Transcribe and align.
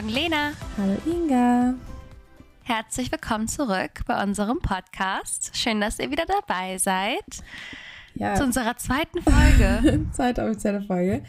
Morgen, 0.00 0.14
Lena. 0.14 0.52
Hallo 0.78 0.96
Inga. 1.04 1.74
Herzlich 2.62 3.12
willkommen 3.12 3.48
zurück 3.48 4.00
bei 4.06 4.22
unserem 4.22 4.58
Podcast. 4.60 5.54
Schön, 5.54 5.78
dass 5.78 5.98
ihr 5.98 6.10
wieder 6.10 6.24
dabei 6.24 6.78
seid. 6.78 7.22
Ja. 8.14 8.34
Zu 8.34 8.44
unserer 8.44 8.78
zweiten 8.78 9.20
Folge. 9.20 10.06
Zweite 10.12 10.44
offizielle 10.44 10.80
Folge. 10.80 11.22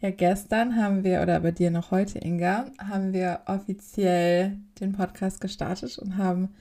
Ja, 0.00 0.10
gestern 0.10 0.76
haben 0.76 1.02
wir, 1.02 1.22
oder 1.22 1.40
bei 1.40 1.50
dir 1.50 1.70
noch 1.70 1.92
heute, 1.92 2.18
Inga, 2.18 2.66
haben 2.78 3.14
wir 3.14 3.40
offiziell 3.46 4.58
den 4.80 4.92
Podcast 4.92 5.40
gestartet 5.40 5.98
und 5.98 6.18
haben 6.18 6.54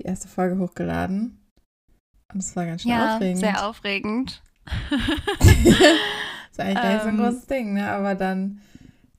die 0.00 0.06
erste 0.06 0.26
Folge 0.26 0.58
hochgeladen. 0.58 1.38
Und 2.34 2.40
es 2.40 2.56
war 2.56 2.66
ganz 2.66 2.82
schön 2.82 2.90
ja, 2.90 3.14
aufregend. 3.14 3.38
sehr 3.38 3.64
aufregend. 3.64 4.42
ist 6.50 6.58
eigentlich 6.58 6.74
gar 6.74 6.92
nicht 6.94 7.02
so 7.02 7.08
ein 7.08 7.14
ähm. 7.14 7.22
großes 7.22 7.46
Ding, 7.46 7.74
ne? 7.74 7.92
Aber 7.92 8.16
dann, 8.16 8.60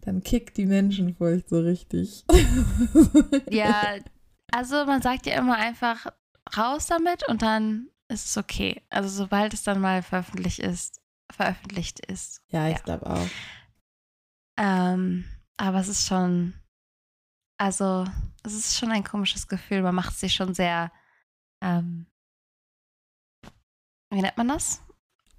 dann 0.08 0.24
kickt 0.24 0.56
die 0.56 0.66
Menschenfurcht 0.66 1.50
so 1.50 1.60
richtig. 1.60 2.24
ja, 3.52 3.98
also 4.54 4.86
man 4.86 5.02
sagt 5.02 5.26
ja 5.26 5.38
immer 5.38 5.58
einfach 5.58 6.08
raus 6.56 6.86
damit 6.86 7.28
und 7.28 7.42
dann 7.42 7.90
ist 8.08 8.28
es 8.28 8.38
okay. 8.38 8.82
Also 8.90 9.10
sobald 9.10 9.54
es 9.54 9.64
dann 9.64 9.82
mal 9.82 10.02
veröffentlicht 10.02 10.60
ist, 10.60 11.02
veröffentlicht 11.30 12.06
ist. 12.06 12.42
Ja, 12.48 12.70
ich 12.70 12.78
ja. 12.78 12.84
glaube 12.84 13.06
auch. 13.06 13.28
Ähm, 14.58 15.26
aber 15.58 15.80
es 15.80 15.90
ist 15.90 16.08
schon, 16.08 16.54
also 17.58 18.06
es 18.44 18.54
ist 18.54 18.78
schon 18.78 18.92
ein 18.92 19.04
komisches 19.04 19.50
Gefühl. 19.50 19.82
Man 19.82 19.96
macht 19.96 20.18
sich 20.18 20.34
schon 20.34 20.54
sehr, 20.54 20.90
ähm, 21.62 22.06
wie 24.10 24.22
nennt 24.22 24.38
man 24.38 24.48
das? 24.48 24.82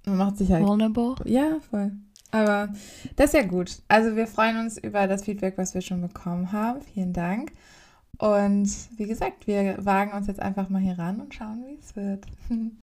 Man 0.05 0.17
macht 0.17 0.37
sich 0.37 0.51
halt. 0.51 0.63
Vulnerable. 0.63 1.15
Ja, 1.25 1.59
voll. 1.59 1.91
Aber 2.31 2.69
das 3.15 3.27
ist 3.27 3.33
ja 3.33 3.47
gut. 3.47 3.81
Also 3.87 4.15
wir 4.15 4.27
freuen 4.27 4.57
uns 4.57 4.77
über 4.77 5.07
das 5.07 5.23
Feedback, 5.23 5.57
was 5.57 5.73
wir 5.73 5.81
schon 5.81 6.01
bekommen 6.01 6.51
haben. 6.51 6.81
Vielen 6.81 7.13
Dank. 7.13 7.53
Und 8.17 8.69
wie 8.97 9.07
gesagt, 9.07 9.47
wir 9.47 9.83
wagen 9.83 10.11
uns 10.11 10.27
jetzt 10.27 10.41
einfach 10.41 10.69
mal 10.69 10.81
hier 10.81 10.99
ran 10.99 11.21
und 11.21 11.33
schauen, 11.33 11.65
wie 11.67 11.79
es 11.79 11.95
wird. 11.95 12.25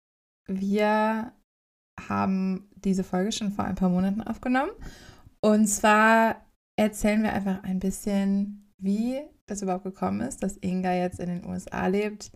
Wir 0.46 1.32
haben 1.98 2.68
diese 2.76 3.02
Folge 3.02 3.32
schon 3.32 3.50
vor 3.50 3.64
ein 3.64 3.76
paar 3.76 3.88
Monaten 3.88 4.20
aufgenommen. 4.20 4.72
Und 5.40 5.66
zwar 5.66 6.44
erzählen 6.76 7.22
wir 7.22 7.32
einfach 7.32 7.62
ein 7.62 7.78
bisschen, 7.78 8.70
wie 8.78 9.22
das 9.46 9.62
überhaupt 9.62 9.84
gekommen 9.84 10.20
ist, 10.20 10.42
dass 10.42 10.58
Inga 10.58 10.92
jetzt 10.92 11.18
in 11.18 11.28
den 11.28 11.46
USA 11.46 11.86
lebt, 11.86 12.30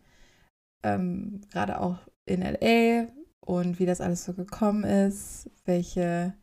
ähm, 0.83 1.43
gerade 1.51 1.81
auch 1.81 1.99
in 2.25 2.41
LA, 2.41 3.09
und 3.49 3.79
wie 3.79 3.87
das 3.87 4.03
alles 4.03 4.25
so 4.25 4.35
gekommen 4.35 4.85
ist, 4.85 5.51
welche 5.65 6.35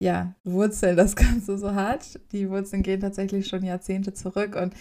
ja, 0.00 0.34
Wurzeln 0.44 0.96
das 0.96 1.14
Ganze 1.16 1.58
so 1.58 1.74
hat. 1.74 2.18
Die 2.32 2.50
Wurzeln 2.50 2.82
gehen 2.82 3.00
tatsächlich 3.00 3.46
schon 3.46 3.62
Jahrzehnte 3.62 4.12
zurück 4.14 4.56
und 4.56 4.74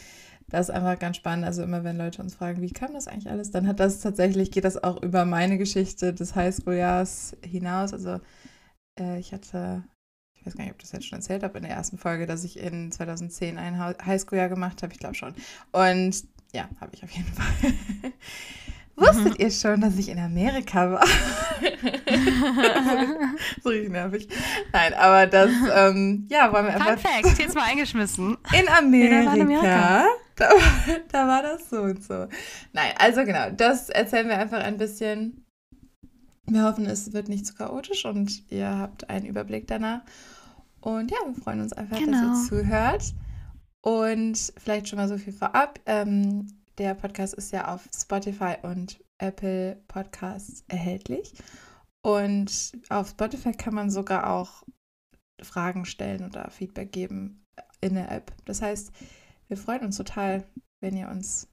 das 0.48 0.70
ist 0.70 0.76
einfach 0.76 0.98
ganz 0.98 1.18
spannend. 1.18 1.46
Also 1.46 1.62
immer 1.62 1.84
wenn 1.84 1.98
Leute 1.98 2.22
uns 2.22 2.36
fragen, 2.36 2.62
wie 2.62 2.72
kam 2.72 2.94
das 2.94 3.08
eigentlich 3.08 3.30
alles, 3.30 3.52
dann 3.52 3.68
hat 3.68 3.80
das 3.80 4.00
tatsächlich, 4.00 4.52
geht 4.52 4.64
das 4.64 4.84
auch 4.84 5.02
über 5.04 5.26
meine 5.26 5.58
Geschichte 5.58 6.14
des 6.14 6.36
Highschool-Jahres 6.36 7.38
hinaus. 7.46 7.94
Also 7.94 8.20
äh, 9.00 9.20
ich 9.20 9.34
hatte, 9.34 9.84
ich 10.34 10.46
weiß 10.46 10.56
gar 10.56 10.64
nicht, 10.64 10.74
ob 10.74 10.78
ich 10.80 10.84
das 10.84 10.94
jetzt 10.94 11.08
schon 11.08 11.20
erzählt 11.20 11.44
habe 11.44 11.58
in 11.58 11.66
der 11.66 11.74
ersten 11.74 11.98
Folge, 11.98 12.26
dass 12.26 12.44
ich 12.44 12.58
in 12.58 12.92
2010 12.92 13.58
ein 13.58 13.78
Highschool-Jahr 13.80 14.50
gemacht 14.50 14.82
habe. 14.82 14.94
Ich 14.94 15.00
glaube 15.00 15.16
schon. 15.16 15.36
Und 15.72 16.24
ja, 16.54 16.68
habe 16.80 16.92
ich 16.96 17.04
auf 17.04 17.12
jeden 17.12 17.28
Fall. 17.34 17.74
Wusstet 19.00 19.40
mhm. 19.40 19.46
ihr 19.46 19.52
schon, 19.52 19.82
dass 19.82 19.98
ich 19.98 20.10
in 20.10 20.20
Amerika 20.20 20.92
war? 20.92 21.06
so 23.64 23.70
richtig 23.70 23.92
nervig. 23.92 24.28
Nein, 24.74 24.94
aber 24.94 25.28
das, 25.28 25.52
ähm, 25.74 26.28
ja, 26.30 26.52
wollen 26.52 26.66
wir 26.66 26.74
einfach. 26.74 26.98
Fun 26.98 26.98
Fact, 26.98 27.40
jetzt 27.40 27.56
mal 27.56 27.64
eingeschmissen. 27.64 28.38
In 28.58 28.70
Amerika. 28.70 29.34
In 29.34 29.42
Amerika. 29.42 30.06
Da, 30.36 30.50
da 31.12 31.28
war 31.28 31.44
das 31.44 31.70
so 31.70 31.82
und 31.82 32.04
so. 32.04 32.28
Nein, 32.74 32.94
also 32.98 33.24
genau, 33.24 33.50
das 33.52 33.90
erzählen 33.90 34.28
wir 34.28 34.38
einfach 34.38 34.64
ein 34.64 34.78
bisschen. 34.78 35.46
Wir 36.46 36.64
hoffen, 36.64 36.88
es 36.88 37.14
wird 37.14 37.30
nicht 37.30 37.46
zu 37.46 37.54
chaotisch 37.54 38.06
und 38.06 38.52
ihr 38.52 38.68
habt 38.68 39.10
einen 39.10 39.26
Überblick 39.26 39.68
danach. 39.68 40.02
Und 40.82 41.12
ja, 41.12 41.18
wir 41.26 41.42
freuen 41.42 41.62
uns 41.62 41.74
einfach, 41.74 41.98
genau. 41.98 42.12
dass 42.12 42.22
ihr 42.22 42.28
genau. 42.28 42.64
zuhört. 42.64 43.04
Und 43.82 44.54
vielleicht 44.58 44.88
schon 44.88 44.98
mal 44.98 45.08
so 45.08 45.18
viel 45.18 45.34
vorab. 45.34 45.80
Ähm, 45.86 46.48
der 46.80 46.94
Podcast 46.94 47.34
ist 47.34 47.52
ja 47.52 47.74
auf 47.74 47.88
Spotify 47.94 48.56
und 48.64 49.04
Apple 49.18 49.84
Podcasts 49.88 50.64
erhältlich. 50.70 51.34
Und 52.02 52.72
auf 52.90 53.10
Spotify 53.10 53.52
kann 53.52 53.76
man 53.76 53.90
sogar 53.90 54.30
auch 54.30 54.64
Fragen 55.42 55.86
stellen 55.86 56.26
oder 56.26 56.50
Feedback 56.50 56.92
geben 56.94 57.46
in 57.82 57.96
der 57.96 58.10
App. 58.12 58.32
Das 58.46 58.62
heißt, 58.62 58.92
wir 59.50 59.58
freuen 59.58 59.84
uns 59.84 59.98
total, 59.98 60.46
wenn 60.82 60.96
ihr 60.96 61.10
uns 61.10 61.50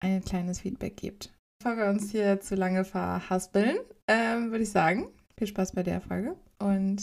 ein 0.00 0.24
kleines 0.24 0.60
Feedback 0.60 0.96
gebt. 0.96 1.32
Bevor 1.60 1.76
wir 1.76 1.86
uns 1.86 2.10
hier 2.10 2.40
zu 2.40 2.56
lange 2.56 2.84
verhaspeln, 2.84 3.78
ähm, 4.08 4.50
würde 4.50 4.64
ich 4.64 4.70
sagen, 4.70 5.08
viel 5.36 5.46
Spaß 5.46 5.72
bei 5.72 5.84
der 5.84 6.00
Folge 6.00 6.36
und 6.58 7.00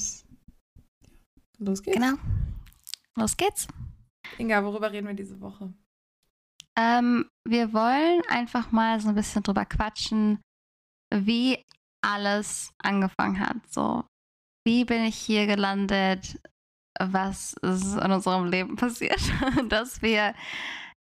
los 1.57 1.83
geht's. 1.83 1.97
Genau. 1.97 2.17
Los 3.15 3.37
geht's. 3.37 3.67
Inga, 4.37 4.63
worüber 4.63 4.91
reden 4.91 5.07
wir 5.07 5.13
diese 5.13 5.39
Woche? 5.39 5.73
Ähm, 6.77 7.29
wir 7.47 7.73
wollen 7.73 8.21
einfach 8.27 8.71
mal 8.71 8.99
so 8.99 9.09
ein 9.09 9.15
bisschen 9.15 9.43
drüber 9.43 9.65
quatschen, 9.65 10.41
wie 11.13 11.61
alles 12.03 12.71
angefangen 12.83 13.39
hat. 13.39 13.57
So, 13.69 14.03
wie 14.65 14.85
bin 14.85 15.05
ich 15.05 15.15
hier 15.15 15.47
gelandet? 15.47 16.39
Was 16.99 17.53
ist 17.61 17.95
in 17.95 18.11
unserem 18.11 18.45
Leben 18.49 18.75
passiert? 18.75 19.21
Dass 19.69 20.01
wir, 20.01 20.33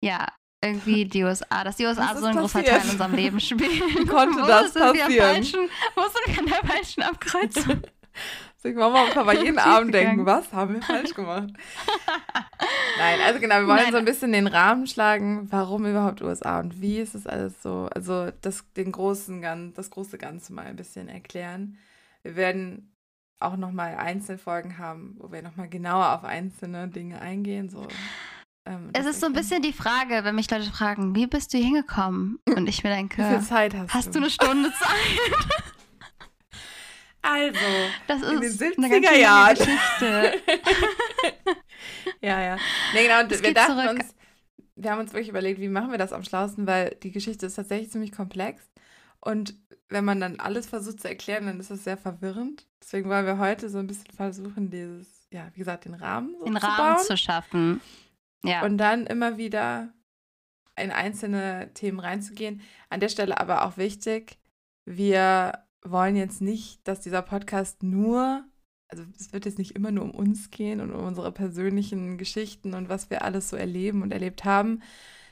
ja, 0.02 0.28
irgendwie 0.64 1.04
die 1.04 1.22
USA, 1.24 1.62
dass 1.62 1.76
die 1.76 1.84
USA 1.84 2.16
so 2.16 2.24
ein 2.24 2.36
großer 2.36 2.64
Teil 2.64 2.82
in 2.84 2.90
unserem 2.90 3.14
Leben 3.14 3.38
spielen. 3.38 3.60
Wie 3.70 4.06
konnte 4.06 4.40
das 4.46 4.72
passieren? 4.72 5.12
Falschen, 5.12 5.68
wo 5.94 6.02
sind 6.02 6.26
wir 6.26 6.38
an 6.38 6.46
der 6.46 6.70
falschen 6.70 7.02
Abkreuzung? 7.02 7.82
Ich 8.66 8.74
muss 8.74 9.14
mal 9.14 9.24
bei 9.24 9.36
jedem 9.36 9.58
Abend 9.58 9.92
denken, 9.92 10.24
was 10.24 10.50
haben 10.52 10.74
wir 10.74 10.82
falsch 10.82 11.14
gemacht? 11.14 11.52
Nein, 12.98 13.20
also 13.26 13.38
genau, 13.38 13.56
wir 13.56 13.66
wollen 13.66 13.82
Nein. 13.82 13.92
so 13.92 13.98
ein 13.98 14.06
bisschen 14.06 14.32
den 14.32 14.46
Rahmen 14.46 14.86
schlagen, 14.86 15.48
warum 15.50 15.84
überhaupt 15.84 16.22
USA 16.22 16.60
und 16.60 16.80
wie 16.80 16.98
ist 16.98 17.14
es 17.14 17.26
alles 17.26 17.62
so, 17.62 17.90
also 17.94 18.30
das, 18.40 18.64
den 18.72 18.90
großen, 18.90 19.72
das 19.74 19.90
große 19.90 20.16
Ganze 20.16 20.54
mal 20.54 20.64
ein 20.64 20.76
bisschen 20.76 21.08
erklären. 21.08 21.76
Wir 22.22 22.36
werden 22.36 22.90
auch 23.38 23.58
nochmal 23.58 23.96
Einzelfolgen 23.96 24.78
haben, 24.78 25.16
wo 25.18 25.30
wir 25.30 25.42
nochmal 25.42 25.68
genauer 25.68 26.14
auf 26.14 26.24
einzelne 26.24 26.88
Dinge 26.88 27.20
eingehen. 27.20 27.68
So, 27.68 27.86
ähm, 28.66 28.88
es 28.94 29.04
ist 29.04 29.20
so 29.20 29.26
ein 29.26 29.34
bisschen 29.34 29.60
die 29.60 29.74
Frage, 29.74 30.24
wenn 30.24 30.34
mich 30.34 30.50
Leute 30.50 30.70
fragen, 30.70 31.14
wie 31.14 31.26
bist 31.26 31.52
du 31.52 31.58
hingekommen? 31.58 32.38
Und 32.48 32.66
ich 32.66 32.82
mir 32.82 32.90
denke, 32.90 33.22
wie 33.22 33.28
viel 33.28 33.40
Zeit 33.42 33.74
hast, 33.74 33.92
hast 33.92 34.06
du? 34.08 34.12
du 34.12 34.18
eine 34.20 34.30
Stunde 34.30 34.72
Zeit? 34.72 35.63
Also, 37.26 37.58
das 38.06 38.20
ist 38.20 38.30
in 38.30 38.40
den 38.42 38.52
70er 38.52 39.14
Jahren. 39.16 39.56
Geschichte. 39.56 40.42
ja, 42.20 42.42
ja. 42.42 42.58
Nee, 42.92 43.04
genau, 43.04 43.20
und 43.22 43.42
wir 43.42 43.54
dachten 43.54 43.78
zurück. 43.78 43.90
uns, 43.98 44.14
wir 44.76 44.90
haben 44.90 45.00
uns 45.00 45.12
wirklich 45.12 45.30
überlegt, 45.30 45.58
wie 45.58 45.68
machen 45.70 45.90
wir 45.90 45.96
das 45.96 46.12
am 46.12 46.22
schlausten, 46.22 46.66
weil 46.66 46.96
die 47.02 47.12
Geschichte 47.12 47.46
ist 47.46 47.54
tatsächlich 47.54 47.90
ziemlich 47.90 48.12
komplex. 48.12 48.62
Und 49.20 49.54
wenn 49.88 50.04
man 50.04 50.20
dann 50.20 50.38
alles 50.38 50.66
versucht 50.66 51.00
zu 51.00 51.08
erklären, 51.08 51.46
dann 51.46 51.60
ist 51.60 51.70
das 51.70 51.84
sehr 51.84 51.96
verwirrend. 51.96 52.66
Deswegen 52.82 53.08
wollen 53.08 53.24
wir 53.24 53.38
heute 53.38 53.70
so 53.70 53.78
ein 53.78 53.86
bisschen 53.86 54.12
versuchen, 54.14 54.68
dieses, 54.68 55.26
ja, 55.32 55.48
wie 55.54 55.60
gesagt, 55.60 55.86
den 55.86 55.94
Rahmen 55.94 56.34
so 56.38 56.44
Den 56.44 56.56
zu 56.56 56.66
Rahmen 56.66 56.96
bauen. 56.96 57.04
zu 57.06 57.16
schaffen. 57.16 57.80
Ja. 58.44 58.64
Und 58.64 58.76
dann 58.76 59.06
immer 59.06 59.38
wieder 59.38 59.94
in 60.76 60.90
einzelne 60.90 61.72
Themen 61.72 62.00
reinzugehen. 62.00 62.60
An 62.90 63.00
der 63.00 63.08
Stelle 63.08 63.38
aber 63.40 63.64
auch 63.64 63.78
wichtig, 63.78 64.38
wir 64.84 65.64
wollen 65.86 66.16
jetzt 66.16 66.40
nicht, 66.40 66.86
dass 66.88 67.00
dieser 67.00 67.22
Podcast 67.22 67.82
nur, 67.82 68.44
also 68.88 69.04
es 69.18 69.32
wird 69.32 69.44
jetzt 69.44 69.58
nicht 69.58 69.76
immer 69.76 69.90
nur 69.90 70.04
um 70.04 70.10
uns 70.10 70.50
gehen 70.50 70.80
und 70.80 70.92
um 70.92 71.04
unsere 71.04 71.32
persönlichen 71.32 72.18
Geschichten 72.18 72.74
und 72.74 72.88
was 72.88 73.10
wir 73.10 73.22
alles 73.22 73.50
so 73.50 73.56
erleben 73.56 74.02
und 74.02 74.12
erlebt 74.12 74.44
haben, 74.44 74.82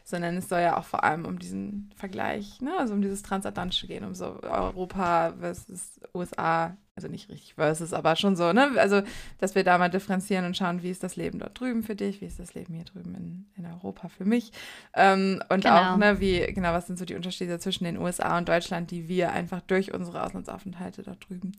sondern 0.04 0.36
es 0.36 0.48
soll 0.48 0.60
ja 0.60 0.76
auch 0.76 0.84
vor 0.84 1.04
allem 1.04 1.24
um 1.24 1.38
diesen 1.38 1.90
Vergleich, 1.96 2.60
ne? 2.60 2.72
also 2.78 2.94
um 2.94 3.02
dieses 3.02 3.22
Transatlantische 3.22 3.86
gehen, 3.86 4.04
um 4.04 4.14
so 4.14 4.40
Europa 4.42 5.34
versus 5.38 6.00
USA, 6.14 6.76
also 6.94 7.08
nicht 7.08 7.30
richtig 7.30 7.54
versus, 7.54 7.94
aber 7.94 8.16
schon 8.16 8.36
so, 8.36 8.52
ne? 8.52 8.70
Also, 8.76 9.02
dass 9.38 9.54
wir 9.54 9.64
da 9.64 9.78
mal 9.78 9.88
differenzieren 9.88 10.44
und 10.44 10.56
schauen, 10.56 10.82
wie 10.82 10.90
ist 10.90 11.02
das 11.02 11.16
Leben 11.16 11.38
dort 11.38 11.58
drüben 11.58 11.82
für 11.82 11.96
dich, 11.96 12.20
wie 12.20 12.26
ist 12.26 12.38
das 12.38 12.52
Leben 12.52 12.74
hier 12.74 12.84
drüben 12.84 13.14
in, 13.14 13.46
in 13.56 13.66
Europa 13.66 14.08
für 14.08 14.26
mich. 14.26 14.52
Ähm, 14.94 15.42
und 15.48 15.64
genau. 15.64 15.94
auch, 15.94 15.96
ne, 15.96 16.20
wie, 16.20 16.40
genau, 16.52 16.72
was 16.74 16.86
sind 16.86 16.98
so 16.98 17.06
die 17.06 17.14
Unterschiede 17.14 17.58
zwischen 17.58 17.84
den 17.84 17.96
USA 17.96 18.36
und 18.36 18.48
Deutschland, 18.48 18.90
die 18.90 19.08
wir 19.08 19.32
einfach 19.32 19.62
durch 19.62 19.94
unsere 19.94 20.22
Auslandsaufenthalte 20.22 21.02
dort 21.02 21.26
drüben, 21.28 21.52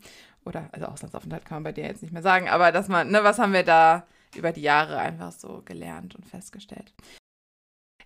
oder, 0.44 0.68
also 0.70 0.86
Auslandsaufenthalt 0.86 1.44
kann 1.44 1.56
man 1.56 1.64
bei 1.64 1.72
dir 1.72 1.84
jetzt 1.84 2.02
nicht 2.02 2.12
mehr 2.12 2.22
sagen, 2.22 2.48
aber 2.48 2.70
dass 2.70 2.86
man, 2.86 3.10
ne, 3.10 3.24
was 3.24 3.40
haben 3.40 3.52
wir 3.52 3.64
da 3.64 4.06
über 4.36 4.52
die 4.52 4.62
Jahre 4.62 4.98
einfach 4.98 5.32
so 5.32 5.62
gelernt 5.64 6.14
und 6.14 6.26
festgestellt. 6.26 6.92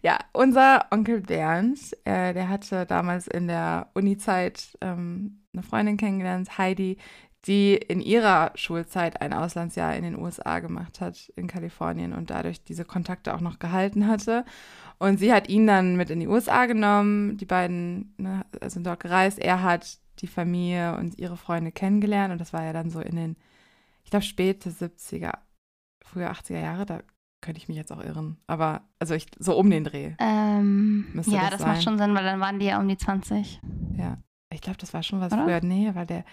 Ja, 0.01 0.19
unser 0.33 0.87
Onkel 0.93 1.21
Bernd, 1.23 1.79
äh, 2.05 2.33
der 2.33 2.49
hatte 2.49 2.87
damals 2.87 3.27
in 3.27 3.49
der 3.49 3.91
Uni-Zeit 3.95 4.79
ähm, 4.81 5.43
eine 5.53 5.65
Freundin 5.65 5.97
kennengelernt, 5.97 6.57
Heidi, 6.57 6.99
die 7.47 7.75
in 7.75 8.01
ihrer 8.01 8.53
Schulzeit 8.55 9.21
ein 9.21 9.33
Auslandsjahr 9.33 9.97
in 9.97 10.05
den 10.05 10.19
USA 10.19 10.61
gemacht 10.61 11.01
hat, 11.01 11.33
in 11.37 11.47
Kalifornien 11.49 12.13
und 12.13 12.31
dadurch 12.31 12.63
diese 12.63 12.85
Kontakte 12.85 13.35
auch 13.35 13.41
noch 13.41 13.59
gehalten 13.59 14.07
hatte. 14.07 14.45
Und 14.99 15.19
sie 15.19 15.33
hat 15.33 15.49
ihn 15.49 15.67
dann 15.67 15.97
mit 15.97 16.11
in 16.11 16.21
die 16.21 16.29
USA 16.29 16.67
genommen. 16.67 17.37
Die 17.37 17.47
beiden 17.47 18.15
ne, 18.19 18.45
sind 18.67 18.87
dort 18.87 19.01
gereist. 19.01 19.39
Er 19.39 19.63
hat 19.63 19.99
die 20.21 20.27
Familie 20.27 20.97
und 20.97 21.19
ihre 21.19 21.37
Freunde 21.37 21.73
kennengelernt 21.73 22.33
und 22.33 22.41
das 22.41 22.53
war 22.53 22.65
ja 22.65 22.73
dann 22.73 22.91
so 22.91 23.01
in 23.01 23.17
den, 23.17 23.37
ich 24.05 24.11
glaube, 24.11 24.25
späte 24.25 24.71
70er, 24.71 25.33
frühe 26.05 26.31
80er 26.31 26.61
Jahre. 26.61 26.87
Da 26.87 27.01
könnte 27.41 27.59
ich 27.59 27.69
mich 27.69 27.77
jetzt 27.77 27.93
auch 27.93 28.03
irren. 28.03 28.37
Aber 28.47 28.83
also 28.99 29.15
ich, 29.15 29.27
so 29.39 29.57
um 29.57 29.71
den 29.71 29.85
Dreh. 29.85 30.15
Ähm, 30.19 31.07
ja, 31.27 31.51
das, 31.51 31.59
das 31.59 31.67
macht 31.67 31.83
schon 31.83 31.99
Sinn, 31.99 32.15
weil 32.15 32.25
dann 32.25 32.41
waren 32.41 32.59
die 32.59 32.67
ja 32.67 32.79
um 32.79 32.89
die 32.89 32.97
20. 32.97 33.61
Ja, 33.97 34.19
ich 34.51 34.61
glaube, 34.61 34.79
das 34.79 34.93
war 34.95 35.03
schon 35.03 35.21
was 35.21 35.33
Oder? 35.33 35.45
früher. 35.45 35.61
Nee, 35.63 35.91
weil 35.95 36.07
der, 36.07 36.25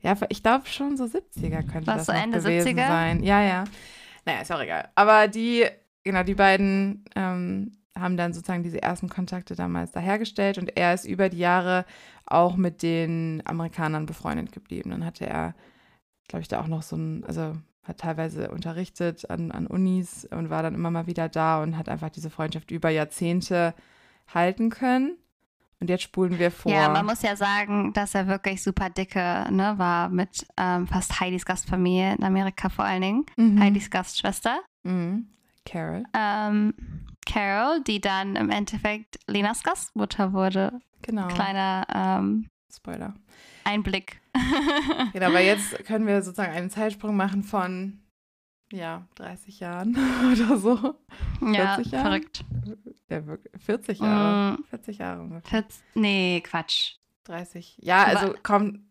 ja, 0.00 0.16
ich 0.28 0.42
glaube 0.42 0.66
schon 0.66 0.96
so 0.96 1.04
70er 1.04 1.62
könnte 1.62 1.86
was 1.86 2.04
das 2.04 2.06
so 2.06 2.12
Ende 2.12 2.38
gewesen 2.38 2.78
70er? 2.78 2.88
sein. 2.88 3.22
Ja, 3.22 3.42
ja. 3.42 3.64
Naja, 4.24 4.40
ist 4.40 4.52
auch 4.52 4.60
egal. 4.60 4.88
Aber 4.94 5.28
die, 5.28 5.66
genau, 6.04 6.22
die 6.22 6.34
beiden 6.34 7.04
ähm, 7.14 7.72
haben 7.98 8.16
dann 8.16 8.32
sozusagen 8.32 8.62
diese 8.62 8.82
ersten 8.82 9.08
Kontakte 9.08 9.54
damals 9.54 9.92
da 9.92 10.00
hergestellt 10.00 10.58
und 10.58 10.76
er 10.76 10.94
ist 10.94 11.04
über 11.04 11.28
die 11.28 11.38
Jahre 11.38 11.84
auch 12.26 12.56
mit 12.56 12.82
den 12.82 13.42
Amerikanern 13.44 14.06
befreundet 14.06 14.52
geblieben. 14.52 14.90
Dann 14.90 15.04
hatte 15.04 15.26
er, 15.26 15.54
glaube 16.28 16.42
ich, 16.42 16.48
da 16.48 16.60
auch 16.60 16.68
noch 16.68 16.82
so 16.82 16.96
ein, 16.96 17.24
also 17.24 17.56
hat 17.82 17.98
teilweise 17.98 18.50
unterrichtet 18.50 19.28
an, 19.30 19.50
an 19.50 19.66
Unis 19.66 20.26
und 20.30 20.50
war 20.50 20.62
dann 20.62 20.74
immer 20.74 20.90
mal 20.90 21.06
wieder 21.06 21.28
da 21.28 21.62
und 21.62 21.76
hat 21.76 21.88
einfach 21.88 22.10
diese 22.10 22.30
Freundschaft 22.30 22.70
über 22.70 22.90
Jahrzehnte 22.90 23.74
halten 24.32 24.70
können. 24.70 25.16
Und 25.80 25.88
jetzt 25.88 26.02
spulen 26.02 26.38
wir 26.38 26.50
vor. 26.50 26.70
Ja, 26.70 26.90
man 26.90 27.06
muss 27.06 27.22
ja 27.22 27.36
sagen, 27.36 27.94
dass 27.94 28.14
er 28.14 28.26
wirklich 28.26 28.62
super 28.62 28.90
dicke 28.90 29.46
ne, 29.50 29.74
war 29.78 30.10
mit 30.10 30.46
ähm, 30.58 30.86
fast 30.86 31.20
Heidis 31.20 31.46
Gastfamilie 31.46 32.14
in 32.16 32.22
Amerika 32.22 32.68
vor 32.68 32.84
allen 32.84 33.00
Dingen. 33.00 33.26
Mhm. 33.36 33.58
Heidis 33.58 33.88
Gastschwester. 33.90 34.60
Mhm. 34.82 35.28
Carol. 35.64 36.04
Ähm, 36.12 36.74
Carol, 37.24 37.82
die 37.82 38.00
dann 38.00 38.36
im 38.36 38.50
Endeffekt 38.50 39.18
Lenas 39.26 39.62
Gastmutter 39.62 40.34
wurde. 40.34 40.80
Genau. 41.00 41.28
Kleiner 41.28 41.86
ähm, 41.94 42.46
Spoiler. 42.70 43.14
Einblick. 43.64 44.19
genau, 45.12 45.26
aber 45.26 45.40
jetzt 45.40 45.84
können 45.84 46.06
wir 46.06 46.22
sozusagen 46.22 46.52
einen 46.52 46.70
Zeitsprung 46.70 47.16
machen 47.16 47.42
von 47.42 48.00
ja, 48.72 49.08
30 49.16 49.60
Jahren 49.60 49.96
oder 50.32 50.56
so. 50.56 50.76
40 51.40 51.56
ja, 51.56 51.80
Jahren? 51.80 51.86
verrückt. 51.86 52.44
Ja, 53.08 53.22
40 53.58 53.98
Jahre. 53.98 54.52
Mm, 54.52 54.64
40 54.70 54.98
Jahre 54.98 55.42
40, 55.44 55.82
nee, 55.94 56.40
Quatsch. 56.44 56.96
30. 57.24 57.78
Ja, 57.80 58.04
also 58.04 58.26
aber 58.26 58.38
komm. 58.42 58.86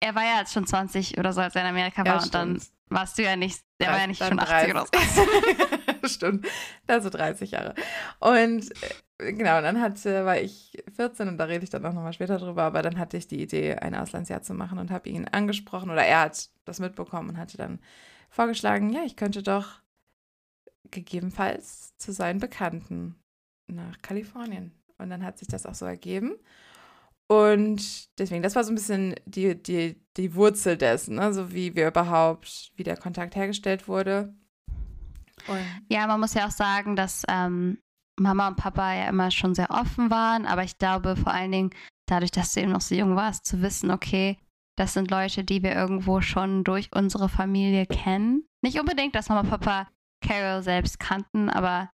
Er 0.00 0.14
war 0.14 0.22
ja 0.22 0.38
jetzt 0.40 0.52
schon 0.52 0.66
20 0.66 1.18
oder 1.18 1.32
so, 1.32 1.40
als 1.40 1.54
er 1.54 1.62
in 1.62 1.68
Amerika 1.68 2.04
war. 2.04 2.16
Ja, 2.16 2.22
und 2.22 2.34
dann 2.34 2.62
warst 2.88 3.16
du 3.18 3.22
ja 3.22 3.36
nicht, 3.36 3.64
der 3.80 3.88
war 3.88 3.98
ja 3.98 4.06
nicht 4.06 4.22
schon 4.22 4.38
80 4.38 4.70
oder 4.70 4.86
so. 4.86 6.08
stimmt. 6.08 6.46
Also 6.86 7.10
30 7.10 7.52
Jahre. 7.52 7.74
Und 8.20 8.70
äh, 8.82 8.94
genau, 9.18 9.60
dann 9.60 9.80
hatte, 9.80 10.24
war 10.24 10.40
ich 10.40 10.82
14 10.96 11.28
und 11.28 11.38
da 11.38 11.44
rede 11.44 11.64
ich 11.64 11.70
dann 11.70 11.84
auch 11.84 11.92
nochmal 11.92 12.12
später 12.12 12.38
drüber, 12.38 12.62
aber 12.64 12.82
dann 12.82 12.98
hatte 12.98 13.16
ich 13.16 13.26
die 13.26 13.42
Idee, 13.42 13.74
ein 13.76 13.94
Auslandsjahr 13.94 14.42
zu 14.42 14.54
machen 14.54 14.78
und 14.78 14.90
habe 14.90 15.08
ihn 15.08 15.26
angesprochen 15.28 15.90
oder 15.90 16.04
er 16.04 16.22
hat 16.22 16.50
das 16.64 16.80
mitbekommen 16.80 17.30
und 17.30 17.38
hatte 17.38 17.56
dann 17.56 17.80
vorgeschlagen, 18.30 18.90
ja, 18.90 19.02
ich 19.04 19.16
könnte 19.16 19.42
doch 19.42 19.80
gegebenenfalls 20.90 21.96
zu 21.98 22.12
seinen 22.12 22.40
Bekannten 22.40 23.16
nach 23.66 24.00
Kalifornien. 24.02 24.72
Und 24.98 25.10
dann 25.10 25.24
hat 25.24 25.38
sich 25.38 25.48
das 25.48 25.66
auch 25.66 25.74
so 25.74 25.86
ergeben. 25.86 26.36
Und 27.26 28.18
deswegen, 28.18 28.42
das 28.42 28.54
war 28.54 28.64
so 28.64 28.72
ein 28.72 28.76
bisschen 28.76 29.14
die, 29.24 29.60
die, 29.60 30.00
die 30.16 30.34
Wurzel 30.34 30.76
dessen, 30.76 31.18
also 31.18 31.52
wie 31.52 31.74
wir 31.74 31.88
überhaupt, 31.88 32.72
wie 32.76 32.82
der 32.82 32.96
Kontakt 32.96 33.34
hergestellt 33.34 33.88
wurde. 33.88 34.34
Und 35.48 35.64
ja, 35.88 36.06
man 36.06 36.20
muss 36.20 36.34
ja 36.34 36.46
auch 36.46 36.52
sagen, 36.52 36.96
dass 36.96 37.24
ähm, 37.28 37.78
Mama 38.18 38.48
und 38.48 38.56
Papa 38.56 38.94
ja 38.94 39.08
immer 39.08 39.30
schon 39.30 39.54
sehr 39.54 39.70
offen 39.70 40.10
waren, 40.10 40.46
aber 40.46 40.62
ich 40.62 40.78
glaube 40.78 41.16
vor 41.16 41.32
allen 41.32 41.52
Dingen 41.52 41.70
dadurch, 42.06 42.30
dass 42.30 42.52
du 42.52 42.60
eben 42.60 42.72
noch 42.72 42.80
so 42.80 42.94
jung 42.94 43.16
warst, 43.16 43.46
zu 43.46 43.62
wissen, 43.62 43.90
okay, 43.90 44.38
das 44.76 44.92
sind 44.92 45.10
Leute, 45.10 45.44
die 45.44 45.62
wir 45.62 45.74
irgendwo 45.74 46.20
schon 46.20 46.64
durch 46.64 46.90
unsere 46.94 47.28
Familie 47.28 47.86
kennen. 47.86 48.44
Nicht 48.62 48.78
unbedingt, 48.80 49.14
dass 49.14 49.28
Mama 49.28 49.42
und 49.42 49.50
Papa 49.50 49.88
Carol 50.20 50.62
selbst 50.62 50.98
kannten, 50.98 51.48
aber 51.50 51.90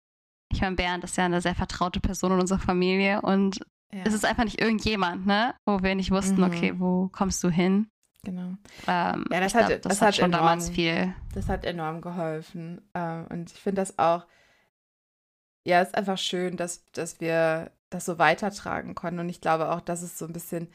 ich 0.52 0.60
meine, 0.60 0.76
Bernd 0.76 1.04
ist 1.04 1.16
ja 1.16 1.24
eine 1.24 1.40
sehr 1.40 1.54
vertraute 1.54 2.00
Person 2.00 2.32
in 2.32 2.40
unserer 2.40 2.58
Familie 2.58 3.20
und 3.20 3.60
ja. 3.92 4.02
es 4.04 4.14
ist 4.14 4.24
einfach 4.24 4.44
nicht 4.44 4.60
irgendjemand, 4.60 5.26
ne? 5.26 5.54
Wo 5.66 5.82
wir 5.82 5.94
nicht 5.94 6.10
wussten, 6.10 6.36
mhm. 6.36 6.44
okay, 6.44 6.74
wo 6.78 7.08
kommst 7.08 7.42
du 7.42 7.50
hin? 7.50 7.88
Genau. 8.24 8.56
Ähm, 8.86 9.24
ja, 9.30 9.40
das, 9.40 9.54
hat, 9.54 9.68
glaub, 9.68 9.82
das, 9.82 9.98
das 9.98 10.02
hat, 10.02 10.16
schon 10.16 10.26
enorm, 10.26 10.40
damals 10.40 10.70
viel. 10.70 11.14
Das 11.34 11.48
hat 11.48 11.64
enorm 11.64 12.00
geholfen. 12.00 12.80
Ähm, 12.94 13.26
und 13.30 13.50
ich 13.52 13.58
finde 13.58 13.80
das 13.80 13.98
auch, 13.98 14.26
ja, 15.68 15.82
es 15.82 15.88
ist 15.88 15.94
einfach 15.98 16.16
schön, 16.16 16.56
dass, 16.56 16.82
dass 16.92 17.20
wir 17.20 17.70
das 17.90 18.06
so 18.06 18.18
weitertragen 18.18 18.94
konnten. 18.94 19.20
Und 19.20 19.28
ich 19.28 19.42
glaube 19.42 19.70
auch, 19.70 19.82
dass 19.82 20.00
es 20.00 20.18
so 20.18 20.24
ein 20.24 20.32
bisschen, 20.32 20.68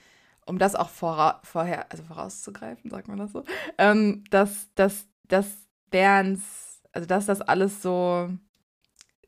um 0.46 0.60
das 0.60 0.76
auch 0.76 0.90
vora, 0.90 1.42
vorher, 1.44 1.92
also 1.92 2.04
vorauszugreifen, 2.04 2.92
sagt 2.92 3.08
man 3.08 3.18
das 3.18 3.32
so, 3.32 3.44
ähm, 3.80 4.24
dass, 4.30 4.70
dass, 4.76 5.08
dass 5.28 5.48
Bernds, 5.90 6.82
also 6.92 7.08
dass 7.08 7.26
das 7.26 7.42
alles 7.42 7.82
so 7.82 8.30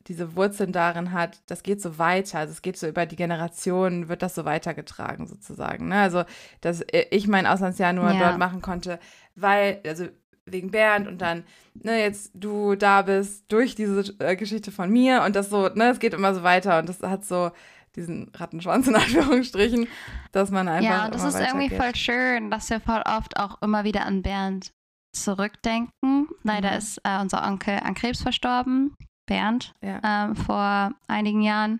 diese 0.06 0.36
Wurzeln 0.36 0.72
darin 0.72 1.14
hat, 1.14 1.42
das 1.48 1.64
geht 1.64 1.82
so 1.82 1.98
weiter, 1.98 2.38
also 2.38 2.52
es 2.52 2.62
geht 2.62 2.78
so 2.78 2.88
über 2.88 3.08
die 3.08 3.16
Generationen, 3.16 4.08
wird 4.08 4.22
das 4.22 4.36
so 4.36 4.46
weitergetragen 4.46 5.26
sozusagen. 5.26 5.88
Ne? 5.88 6.00
Also, 6.00 6.26
dass 6.62 6.84
ich 7.10 7.28
mein 7.28 7.48
Auslandsjahr 7.48 7.92
nur 7.92 8.12
ja. 8.12 8.20
dort 8.20 8.38
machen 8.38 8.62
konnte, 8.62 9.00
weil, 9.34 9.82
also 9.84 10.06
wegen 10.46 10.72
Bernd 10.72 11.08
und 11.08 11.22
dann, 11.22 11.44
ne, 11.74 12.00
jetzt 12.00 12.32
du 12.34 12.76
da 12.76 13.02
bist 13.02 13.46
durch 13.52 13.76
diese 13.76 14.14
äh, 14.20 14.36
Geschichte 14.36 14.72
von 14.72 14.90
mir 14.90 15.24
und 15.26 15.36
das 15.36 15.50
so, 15.50 15.70
ne, 15.70 15.90
es 15.90 16.00
geht 16.00 16.14
immer 16.14 16.34
so 16.34 16.44
weiter 16.44 16.80
und 16.80 16.90
das 16.90 17.02
hat 17.02 17.26
so 17.26 17.52
diesen 17.96 18.30
Rattenschwanz 18.36 18.88
in 18.88 18.96
Anführungsstrichen, 18.96 19.88
dass 20.32 20.52
man 20.52 20.68
einfach. 20.68 20.90
Ja, 20.90 21.06
und 21.06 21.16
das 21.16 21.24
ist 21.24 21.40
irgendwie 21.40 21.70
geht. 21.70 21.82
voll 21.82 21.96
schön, 21.96 22.52
dass 22.52 22.70
wir 22.70 22.80
voll 22.80 23.02
oft 23.06 23.38
auch 23.38 23.62
immer 23.62 23.84
wieder 23.84 24.06
an 24.06 24.22
Bernd 24.22 24.72
zurückdenken. 25.14 26.28
Leider 26.44 26.72
mhm. 26.72 26.78
ist 26.78 27.00
äh, 27.04 27.20
unser 27.20 27.46
Onkel 27.48 27.80
an 27.80 27.96
Krebs 27.96 28.22
verstorben, 28.22 28.96
Bernd, 29.28 29.74
ja. 29.82 30.02
ähm, 30.04 30.36
vor 30.36 30.92
einigen 31.08 31.42
Jahren. 31.42 31.80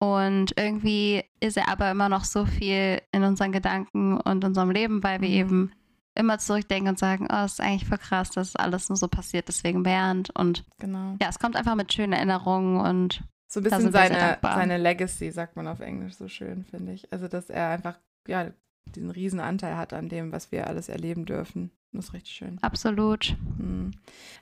Und 0.00 0.54
irgendwie 0.56 1.24
ist 1.40 1.56
er 1.56 1.68
aber 1.68 1.90
immer 1.90 2.08
noch 2.08 2.24
so 2.24 2.44
viel 2.44 3.00
in 3.12 3.24
unseren 3.24 3.50
Gedanken 3.50 4.20
und 4.20 4.44
unserem 4.44 4.70
Leben, 4.70 5.02
weil 5.02 5.20
wir 5.20 5.28
mhm. 5.28 5.34
eben 5.34 5.72
immer 6.18 6.38
zurückdenken 6.38 6.88
und 6.88 6.98
sagen, 6.98 7.28
oh, 7.30 7.44
es 7.44 7.52
ist 7.54 7.60
eigentlich 7.60 7.88
voll 7.88 7.98
krass, 7.98 8.30
dass 8.30 8.56
alles 8.56 8.88
nur 8.88 8.96
so 8.96 9.08
passiert, 9.08 9.48
deswegen 9.48 9.82
Bernd. 9.82 10.30
Und 10.30 10.64
genau. 10.78 11.16
ja, 11.22 11.28
es 11.28 11.38
kommt 11.38 11.56
einfach 11.56 11.76
mit 11.76 11.92
schönen 11.92 12.12
Erinnerungen 12.12 12.80
und 12.80 13.22
so 13.46 13.60
ein 13.60 13.62
bisschen 13.62 13.92
seine, 13.92 14.38
seine 14.42 14.76
Legacy, 14.76 15.30
sagt 15.30 15.56
man 15.56 15.66
auf 15.68 15.80
Englisch 15.80 16.14
so 16.14 16.28
schön, 16.28 16.64
finde 16.64 16.92
ich. 16.92 17.10
Also, 17.12 17.28
dass 17.28 17.48
er 17.48 17.70
einfach, 17.70 17.98
ja, 18.26 18.50
diesen 18.94 19.10
riesen 19.10 19.40
Anteil 19.40 19.76
hat 19.76 19.92
an 19.92 20.08
dem, 20.08 20.32
was 20.32 20.52
wir 20.52 20.66
alles 20.66 20.88
erleben 20.88 21.24
dürfen. 21.24 21.70
Das 21.92 22.06
ist 22.06 22.12
richtig 22.12 22.34
schön. 22.34 22.58
Absolut. 22.60 23.36
Hm. 23.56 23.92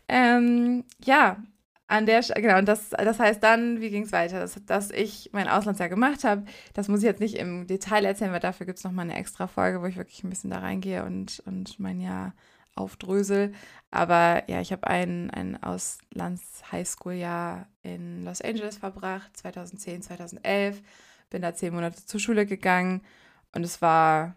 Ähm, 0.09 0.85
ja, 1.05 1.37
an 1.89 2.07
der 2.07 2.21
genau, 2.21 2.59
und 2.59 2.67
das, 2.67 2.91
das 2.91 3.21
heißt 3.21 3.43
dann, 3.43 3.81
wie 3.81 3.91
ging 3.91 4.03
es 4.03 4.13
weiter? 4.13 4.41
Dass, 4.41 4.61
dass 4.67 4.91
ich 4.91 5.31
mein 5.33 5.49
Auslandsjahr 5.49 5.89
gemacht 5.89 6.25
habe, 6.25 6.45
das 6.75 6.89
muss 6.89 7.01
ich 7.01 7.07
jetzt 7.07 7.21
nicht 7.21 7.37
im 7.37 7.67
Detail 7.67 8.05
erzählen, 8.05 8.33
weil 8.33 8.41
dafür 8.41 8.67
gibt 8.67 8.79
es 8.79 8.85
nochmal 8.85 9.05
eine 9.05 9.17
extra 9.17 9.47
Folge, 9.47 9.81
wo 9.83 9.87
ich 9.87 9.97
wirklich 9.97 10.23
ein 10.25 10.31
bisschen 10.31 10.51
da 10.51 10.59
reingehe 10.59 11.05
und, 11.05 11.43
und 11.47 11.79
mein 11.79 12.01
Jahr 12.01 12.35
aufdrösel. 12.75 13.53
Aber 13.91 14.43
ja, 14.49 14.61
ich 14.61 14.73
habe 14.73 14.87
ein, 14.87 15.31
ein 15.31 15.63
Auslands-Highschool-Jahr 15.63 17.69
in 17.83 18.25
Los 18.25 18.43
Angeles 18.43 18.79
verbracht, 18.79 19.37
2010, 19.37 20.03
2011. 20.03 20.83
Bin 21.31 21.43
da 21.43 21.55
zehn 21.55 21.75
Monate 21.75 22.05
zur 22.05 22.21
Schule 22.21 22.47
gegangen 22.47 23.03
und 23.53 23.65
es 23.65 23.83
war 23.83 24.35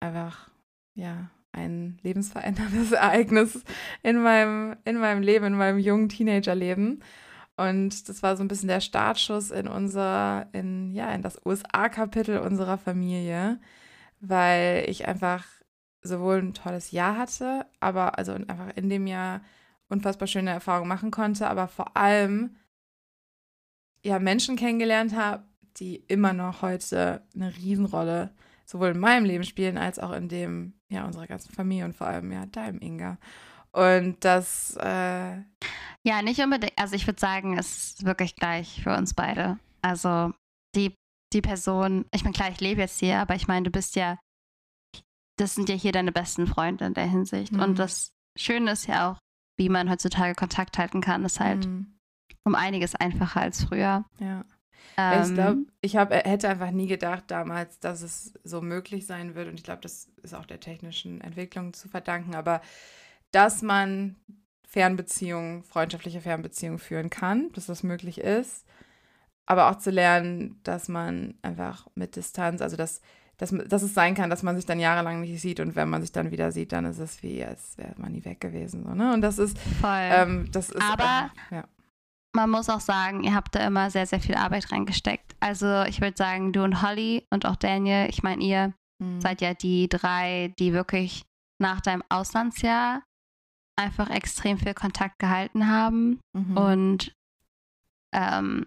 einfach, 0.00 0.50
ja, 0.94 1.30
ein 1.54 1.98
lebensveränderndes 2.02 2.92
Ereignis 2.92 3.62
in 4.02 4.22
meinem, 4.22 4.76
in 4.84 4.98
meinem 4.98 5.22
Leben, 5.22 5.46
in 5.46 5.56
meinem 5.56 5.78
jungen 5.78 6.08
Teenagerleben. 6.08 7.02
Und 7.56 8.08
das 8.08 8.22
war 8.22 8.36
so 8.36 8.42
ein 8.42 8.48
bisschen 8.48 8.68
der 8.68 8.80
Startschuss 8.80 9.50
in 9.50 9.68
unser, 9.68 10.48
in, 10.52 10.92
ja, 10.92 11.12
in 11.12 11.22
das 11.22 11.40
USA-Kapitel 11.44 12.38
unserer 12.38 12.78
Familie, 12.78 13.60
weil 14.20 14.84
ich 14.88 15.06
einfach 15.06 15.44
sowohl 16.02 16.38
ein 16.38 16.54
tolles 16.54 16.90
Jahr 16.90 17.16
hatte, 17.16 17.66
aber 17.80 18.18
also 18.18 18.32
einfach 18.32 18.76
in 18.76 18.88
dem 18.88 19.06
Jahr 19.06 19.40
unfassbar 19.88 20.26
schöne 20.26 20.50
Erfahrungen 20.50 20.88
machen 20.88 21.10
konnte, 21.10 21.48
aber 21.48 21.68
vor 21.68 21.96
allem 21.96 22.56
ja 24.02 24.18
Menschen 24.18 24.56
kennengelernt 24.56 25.14
habe, 25.14 25.44
die 25.76 25.96
immer 25.96 26.32
noch 26.32 26.62
heute 26.62 27.22
eine 27.34 27.54
Riesenrolle 27.56 28.30
sowohl 28.66 28.88
in 28.88 28.98
meinem 28.98 29.24
Leben 29.24 29.44
spielen 29.44 29.78
als 29.78 29.98
auch 29.98 30.12
in 30.12 30.28
dem 30.28 30.74
ja 30.88 31.04
unserer 31.04 31.26
ganzen 31.26 31.52
Familie 31.52 31.84
und 31.84 31.94
vor 31.94 32.06
allem 32.06 32.30
ja 32.32 32.46
deinem 32.46 32.80
Inga. 32.80 33.18
Und 33.72 34.24
das 34.24 34.76
äh 34.80 35.36
ja 36.06 36.22
nicht 36.22 36.40
unbedingt. 36.40 36.78
Also 36.78 36.94
ich 36.94 37.06
würde 37.06 37.20
sagen, 37.20 37.58
es 37.58 37.76
ist 37.76 38.04
wirklich 38.04 38.36
gleich 38.36 38.82
für 38.82 38.96
uns 38.96 39.14
beide. 39.14 39.58
Also 39.82 40.32
die 40.76 40.94
die 41.32 41.42
Person. 41.42 42.04
Ich 42.14 42.22
meine 42.22 42.34
klar, 42.34 42.50
ich 42.50 42.60
lebe 42.60 42.80
jetzt 42.80 43.00
hier, 43.00 43.18
aber 43.18 43.34
ich 43.34 43.48
meine, 43.48 43.64
du 43.64 43.70
bist 43.70 43.96
ja 43.96 44.18
das 45.36 45.54
sind 45.54 45.68
ja 45.68 45.74
hier 45.74 45.92
deine 45.92 46.12
besten 46.12 46.46
Freunde 46.46 46.84
in 46.84 46.94
der 46.94 47.06
Hinsicht. 47.06 47.52
Mhm. 47.52 47.60
Und 47.60 47.78
das 47.78 48.12
Schöne 48.38 48.70
ist 48.72 48.86
ja 48.86 49.10
auch, 49.10 49.18
wie 49.58 49.68
man 49.68 49.90
heutzutage 49.90 50.34
Kontakt 50.34 50.78
halten 50.78 51.00
kann, 51.00 51.24
ist 51.24 51.40
halt 51.40 51.66
Mhm. 51.66 51.98
um 52.44 52.54
einiges 52.54 52.94
einfacher 52.94 53.40
als 53.40 53.64
früher. 53.64 54.04
Ja. 54.18 54.44
Ähm, 54.96 55.22
ich 55.22 55.34
glaube, 55.34 55.58
ich 55.80 55.96
hab, 55.96 56.12
hätte 56.12 56.48
einfach 56.48 56.70
nie 56.70 56.86
gedacht 56.86 57.24
damals, 57.28 57.78
dass 57.80 58.02
es 58.02 58.34
so 58.44 58.60
möglich 58.60 59.06
sein 59.06 59.34
wird. 59.34 59.48
Und 59.48 59.54
ich 59.54 59.64
glaube, 59.64 59.82
das 59.82 60.08
ist 60.22 60.34
auch 60.34 60.46
der 60.46 60.60
technischen 60.60 61.20
Entwicklung 61.20 61.72
zu 61.72 61.88
verdanken. 61.88 62.34
Aber 62.34 62.60
dass 63.32 63.62
man 63.62 64.16
Fernbeziehungen, 64.68 65.62
freundschaftliche 65.64 66.20
Fernbeziehungen 66.20 66.78
führen 66.78 67.10
kann, 67.10 67.50
dass 67.52 67.66
das 67.66 67.82
möglich 67.82 68.18
ist. 68.18 68.64
Aber 69.46 69.70
auch 69.70 69.76
zu 69.78 69.90
lernen, 69.90 70.58
dass 70.64 70.88
man 70.88 71.34
einfach 71.42 71.86
mit 71.94 72.16
Distanz, 72.16 72.60
also 72.62 72.76
dass, 72.76 73.00
dass, 73.36 73.50
dass 73.68 73.82
es 73.82 73.94
sein 73.94 74.14
kann, 74.14 74.30
dass 74.30 74.42
man 74.42 74.56
sich 74.56 74.64
dann 74.66 74.80
jahrelang 74.80 75.20
nicht 75.20 75.40
sieht 75.40 75.60
und 75.60 75.76
wenn 75.76 75.88
man 75.90 76.00
sich 76.00 76.12
dann 76.12 76.30
wieder 76.30 76.50
sieht, 76.50 76.72
dann 76.72 76.86
ist 76.86 76.98
es 76.98 77.22
wie, 77.22 77.44
als 77.44 77.76
wäre 77.76 77.94
man 77.98 78.12
nie 78.12 78.24
weg 78.24 78.40
gewesen. 78.40 78.84
So, 78.84 78.94
ne? 78.94 79.12
Und 79.12 79.20
das 79.20 79.38
ist, 79.38 79.58
voll. 79.58 79.90
ähm, 79.92 80.48
das 80.50 80.70
ist 80.70 80.80
Aber- 80.82 81.30
äh, 81.50 81.56
ja. 81.56 81.64
Man 82.34 82.50
muss 82.50 82.68
auch 82.68 82.80
sagen, 82.80 83.22
ihr 83.24 83.34
habt 83.34 83.54
da 83.54 83.66
immer 83.66 83.90
sehr, 83.90 84.06
sehr 84.06 84.20
viel 84.20 84.34
Arbeit 84.34 84.70
reingesteckt. 84.72 85.34
Also 85.40 85.82
ich 85.84 86.00
würde 86.00 86.16
sagen, 86.16 86.52
du 86.52 86.62
und 86.62 86.82
Holly 86.82 87.26
und 87.30 87.46
auch 87.46 87.56
Daniel, 87.56 88.08
ich 88.10 88.22
meine, 88.22 88.42
ihr 88.42 88.74
Mhm. 89.00 89.20
seid 89.20 89.40
ja 89.40 89.54
die 89.54 89.88
drei, 89.88 90.54
die 90.58 90.72
wirklich 90.72 91.24
nach 91.60 91.80
deinem 91.80 92.02
Auslandsjahr 92.08 93.02
einfach 93.76 94.08
extrem 94.10 94.58
viel 94.58 94.74
Kontakt 94.74 95.18
gehalten 95.18 95.68
haben. 95.68 96.20
Mhm. 96.32 96.56
Und 96.56 97.14
ähm, 98.12 98.66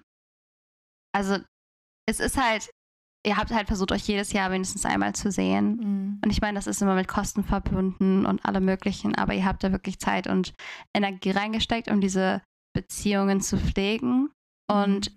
also 1.14 1.38
es 2.06 2.20
ist 2.20 2.38
halt, 2.38 2.70
ihr 3.26 3.38
habt 3.38 3.52
halt 3.52 3.68
versucht, 3.68 3.92
euch 3.92 4.08
jedes 4.08 4.34
Jahr 4.34 4.50
mindestens 4.50 4.86
einmal 4.86 5.16
zu 5.16 5.32
sehen. 5.32 5.78
Mhm. 5.78 6.22
Und 6.24 6.30
ich 6.30 6.42
meine, 6.42 6.56
das 6.56 6.68
ist 6.68 6.82
immer 6.82 6.96
mit 6.96 7.08
Kosten 7.08 7.44
verbunden 7.44 8.26
und 8.26 8.44
alle 8.46 8.60
möglichen, 8.60 9.16
aber 9.16 9.34
ihr 9.34 9.46
habt 9.46 9.64
da 9.64 9.72
wirklich 9.72 10.00
Zeit 10.00 10.28
und 10.28 10.54
Energie 10.94 11.32
reingesteckt, 11.32 11.90
um 11.90 12.02
diese 12.02 12.42
Beziehungen 12.82 13.42
zu 13.42 13.58
pflegen. 13.58 14.30
Und 14.70 15.12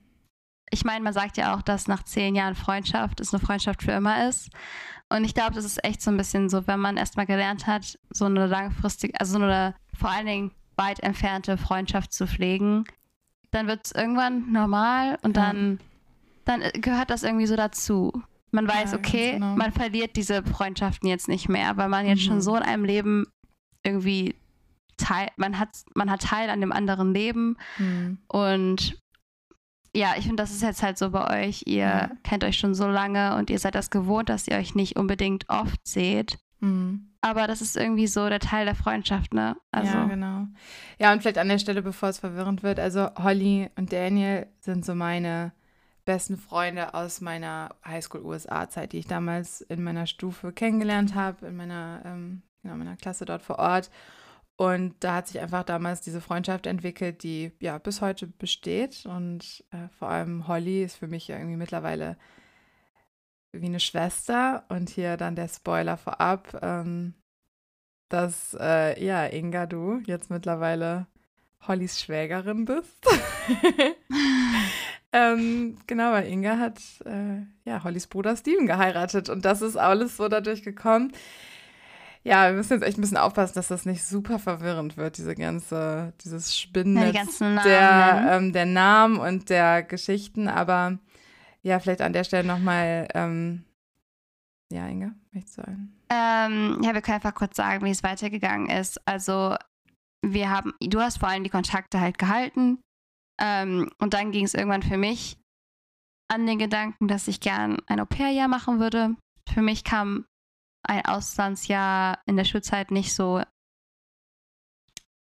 ich 0.70 0.84
meine, 0.84 1.02
man 1.04 1.12
sagt 1.12 1.36
ja 1.36 1.54
auch, 1.54 1.62
dass 1.62 1.88
nach 1.88 2.04
zehn 2.04 2.34
Jahren 2.34 2.54
Freundschaft 2.54 3.20
es 3.20 3.34
eine 3.34 3.44
Freundschaft 3.44 3.82
für 3.82 3.92
immer 3.92 4.28
ist. 4.28 4.48
Und 5.12 5.24
ich 5.24 5.34
glaube, 5.34 5.54
das 5.54 5.64
ist 5.64 5.84
echt 5.84 6.00
so 6.00 6.10
ein 6.10 6.16
bisschen 6.16 6.48
so, 6.48 6.66
wenn 6.66 6.80
man 6.80 6.96
erstmal 6.96 7.26
gelernt 7.26 7.66
hat, 7.66 7.98
so 8.10 8.24
eine 8.24 8.46
langfristige, 8.46 9.18
also 9.20 9.38
so 9.38 9.44
eine 9.44 9.74
vor 9.92 10.08
allen 10.10 10.26
Dingen 10.26 10.50
weit 10.76 11.00
entfernte 11.00 11.58
Freundschaft 11.58 12.12
zu 12.14 12.26
pflegen, 12.26 12.84
dann 13.50 13.66
wird 13.66 13.84
es 13.84 13.92
irgendwann 13.92 14.50
normal 14.52 15.18
und 15.22 15.36
Ja. 15.36 15.46
dann, 15.52 15.80
dann 16.46 16.62
gehört 16.80 17.10
das 17.10 17.24
irgendwie 17.24 17.46
so 17.46 17.56
dazu. 17.56 18.22
Man 18.52 18.66
weiß, 18.66 18.92
Ja, 18.92 18.98
okay, 18.98 19.32
genau. 19.32 19.56
man 19.56 19.72
verliert 19.72 20.16
diese 20.16 20.42
Freundschaften 20.44 21.08
jetzt 21.08 21.28
nicht 21.28 21.48
mehr, 21.48 21.76
weil 21.76 21.88
man 21.88 22.06
jetzt 22.06 22.22
Mhm. 22.22 22.26
schon 22.26 22.40
so 22.40 22.56
in 22.56 22.62
einem 22.62 22.84
Leben 22.84 23.26
irgendwie 23.84 24.36
teil, 25.00 25.28
man 25.36 25.58
hat, 25.58 25.70
man 25.94 26.10
hat 26.10 26.22
Teil 26.22 26.50
an 26.50 26.60
dem 26.60 26.72
anderen 26.72 27.12
Leben 27.14 27.56
Mhm. 27.78 28.18
und 28.28 28.96
ja, 29.94 30.14
ich 30.16 30.22
finde, 30.26 30.42
das 30.42 30.52
ist 30.52 30.62
jetzt 30.62 30.82
halt 30.84 30.98
so 30.98 31.10
bei 31.10 31.46
euch. 31.48 31.64
Ihr 31.66 31.78
Ja. 31.78 32.10
kennt 32.22 32.44
euch 32.44 32.56
schon 32.58 32.74
so 32.76 32.86
lange 32.86 33.34
und 33.36 33.50
ihr 33.50 33.58
seid 33.58 33.74
das 33.74 33.90
gewohnt, 33.90 34.28
dass 34.28 34.46
ihr 34.46 34.56
euch 34.56 34.76
nicht 34.76 34.96
unbedingt 34.96 35.46
oft 35.48 35.84
seht. 35.84 36.38
Mhm. 36.60 37.08
Aber 37.22 37.46
das 37.48 37.60
ist 37.60 37.76
irgendwie 37.76 38.06
so 38.06 38.28
der 38.28 38.38
Teil 38.38 38.66
der 38.66 38.76
Freundschaft, 38.76 39.34
ne? 39.34 39.56
Also, 39.72 39.92
Ja, 39.92 40.04
genau. 40.04 40.46
Ja, 41.00 41.12
und 41.12 41.20
vielleicht 41.22 41.38
an 41.38 41.48
der 41.48 41.58
Stelle, 41.58 41.82
bevor 41.82 42.08
es 42.10 42.18
verwirrend 42.20 42.62
wird, 42.62 42.78
also 42.78 43.08
Holly 43.18 43.68
und 43.76 43.92
Daniel 43.92 44.46
sind 44.60 44.84
so 44.84 44.94
meine 44.94 45.52
besten 46.04 46.36
Freunde 46.38 46.94
aus 46.94 47.20
meiner 47.20 47.70
Highschool-USA-Zeit, 47.84 48.92
die 48.92 48.98
ich 48.98 49.06
damals 49.06 49.60
in 49.60 49.82
meiner 49.82 50.06
Stufe 50.06 50.52
kennengelernt 50.52 51.14
habe, 51.14 51.46
in 51.46 51.56
meiner, 51.56 52.00
ähm, 52.04 52.42
genau, 52.62 52.76
meiner 52.76 52.96
Klasse 52.96 53.24
dort 53.24 53.42
vor 53.42 53.58
Ort. 53.58 53.90
Und 54.60 54.96
da 55.00 55.14
hat 55.14 55.28
sich 55.28 55.40
einfach 55.40 55.62
damals 55.62 56.02
diese 56.02 56.20
Freundschaft 56.20 56.66
entwickelt, 56.66 57.22
die 57.22 57.50
ja 57.60 57.78
bis 57.78 58.02
heute 58.02 58.26
besteht. 58.26 59.06
Und 59.06 59.64
äh, 59.70 59.88
vor 59.98 60.10
allem 60.10 60.48
Holly 60.48 60.84
ist 60.84 60.96
für 60.96 61.06
mich 61.06 61.28
ja 61.28 61.38
irgendwie 61.38 61.56
mittlerweile 61.56 62.18
wie 63.52 63.64
eine 63.64 63.80
Schwester. 63.80 64.66
Und 64.68 64.90
hier 64.90 65.16
dann 65.16 65.34
der 65.34 65.48
Spoiler 65.48 65.96
vorab, 65.96 66.60
ähm, 66.60 67.14
dass 68.10 68.54
äh, 68.60 69.02
ja, 69.02 69.24
Inga, 69.24 69.64
du 69.64 70.02
jetzt 70.04 70.28
mittlerweile 70.28 71.06
Hollys 71.66 71.98
Schwägerin 71.98 72.66
bist. 72.66 73.02
ähm, 75.14 75.78
genau, 75.86 76.12
weil 76.12 76.26
Inga 76.26 76.58
hat 76.58 76.78
äh, 77.06 77.46
ja 77.64 77.82
Hollys 77.82 78.08
Bruder 78.08 78.36
Steven 78.36 78.66
geheiratet 78.66 79.30
und 79.30 79.46
das 79.46 79.62
ist 79.62 79.78
alles 79.78 80.18
so 80.18 80.28
dadurch 80.28 80.62
gekommen. 80.62 81.14
Ja, 82.22 82.48
wir 82.48 82.56
müssen 82.56 82.74
jetzt 82.74 82.82
echt 82.82 82.98
ein 82.98 83.00
bisschen 83.00 83.16
aufpassen, 83.16 83.54
dass 83.54 83.68
das 83.68 83.86
nicht 83.86 84.04
super 84.04 84.38
verwirrend 84.38 84.96
wird, 84.98 85.16
diese 85.16 85.34
ganze, 85.34 86.12
dieses 86.22 86.48
ja, 86.54 86.60
Spinnennetz 86.60 87.38
die 87.38 87.44
der, 87.44 88.20
ne? 88.20 88.32
ähm, 88.32 88.52
der 88.52 88.66
Namen 88.66 89.18
und 89.18 89.48
der 89.48 89.82
Geschichten, 89.82 90.46
aber 90.46 90.98
ja, 91.62 91.78
vielleicht 91.78 92.02
an 92.02 92.12
der 92.12 92.24
Stelle 92.24 92.46
nochmal, 92.46 93.08
ähm, 93.14 93.64
ja, 94.72 94.86
Inga, 94.86 95.12
möchtest 95.32 95.58
du 95.58 95.62
ein? 95.62 95.96
Ähm, 96.10 96.80
ja, 96.82 96.94
wir 96.94 97.02
können 97.02 97.16
einfach 97.16 97.34
kurz 97.34 97.56
sagen, 97.56 97.84
wie 97.84 97.90
es 97.90 98.02
weitergegangen 98.02 98.68
ist. 98.68 99.00
Also, 99.06 99.56
wir 100.22 100.50
haben, 100.50 100.74
du 100.80 101.00
hast 101.00 101.18
vor 101.18 101.28
allem 101.28 101.44
die 101.44 101.50
Kontakte 101.50 102.00
halt 102.00 102.18
gehalten. 102.18 102.78
Ähm, 103.40 103.90
und 103.98 104.14
dann 104.14 104.32
ging 104.32 104.44
es 104.44 104.54
irgendwann 104.54 104.82
für 104.82 104.98
mich 104.98 105.38
an 106.28 106.46
den 106.46 106.58
Gedanken, 106.58 107.08
dass 107.08 107.26
ich 107.26 107.40
gern 107.40 107.78
ein 107.86 108.00
Au-pair-Jahr 108.00 108.48
machen 108.48 108.78
würde. 108.78 109.16
Für 109.52 109.62
mich 109.62 109.82
kam 109.82 110.26
ein 110.82 111.04
Auslandsjahr 111.04 112.20
in 112.26 112.36
der 112.36 112.44
Schulzeit 112.44 112.90
nicht 112.90 113.14
so. 113.14 113.42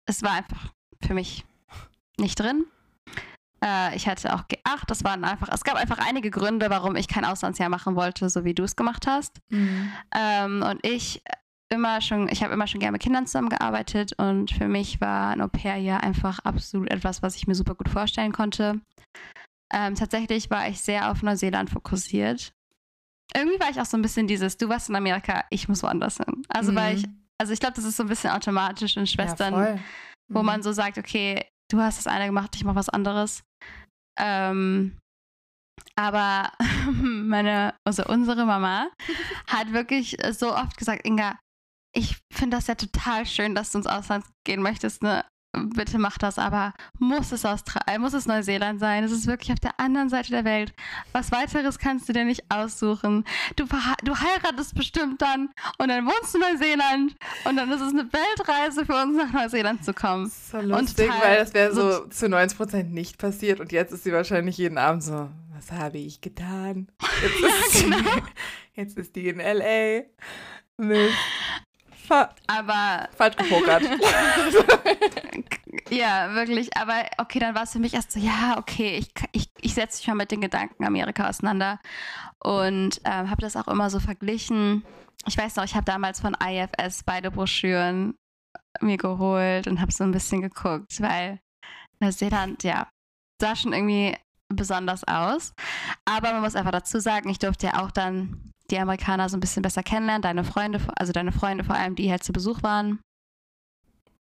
Es 0.07 0.21
war 0.23 0.33
einfach 0.33 0.73
für 1.01 1.13
mich 1.13 1.45
nicht 2.19 2.39
drin. 2.39 2.65
Äh, 3.63 3.95
ich 3.95 4.07
hatte 4.07 4.33
auch 4.33 4.43
G8, 4.43 4.85
das 4.87 5.03
waren 5.03 5.23
einfach, 5.23 5.49
es 5.51 5.63
gab 5.63 5.75
einfach 5.75 5.97
einige 5.97 6.29
Gründe, 6.29 6.69
warum 6.69 6.95
ich 6.95 7.07
kein 7.07 7.25
Auslandsjahr 7.25 7.69
machen 7.69 7.95
wollte, 7.95 8.29
so 8.29 8.43
wie 8.43 8.53
du 8.53 8.63
es 8.63 8.75
gemacht 8.75 9.07
hast. 9.07 9.39
Ähm, 10.13 10.63
und 10.63 10.85
ich 10.85 11.23
immer 11.69 11.99
schon, 12.01 12.29
ich 12.29 12.43
habe 12.43 12.53
immer 12.53 12.67
schon 12.67 12.79
gerne 12.79 12.93
mit 12.93 13.01
Kindern 13.01 13.25
zusammengearbeitet 13.25 14.13
und 14.17 14.51
für 14.51 14.67
mich 14.67 15.01
war 15.01 15.31
ein 15.31 15.41
Au-pair 15.41 15.77
ja 15.77 15.97
einfach 15.97 16.39
absolut 16.39 16.91
etwas, 16.91 17.21
was 17.21 17.35
ich 17.35 17.47
mir 17.47 17.55
super 17.55 17.75
gut 17.75 17.89
vorstellen 17.89 18.31
konnte. 18.31 18.81
Ähm, 19.73 19.95
tatsächlich 19.95 20.49
war 20.51 20.69
ich 20.69 20.79
sehr 20.81 21.11
auf 21.11 21.23
Neuseeland 21.23 21.69
fokussiert. 21.69 22.53
Irgendwie 23.33 23.59
war 23.59 23.69
ich 23.69 23.79
auch 23.81 23.85
so 23.85 23.97
ein 23.97 24.01
bisschen 24.01 24.27
dieses, 24.27 24.57
du 24.57 24.69
warst 24.69 24.89
in 24.89 24.95
Amerika, 24.95 25.45
ich 25.49 25.67
muss 25.67 25.83
woanders 25.83 26.17
hin. 26.17 26.43
Also 26.47 26.71
Mhm. 26.71 26.75
weil 26.75 26.95
ich, 26.95 27.05
also 27.39 27.53
ich 27.53 27.59
glaube, 27.59 27.75
das 27.75 27.83
ist 27.85 27.97
so 27.97 28.03
ein 28.03 28.09
bisschen 28.09 28.31
automatisch 28.31 28.95
in 28.97 29.07
Schwestern, 29.07 29.53
ja, 29.53 29.79
wo 30.31 30.39
Mhm. 30.39 30.45
man 30.45 30.63
so 30.63 30.71
sagt, 30.71 30.97
okay, 30.97 31.45
du 31.71 31.79
hast 31.79 31.97
das 31.97 32.07
eine 32.07 32.25
gemacht, 32.27 32.55
ich 32.55 32.63
mache 32.63 32.75
was 32.75 32.89
anderes. 32.89 33.43
Ähm, 34.17 34.97
aber 35.97 36.51
meine, 37.01 37.73
also 37.85 38.05
unsere 38.05 38.45
Mama 38.45 38.89
hat 39.47 39.73
wirklich 39.73 40.17
so 40.31 40.55
oft 40.55 40.77
gesagt, 40.77 41.05
Inga, 41.05 41.37
ich 41.95 42.17
finde 42.33 42.57
das 42.57 42.67
ja 42.67 42.75
total 42.75 43.25
schön, 43.25 43.55
dass 43.55 43.71
du 43.71 43.79
ins 43.79 43.87
Ausland 43.87 44.25
gehen 44.45 44.61
möchtest, 44.61 45.01
ne? 45.03 45.25
Bitte 45.75 45.97
mach 45.99 46.17
das, 46.17 46.37
aber 46.37 46.73
muss 46.99 47.31
es 47.31 47.45
Australien, 47.45 48.01
muss 48.01 48.13
es 48.13 48.25
Neuseeland 48.25 48.79
sein? 48.79 49.03
Es 49.03 49.11
ist 49.11 49.27
wirklich 49.27 49.51
auf 49.51 49.59
der 49.59 49.79
anderen 49.79 50.09
Seite 50.09 50.29
der 50.31 50.43
Welt. 50.45 50.73
Was 51.11 51.31
weiteres 51.31 51.79
kannst 51.79 52.07
du 52.09 52.13
dir 52.13 52.25
nicht 52.25 52.43
aussuchen. 52.49 53.25
Du, 53.55 53.65
du 54.03 54.15
heiratest 54.15 54.75
bestimmt 54.75 55.21
dann 55.21 55.49
und 55.77 55.87
dann 55.89 56.05
wohnst 56.05 56.33
du 56.33 56.39
in 56.39 56.43
Neuseeland 56.53 57.15
und 57.45 57.55
dann 57.55 57.71
ist 57.71 57.81
es 57.81 57.93
eine 57.93 58.07
Weltreise 58.11 58.85
für 58.85 58.95
uns 59.01 59.17
nach 59.17 59.31
Neuseeland 59.31 59.83
zu 59.85 59.93
kommen. 59.93 60.25
Das 60.25 60.33
ist 60.33 60.51
so 60.51 60.61
lustig, 60.61 61.07
total 61.07 61.21
weil 61.21 61.37
das 61.37 61.53
wäre 61.53 61.73
so- 61.73 61.91
so 61.91 62.05
zu 62.07 62.29
90 62.29 62.57
Prozent 62.57 62.93
nicht 62.93 63.17
passiert 63.17 63.59
und 63.59 63.71
jetzt 63.71 63.91
ist 63.93 64.03
sie 64.03 64.13
wahrscheinlich 64.13 64.57
jeden 64.57 64.77
Abend 64.77 65.03
so, 65.03 65.29
was 65.53 65.71
habe 65.71 65.97
ich 65.97 66.19
getan? 66.21 66.87
Jetzt 67.21 67.39
ist, 67.43 67.71
sie, 67.73 67.83
genau. 67.89 67.97
jetzt 68.75 68.97
ist 68.97 69.15
die 69.15 69.29
in 69.29 69.39
L.A. 69.39 70.03
Mist. 70.77 71.13
Fa 72.07 72.29
Aber 72.47 73.09
falsch 73.15 73.35
gepokert. 73.37 73.83
Ja, 75.89 76.33
wirklich. 76.33 76.75
Aber 76.75 77.05
okay, 77.17 77.39
dann 77.39 77.55
war 77.55 77.63
es 77.63 77.71
für 77.71 77.79
mich 77.79 77.93
erst 77.93 78.11
so, 78.11 78.19
ja, 78.19 78.57
okay, 78.57 78.97
ich, 78.97 79.11
ich, 79.31 79.49
ich 79.61 79.73
setze 79.73 79.99
mich 79.99 80.07
mal 80.07 80.15
mit 80.15 80.31
den 80.31 80.41
Gedanken 80.41 80.83
Amerika 80.83 81.27
auseinander 81.27 81.79
und 82.43 83.01
ähm, 83.05 83.29
habe 83.29 83.41
das 83.41 83.55
auch 83.55 83.67
immer 83.67 83.89
so 83.89 83.99
verglichen. 83.99 84.83
Ich 85.27 85.37
weiß 85.37 85.55
noch, 85.55 85.63
ich 85.63 85.75
habe 85.75 85.85
damals 85.85 86.19
von 86.19 86.35
IFS 86.35 87.03
beide 87.03 87.31
Broschüren 87.31 88.15
mir 88.81 88.97
geholt 88.97 89.67
und 89.67 89.79
habe 89.79 89.91
so 89.91 90.03
ein 90.03 90.11
bisschen 90.11 90.41
geguckt, 90.41 91.01
weil 91.01 91.39
Neuseeland, 91.99 92.63
ja, 92.63 92.89
sah 93.39 93.55
schon 93.55 93.73
irgendwie 93.73 94.17
besonders 94.49 95.03
aus. 95.05 95.53
Aber 96.05 96.33
man 96.33 96.41
muss 96.41 96.55
einfach 96.55 96.71
dazu 96.71 96.99
sagen, 96.99 97.29
ich 97.29 97.39
durfte 97.39 97.67
ja 97.67 97.83
auch 97.83 97.91
dann 97.91 98.51
die 98.71 98.79
Amerikaner 98.79 99.29
so 99.29 99.37
ein 99.37 99.41
bisschen 99.41 99.61
besser 99.61 99.83
kennenlernen, 99.83 100.21
deine 100.21 100.43
Freunde, 100.43 100.81
also 100.95 101.11
deine 101.13 101.31
Freunde 101.31 101.63
vor 101.63 101.75
allem, 101.75 101.95
die 101.95 102.09
halt 102.09 102.23
zu 102.23 102.33
Besuch 102.33 102.63
waren. 102.63 102.99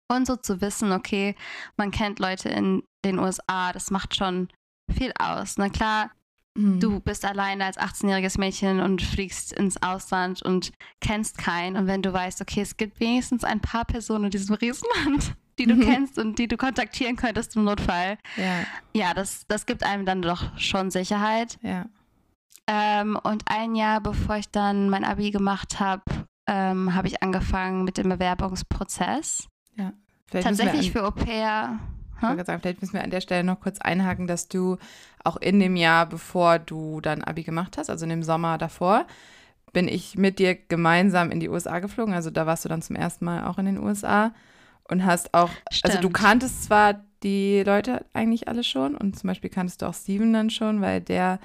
Und 0.09 0.27
so 0.27 0.37
zu 0.37 0.61
wissen, 0.61 0.93
okay, 0.93 1.35
man 1.77 1.91
kennt 1.91 2.19
Leute 2.19 2.51
in 2.51 2.83
den 3.05 3.19
USA, 3.19 3.73
das 3.73 3.91
macht 3.91 4.15
schon 4.15 4.49
viel 4.93 5.13
aus. 5.19 5.57
Na 5.57 5.71
klar, 5.71 6.11
mhm. 6.55 6.79
du 6.79 7.01
bist 7.01 7.25
alleine 7.25 7.65
als 7.65 7.79
18-jähriges 7.79 8.39
Mädchen 8.39 8.81
und 8.81 9.01
fliegst 9.01 9.53
ins 9.53 9.83
Ausland 9.83 10.43
und 10.43 10.73
kennst 11.01 11.39
keinen. 11.39 11.77
Und 11.77 11.87
wenn 11.87 12.03
du 12.03 12.13
weißt, 12.13 12.41
okay, 12.43 12.61
es 12.61 12.77
gibt 12.77 13.01
wenigstens 13.01 13.45
ein 13.45 13.61
paar 13.61 13.87
Personen 13.87 14.25
in 14.25 14.31
diesem 14.31 14.55
Riesenland, 14.55 15.35
die 15.59 15.67
du 15.67 15.75
mhm. 15.75 15.83
kennst 15.83 16.19
und 16.19 16.39
die 16.39 16.49
du 16.49 16.59
kontaktieren 16.59 17.17
könntest 17.17 17.57
im 17.57 17.65
Notfall. 17.65 18.19
Ja, 18.37 18.65
ja 18.93 19.15
das, 19.15 19.47
das 19.49 19.65
gibt 19.65 19.83
einem 19.83 20.05
dann 20.05 20.21
doch 20.21 20.59
schon 20.59 20.91
Sicherheit. 20.91 21.59
Ja. 21.63 21.87
Ähm, 22.67 23.19
und 23.23 23.45
ein 23.47 23.75
Jahr 23.75 24.01
bevor 24.01 24.37
ich 24.37 24.51
dann 24.51 24.89
mein 24.89 25.05
Abi 25.05 25.31
gemacht 25.31 25.81
habe, 25.81 26.03
ähm, 26.47 26.95
habe 26.95 27.09
ich 27.09 27.23
angefangen 27.23 27.85
mit 27.85 27.99
dem 27.99 28.09
Bewerbungsprozess. 28.09 29.49
Ja. 29.77 29.93
Tatsächlich 30.31 30.93
für 30.93 31.05
Au 31.05 31.11
pair. 31.11 31.79
Hm? 32.21 32.45
Sagen, 32.45 32.61
vielleicht 32.61 32.81
müssen 32.81 32.95
wir 32.95 33.05
an 33.05 33.11
der 33.11 33.21
Stelle 33.21 33.45
noch 33.45 33.61
kurz 33.61 33.81
einhaken, 33.81 34.27
dass 34.27 34.49
du 34.49 34.79
auch 35.23 35.37
in 35.37 35.61
dem 35.61 35.77
Jahr, 35.77 36.07
bevor 36.07 36.59
du 36.59 37.01
dann 37.01 37.23
Abi 37.23 37.43
gemacht 37.43 37.77
hast, 37.77 37.91
also 37.91 38.05
in 38.05 38.11
dem 38.11 38.23
Sommer 38.23 38.59
davor, 38.59 39.07
bin 39.73 39.89
ich 39.89 40.17
mit 40.17 40.39
dir 40.39 40.55
gemeinsam 40.55 41.31
in 41.31 41.41
die 41.41 41.49
USA 41.49 41.81
geflogen. 41.81 42.15
Also 42.15 42.31
da 42.31 42.47
warst 42.47 42.65
du 42.65 42.69
dann 42.69 42.83
zum 42.83 42.97
ersten 42.97 43.25
Mal 43.25 43.47
auch 43.47 43.59
in 43.59 43.67
den 43.67 43.79
USA 43.79 44.33
und 44.89 45.05
hast 45.05 45.35
auch, 45.35 45.51
Stimmt. 45.71 45.85
also 45.85 46.01
du 46.01 46.11
kanntest 46.11 46.65
zwar 46.65 47.05
die 47.23 47.63
Leute 47.65 48.05
eigentlich 48.13 48.49
alle 48.49 48.65
schon 48.65 48.97
und 48.97 49.19
zum 49.19 49.29
Beispiel 49.29 49.51
kanntest 49.51 49.83
du 49.83 49.87
auch 49.87 49.95
Steven 49.95 50.33
dann 50.33 50.51
schon, 50.51 50.81
weil 50.81 51.01
der 51.01 51.41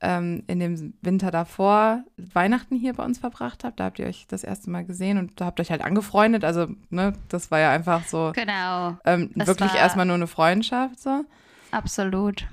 ähm, 0.00 0.44
in 0.46 0.60
dem 0.60 0.94
Winter 1.02 1.30
davor 1.30 2.04
Weihnachten 2.16 2.76
hier 2.76 2.94
bei 2.94 3.04
uns 3.04 3.18
verbracht 3.18 3.64
habt. 3.64 3.80
Da 3.80 3.84
habt 3.84 3.98
ihr 3.98 4.06
euch 4.06 4.26
das 4.28 4.44
erste 4.44 4.70
Mal 4.70 4.84
gesehen 4.84 5.18
und 5.18 5.40
da 5.40 5.46
habt 5.46 5.60
euch 5.60 5.70
halt 5.70 5.82
angefreundet. 5.82 6.44
Also, 6.44 6.68
ne, 6.90 7.14
das 7.28 7.50
war 7.50 7.58
ja 7.58 7.70
einfach 7.70 8.04
so 8.04 8.32
genau. 8.34 8.96
Ähm, 9.04 9.30
wirklich 9.34 9.74
erstmal 9.74 10.06
nur 10.06 10.16
eine 10.16 10.26
Freundschaft. 10.26 11.00
So. 11.00 11.24
Absolut. 11.70 12.46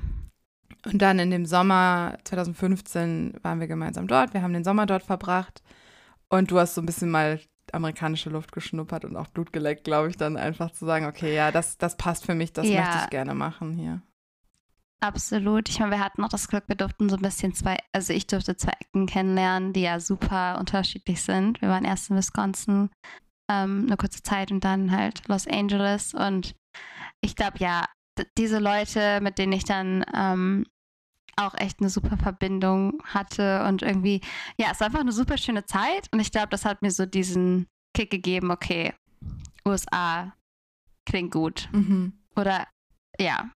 Und 0.85 1.01
dann 1.01 1.19
in 1.19 1.31
dem 1.31 1.45
Sommer 1.45 2.17
2015 2.25 3.35
waren 3.41 3.59
wir 3.59 3.67
gemeinsam 3.67 4.07
dort. 4.07 4.33
Wir 4.33 4.41
haben 4.41 4.53
den 4.53 4.63
Sommer 4.63 4.85
dort 4.85 5.03
verbracht. 5.03 5.61
Und 6.29 6.51
du 6.51 6.59
hast 6.59 6.75
so 6.75 6.81
ein 6.81 6.85
bisschen 6.85 7.09
mal 7.09 7.39
amerikanische 7.71 8.29
Luft 8.29 8.51
geschnuppert 8.51 9.05
und 9.05 9.15
auch 9.15 9.27
Blut 9.27 9.51
geleckt, 9.51 9.83
glaube 9.83 10.09
ich, 10.09 10.17
dann 10.17 10.37
einfach 10.37 10.71
zu 10.71 10.85
sagen, 10.85 11.05
okay, 11.05 11.35
ja, 11.35 11.51
das, 11.51 11.77
das 11.77 11.97
passt 11.97 12.25
für 12.25 12.35
mich, 12.35 12.53
das 12.53 12.67
ja. 12.67 12.81
möchte 12.81 12.97
ich 13.03 13.09
gerne 13.09 13.33
machen 13.33 13.73
hier. 13.73 14.01
Absolut. 15.01 15.69
Ich 15.69 15.79
meine, 15.79 15.91
wir 15.91 15.99
hatten 15.99 16.21
noch 16.21 16.29
das 16.29 16.47
Glück, 16.47 16.63
wir 16.67 16.75
durften 16.75 17.09
so 17.09 17.17
ein 17.17 17.21
bisschen 17.21 17.53
zwei, 17.53 17.77
also 17.91 18.13
ich 18.13 18.27
durfte 18.27 18.55
zwei 18.57 18.73
Ecken 18.79 19.05
kennenlernen, 19.05 19.73
die 19.73 19.81
ja 19.81 19.99
super 19.99 20.57
unterschiedlich 20.59 21.21
sind. 21.21 21.61
Wir 21.61 21.69
waren 21.69 21.85
erst 21.85 22.09
in 22.09 22.15
Wisconsin 22.15 22.89
ähm, 23.49 23.83
eine 23.85 23.97
kurze 23.97 24.23
Zeit 24.23 24.51
und 24.51 24.63
dann 24.63 24.91
halt 24.91 25.27
Los 25.27 25.47
Angeles. 25.47 26.13
Und 26.13 26.55
ich 27.21 27.35
glaube, 27.35 27.59
ja, 27.59 27.85
diese 28.37 28.59
Leute, 28.59 29.19
mit 29.21 29.37
denen 29.37 29.53
ich 29.53 29.65
dann 29.65 30.05
ähm, 30.15 30.65
auch 31.35 31.53
echt 31.55 31.79
eine 31.79 31.89
super 31.89 32.17
Verbindung 32.17 33.03
hatte 33.03 33.65
und 33.65 33.81
irgendwie, 33.81 34.21
ja, 34.57 34.67
es 34.71 34.79
war 34.79 34.87
einfach 34.87 35.01
eine 35.01 35.11
super 35.11 35.37
schöne 35.37 35.65
Zeit. 35.65 36.07
Und 36.11 36.19
ich 36.19 36.31
glaube, 36.31 36.49
das 36.49 36.65
hat 36.65 36.81
mir 36.81 36.91
so 36.91 37.05
diesen 37.05 37.67
Kick 37.93 38.09
gegeben, 38.09 38.51
okay, 38.51 38.93
USA 39.67 40.33
klingt 41.05 41.31
gut. 41.31 41.69
Mhm. 41.71 42.13
Oder 42.35 42.67
ja, 43.19 43.51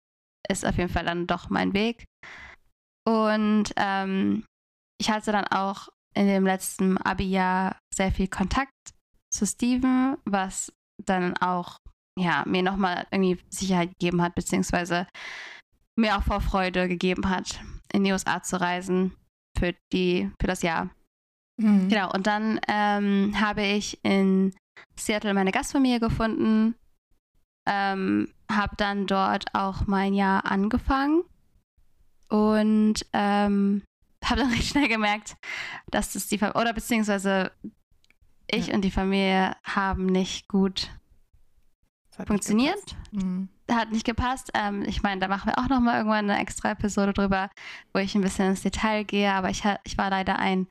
ist 0.50 0.66
auf 0.66 0.76
jeden 0.76 0.92
Fall 0.92 1.04
dann 1.04 1.26
doch 1.26 1.50
mein 1.50 1.72
Weg. 1.72 2.04
Und 3.06 3.72
ähm, 3.76 4.44
ich 5.00 5.10
hatte 5.10 5.32
dann 5.32 5.46
auch 5.46 5.88
in 6.14 6.26
dem 6.26 6.44
letzten 6.44 6.98
Abi-Jahr 6.98 7.78
sehr 7.94 8.12
viel 8.12 8.28
Kontakt 8.28 8.72
zu 9.32 9.46
Steven, 9.46 10.16
was 10.24 10.72
dann 11.06 11.36
auch 11.38 11.78
ja, 12.18 12.44
mir 12.46 12.62
nochmal 12.62 13.06
irgendwie 13.10 13.38
Sicherheit 13.48 13.90
gegeben 13.90 14.22
hat, 14.22 14.34
beziehungsweise 14.34 15.06
mir 15.98 16.16
auch 16.16 16.22
Vorfreude 16.22 16.88
gegeben 16.88 17.28
hat, 17.28 17.60
in 17.92 18.04
die 18.04 18.12
USA 18.12 18.42
zu 18.42 18.60
reisen 18.60 19.16
für, 19.58 19.74
die, 19.92 20.30
für 20.40 20.46
das 20.46 20.62
Jahr. 20.62 20.90
Mhm. 21.60 21.88
Genau, 21.88 22.12
und 22.12 22.26
dann 22.26 22.60
ähm, 22.68 23.38
habe 23.40 23.62
ich 23.62 23.98
in 24.02 24.54
Seattle 24.98 25.34
meine 25.34 25.52
Gastfamilie 25.52 26.00
gefunden, 26.00 26.74
ähm, 27.68 28.32
habe 28.56 28.76
dann 28.76 29.06
dort 29.06 29.54
auch 29.54 29.86
mein 29.86 30.14
Jahr 30.14 30.46
angefangen 30.46 31.22
und 32.28 33.06
ähm, 33.12 33.82
habe 34.24 34.40
dann 34.40 34.50
recht 34.52 34.68
schnell 34.68 34.88
gemerkt, 34.88 35.36
dass 35.90 36.12
das 36.12 36.28
die 36.28 36.38
Familie, 36.38 36.60
oder 36.60 36.72
beziehungsweise 36.72 37.52
ich 38.50 38.68
ja. 38.68 38.74
und 38.74 38.82
die 38.82 38.90
Familie 38.90 39.56
haben 39.64 40.06
nicht 40.06 40.48
gut 40.48 40.90
funktioniert. 42.26 42.96
Nicht 43.12 43.24
mhm. 43.24 43.48
Hat 43.70 43.92
nicht 43.92 44.04
gepasst. 44.04 44.50
Ähm, 44.54 44.82
ich 44.82 45.02
meine, 45.02 45.20
da 45.20 45.28
machen 45.28 45.48
wir 45.48 45.58
auch 45.58 45.68
nochmal 45.68 45.98
irgendwann 45.98 46.28
eine 46.28 46.40
extra 46.40 46.72
Episode 46.72 47.12
drüber, 47.12 47.50
wo 47.92 48.00
ich 48.00 48.14
ein 48.14 48.20
bisschen 48.20 48.48
ins 48.48 48.62
Detail 48.62 49.04
gehe, 49.04 49.32
aber 49.32 49.50
ich, 49.50 49.62
ich 49.84 49.96
war 49.96 50.10
leider 50.10 50.38
ein 50.38 50.66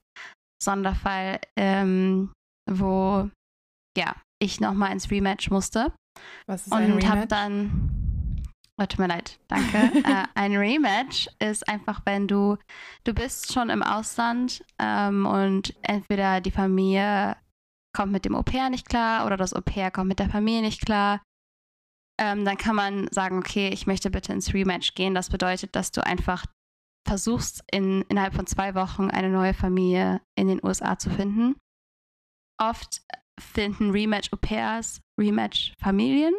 Sonderfall, 0.62 1.40
ähm, 1.56 2.34
wo 2.70 3.30
ja, 3.98 4.16
ich 4.40 4.60
nochmal 4.60 4.92
ins 4.92 5.10
Rematch 5.10 5.50
musste. 5.50 5.94
Was 6.48 6.68
ist 6.68 6.74
ein 6.74 6.86
Rematch? 6.86 7.06
Und 7.06 7.10
habe 7.12 7.28
dann, 7.28 8.42
oh, 8.78 8.86
tut 8.86 9.00
mir 9.00 9.08
leid, 9.08 9.40
danke. 9.48 9.78
äh, 10.04 10.26
ein 10.36 10.56
Rematch 10.56 11.30
ist 11.40 11.68
einfach, 11.68 12.02
wenn 12.06 12.28
du, 12.28 12.58
du 13.04 13.14
bist 13.14 13.54
schon 13.54 13.70
im 13.70 13.84
Ausland 13.84 14.64
ähm, 14.80 15.26
und 15.26 15.76
entweder 15.82 16.42
die 16.42 16.52
Familie 16.52 17.36
kommt 17.96 18.12
mit 18.12 18.26
dem 18.26 18.36
Au 18.36 18.44
pair 18.44 18.70
nicht 18.70 18.88
klar 18.88 19.26
oder 19.26 19.38
das 19.38 19.54
Au 19.54 19.62
pair 19.62 19.92
kommt 19.92 20.08
mit 20.08 20.20
der 20.20 20.30
Familie 20.30 20.62
nicht 20.62 20.86
klar. 20.86 21.22
Ähm, 22.20 22.44
dann 22.44 22.58
kann 22.58 22.76
man 22.76 23.08
sagen, 23.12 23.38
okay, 23.38 23.70
ich 23.70 23.88
möchte 23.88 24.12
bitte 24.12 24.34
ins 24.34 24.54
Rematch 24.54 24.94
gehen. 24.94 25.16
Das 25.16 25.30
bedeutet, 25.30 25.76
dass 25.76 25.92
du 25.92 26.06
einfach 26.06 26.46
versuchst, 27.08 27.64
in, 27.72 28.04
innerhalb 28.04 28.36
von 28.36 28.46
zwei 28.46 28.76
Wochen 28.76 29.10
eine 29.10 29.30
neue 29.30 29.54
Familie 29.54 30.22
in 30.36 30.48
den 30.48 30.64
USA 30.64 31.00
zu 31.00 31.10
finden. 31.10 31.56
Oft 32.62 33.02
finden 33.40 33.92
Rematch-Au-pairs 33.92 35.02
Rematch-Familien, 35.20 36.34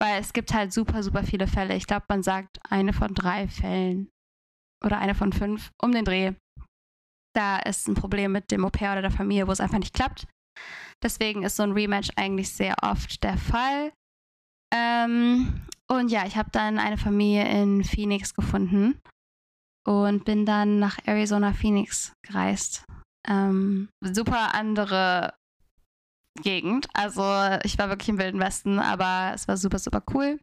weil 0.00 0.20
es 0.20 0.32
gibt 0.32 0.52
halt 0.52 0.72
super, 0.72 1.02
super 1.02 1.24
viele 1.24 1.46
Fälle. 1.46 1.76
Ich 1.76 1.86
glaube, 1.86 2.06
man 2.08 2.22
sagt 2.22 2.58
eine 2.70 2.92
von 2.92 3.14
drei 3.14 3.48
Fällen 3.48 4.10
oder 4.84 4.98
eine 4.98 5.14
von 5.14 5.32
fünf 5.32 5.70
um 5.82 5.92
den 5.92 6.04
Dreh. 6.04 6.32
Da 7.34 7.58
ist 7.58 7.88
ein 7.88 7.94
Problem 7.94 8.32
mit 8.32 8.50
dem 8.50 8.64
Au-pair 8.64 8.92
oder 8.92 9.02
der 9.02 9.10
Familie, 9.10 9.48
wo 9.48 9.52
es 9.52 9.60
einfach 9.60 9.78
nicht 9.78 9.94
klappt. 9.94 10.26
Deswegen 11.02 11.42
ist 11.42 11.56
so 11.56 11.64
ein 11.64 11.72
Rematch 11.72 12.10
eigentlich 12.16 12.50
sehr 12.50 12.76
oft 12.82 13.22
der 13.22 13.36
Fall. 13.36 13.92
Ähm, 14.72 15.66
und 15.88 16.10
ja, 16.10 16.26
ich 16.26 16.36
habe 16.36 16.50
dann 16.50 16.78
eine 16.78 16.96
Familie 16.96 17.48
in 17.48 17.84
Phoenix 17.84 18.34
gefunden 18.34 19.00
und 19.86 20.24
bin 20.24 20.46
dann 20.46 20.78
nach 20.78 20.98
Arizona 21.04 21.52
Phoenix 21.52 22.12
gereist. 22.26 22.84
Ähm, 23.28 23.88
super 24.00 24.54
andere 24.54 25.34
Gegend. 26.42 26.88
Also 26.94 27.22
ich 27.62 27.78
war 27.78 27.88
wirklich 27.88 28.08
im 28.08 28.18
Wilden 28.18 28.40
Westen, 28.40 28.78
aber 28.78 29.32
es 29.34 29.46
war 29.46 29.56
super, 29.56 29.78
super 29.78 30.02
cool. 30.12 30.40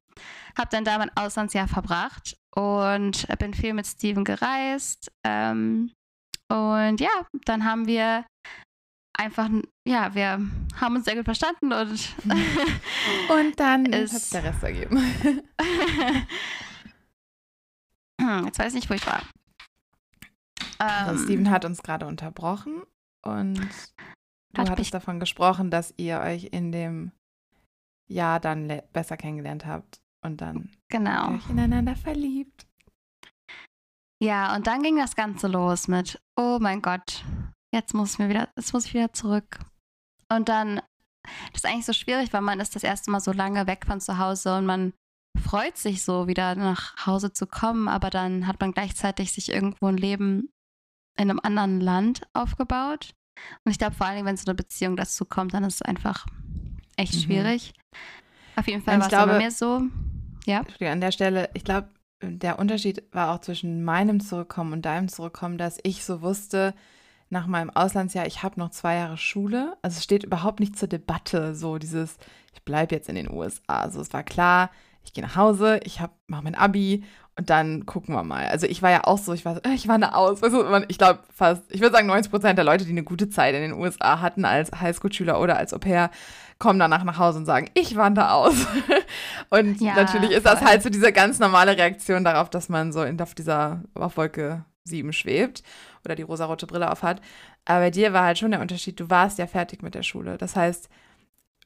Hab 0.57 0.69
dann 0.69 0.85
da 0.85 0.97
mein 0.97 1.15
Auslandsjahr 1.17 1.67
verbracht 1.67 2.37
und 2.55 3.27
bin 3.39 3.53
viel 3.53 3.73
mit 3.73 3.85
Steven 3.85 4.23
gereist. 4.23 5.11
Ähm, 5.25 5.91
und 6.49 6.99
ja, 6.99 7.27
dann 7.45 7.65
haben 7.65 7.87
wir 7.87 8.25
einfach, 9.17 9.49
ja, 9.87 10.13
wir 10.15 10.39
haben 10.75 10.95
uns 10.95 11.05
sehr 11.05 11.15
gut 11.15 11.25
verstanden 11.25 11.71
und 11.73 12.15
und 13.29 13.59
dann 13.59 13.85
ist 13.93 14.33
der 14.33 14.43
Rest 14.43 14.63
ergeben. 14.63 14.97
Jetzt 18.45 18.59
weiß 18.59 18.67
ich 18.67 18.75
nicht, 18.75 18.89
wo 18.89 18.93
ich 18.93 19.07
war. 19.07 19.21
Also 20.77 21.11
ähm, 21.11 21.23
Steven 21.25 21.49
hat 21.49 21.65
uns 21.65 21.81
gerade 21.81 22.05
unterbrochen 22.05 22.83
und 23.23 23.69
Du 24.53 24.61
hattest 24.63 24.93
davon 24.93 25.19
gesprochen, 25.19 25.71
dass 25.71 25.93
ihr 25.97 26.19
euch 26.19 26.45
in 26.45 26.71
dem 26.71 27.11
Jahr 28.09 28.39
dann 28.39 28.81
besser 28.91 29.17
kennengelernt 29.17 29.65
habt 29.65 30.01
und 30.23 30.41
dann 30.41 30.69
genau. 30.89 31.35
euch 31.35 31.49
ineinander 31.49 31.95
verliebt. 31.95 32.67
Ja, 34.21 34.55
und 34.55 34.67
dann 34.67 34.83
ging 34.83 34.97
das 34.97 35.15
Ganze 35.15 35.47
los 35.47 35.87
mit, 35.87 36.21
oh 36.35 36.59
mein 36.61 36.81
Gott, 36.81 37.23
jetzt 37.73 37.93
muss 37.93 38.13
ich 38.13 38.19
mir 38.19 38.29
wieder, 38.29 38.49
jetzt 38.55 38.73
muss 38.73 38.85
ich 38.85 38.93
wieder 38.93 39.13
zurück. 39.13 39.59
Und 40.29 40.47
dann, 40.47 40.75
das 41.51 41.63
ist 41.63 41.65
eigentlich 41.65 41.85
so 41.85 41.93
schwierig, 41.93 42.31
weil 42.31 42.41
man 42.41 42.59
ist 42.59 42.75
das 42.75 42.83
erste 42.83 43.09
Mal 43.09 43.19
so 43.19 43.31
lange 43.31 43.65
weg 43.65 43.85
von 43.85 43.99
zu 43.99 44.19
Hause 44.19 44.57
und 44.57 44.65
man 44.65 44.93
freut 45.39 45.77
sich 45.77 46.03
so, 46.03 46.27
wieder 46.27 46.55
nach 46.55 47.05
Hause 47.05 47.33
zu 47.33 47.47
kommen, 47.47 47.87
aber 47.87 48.09
dann 48.09 48.45
hat 48.45 48.59
man 48.59 48.73
gleichzeitig 48.73 49.31
sich 49.31 49.49
irgendwo 49.49 49.87
ein 49.87 49.97
Leben 49.97 50.51
in 51.17 51.29
einem 51.29 51.39
anderen 51.41 51.81
Land 51.81 52.27
aufgebaut. 52.33 53.15
Und 53.63 53.71
ich 53.71 53.77
glaube, 53.77 53.95
vor 53.95 54.07
allem, 54.07 54.25
wenn 54.25 54.37
so 54.37 54.45
eine 54.45 54.55
Beziehung 54.55 54.95
dazu 54.95 55.25
kommt, 55.25 55.53
dann 55.53 55.63
ist 55.63 55.75
es 55.75 55.81
einfach 55.81 56.25
echt 56.97 57.15
mhm. 57.15 57.19
schwierig. 57.19 57.73
Auf 58.55 58.67
jeden 58.67 58.83
Fall 58.83 58.99
war 58.99 59.07
es 59.07 59.11
bei 59.11 59.37
mir 59.37 59.51
so. 59.51 59.81
Ja. 60.45 60.63
An 60.81 61.01
der 61.01 61.11
Stelle, 61.11 61.49
ich 61.53 61.63
glaube, 61.63 61.89
der 62.21 62.59
Unterschied 62.59 63.03
war 63.11 63.33
auch 63.33 63.39
zwischen 63.39 63.83
meinem 63.83 64.19
Zurückkommen 64.19 64.73
und 64.73 64.85
deinem 64.85 65.07
Zurückkommen, 65.07 65.57
dass 65.57 65.79
ich 65.83 66.03
so 66.03 66.21
wusste, 66.21 66.73
nach 67.29 67.47
meinem 67.47 67.69
Auslandsjahr, 67.69 68.27
ich 68.27 68.43
habe 68.43 68.59
noch 68.59 68.71
zwei 68.71 68.95
Jahre 68.95 69.17
Schule. 69.17 69.77
Also 69.81 69.97
es 69.97 70.03
steht 70.03 70.23
überhaupt 70.23 70.59
nicht 70.59 70.77
zur 70.77 70.89
Debatte, 70.89 71.55
so 71.55 71.77
dieses, 71.77 72.17
ich 72.53 72.61
bleibe 72.63 72.93
jetzt 72.93 73.07
in 73.07 73.15
den 73.15 73.31
USA. 73.31 73.81
Also 73.81 74.01
es 74.01 74.11
war 74.11 74.23
klar, 74.23 74.69
ich 75.05 75.13
gehe 75.13 75.23
nach 75.23 75.37
Hause, 75.37 75.79
ich 75.83 76.01
mache 76.27 76.43
mein 76.43 76.55
Abi 76.55 77.03
dann 77.49 77.85
gucken 77.85 78.13
wir 78.13 78.23
mal. 78.23 78.45
Also 78.47 78.67
ich 78.67 78.81
war 78.81 78.91
ja 78.91 79.03
auch 79.03 79.17
so, 79.17 79.33
ich 79.33 79.45
war 79.45 79.55
so, 79.55 79.61
äh, 79.61 79.73
ich 79.73 79.87
wandere 79.87 80.15
aus. 80.15 80.41
Weißt 80.41 80.53
du, 80.53 80.85
ich 80.87 80.97
glaube 80.97 81.19
fast, 81.33 81.63
ich 81.69 81.81
würde 81.81 81.95
sagen 81.95 82.07
90 82.07 82.31
Prozent 82.31 82.57
der 82.57 82.65
Leute, 82.65 82.85
die 82.85 82.91
eine 82.91 83.03
gute 83.03 83.29
Zeit 83.29 83.55
in 83.55 83.61
den 83.61 83.73
USA 83.73 84.21
hatten 84.21 84.45
als 84.45 84.71
Highschool-Schüler 84.71 85.39
oder 85.39 85.57
als 85.57 85.73
Au 85.73 85.79
pair, 85.79 86.11
kommen 86.59 86.79
danach 86.79 87.03
nach 87.03 87.17
Hause 87.17 87.39
und 87.39 87.45
sagen, 87.45 87.69
ich 87.73 87.95
wandere 87.95 88.31
aus. 88.33 88.53
und 89.49 89.81
ja, 89.81 89.95
natürlich 89.95 90.31
ist 90.31 90.47
voll. 90.47 90.53
das 90.53 90.61
halt 90.61 90.83
so 90.83 90.89
diese 90.89 91.11
ganz 91.11 91.39
normale 91.39 91.75
Reaktion 91.77 92.23
darauf, 92.23 92.49
dass 92.49 92.69
man 92.69 92.91
so 92.91 93.03
in, 93.03 93.19
auf 93.19 93.33
dieser 93.33 93.83
auf 93.95 94.17
Wolke 94.17 94.65
7 94.83 95.13
schwebt 95.13 95.63
oder 96.05 96.15
die 96.15 96.23
rosarote 96.23 96.67
Brille 96.67 96.91
auf 96.91 97.03
hat. 97.03 97.21
Aber 97.65 97.79
bei 97.79 97.91
dir 97.91 98.13
war 98.13 98.23
halt 98.23 98.39
schon 98.39 98.51
der 98.51 98.61
Unterschied, 98.61 98.99
du 98.99 99.09
warst 99.09 99.37
ja 99.37 99.47
fertig 99.47 99.83
mit 99.83 99.95
der 99.95 100.03
Schule. 100.03 100.37
Das 100.37 100.55
heißt, 100.55 100.89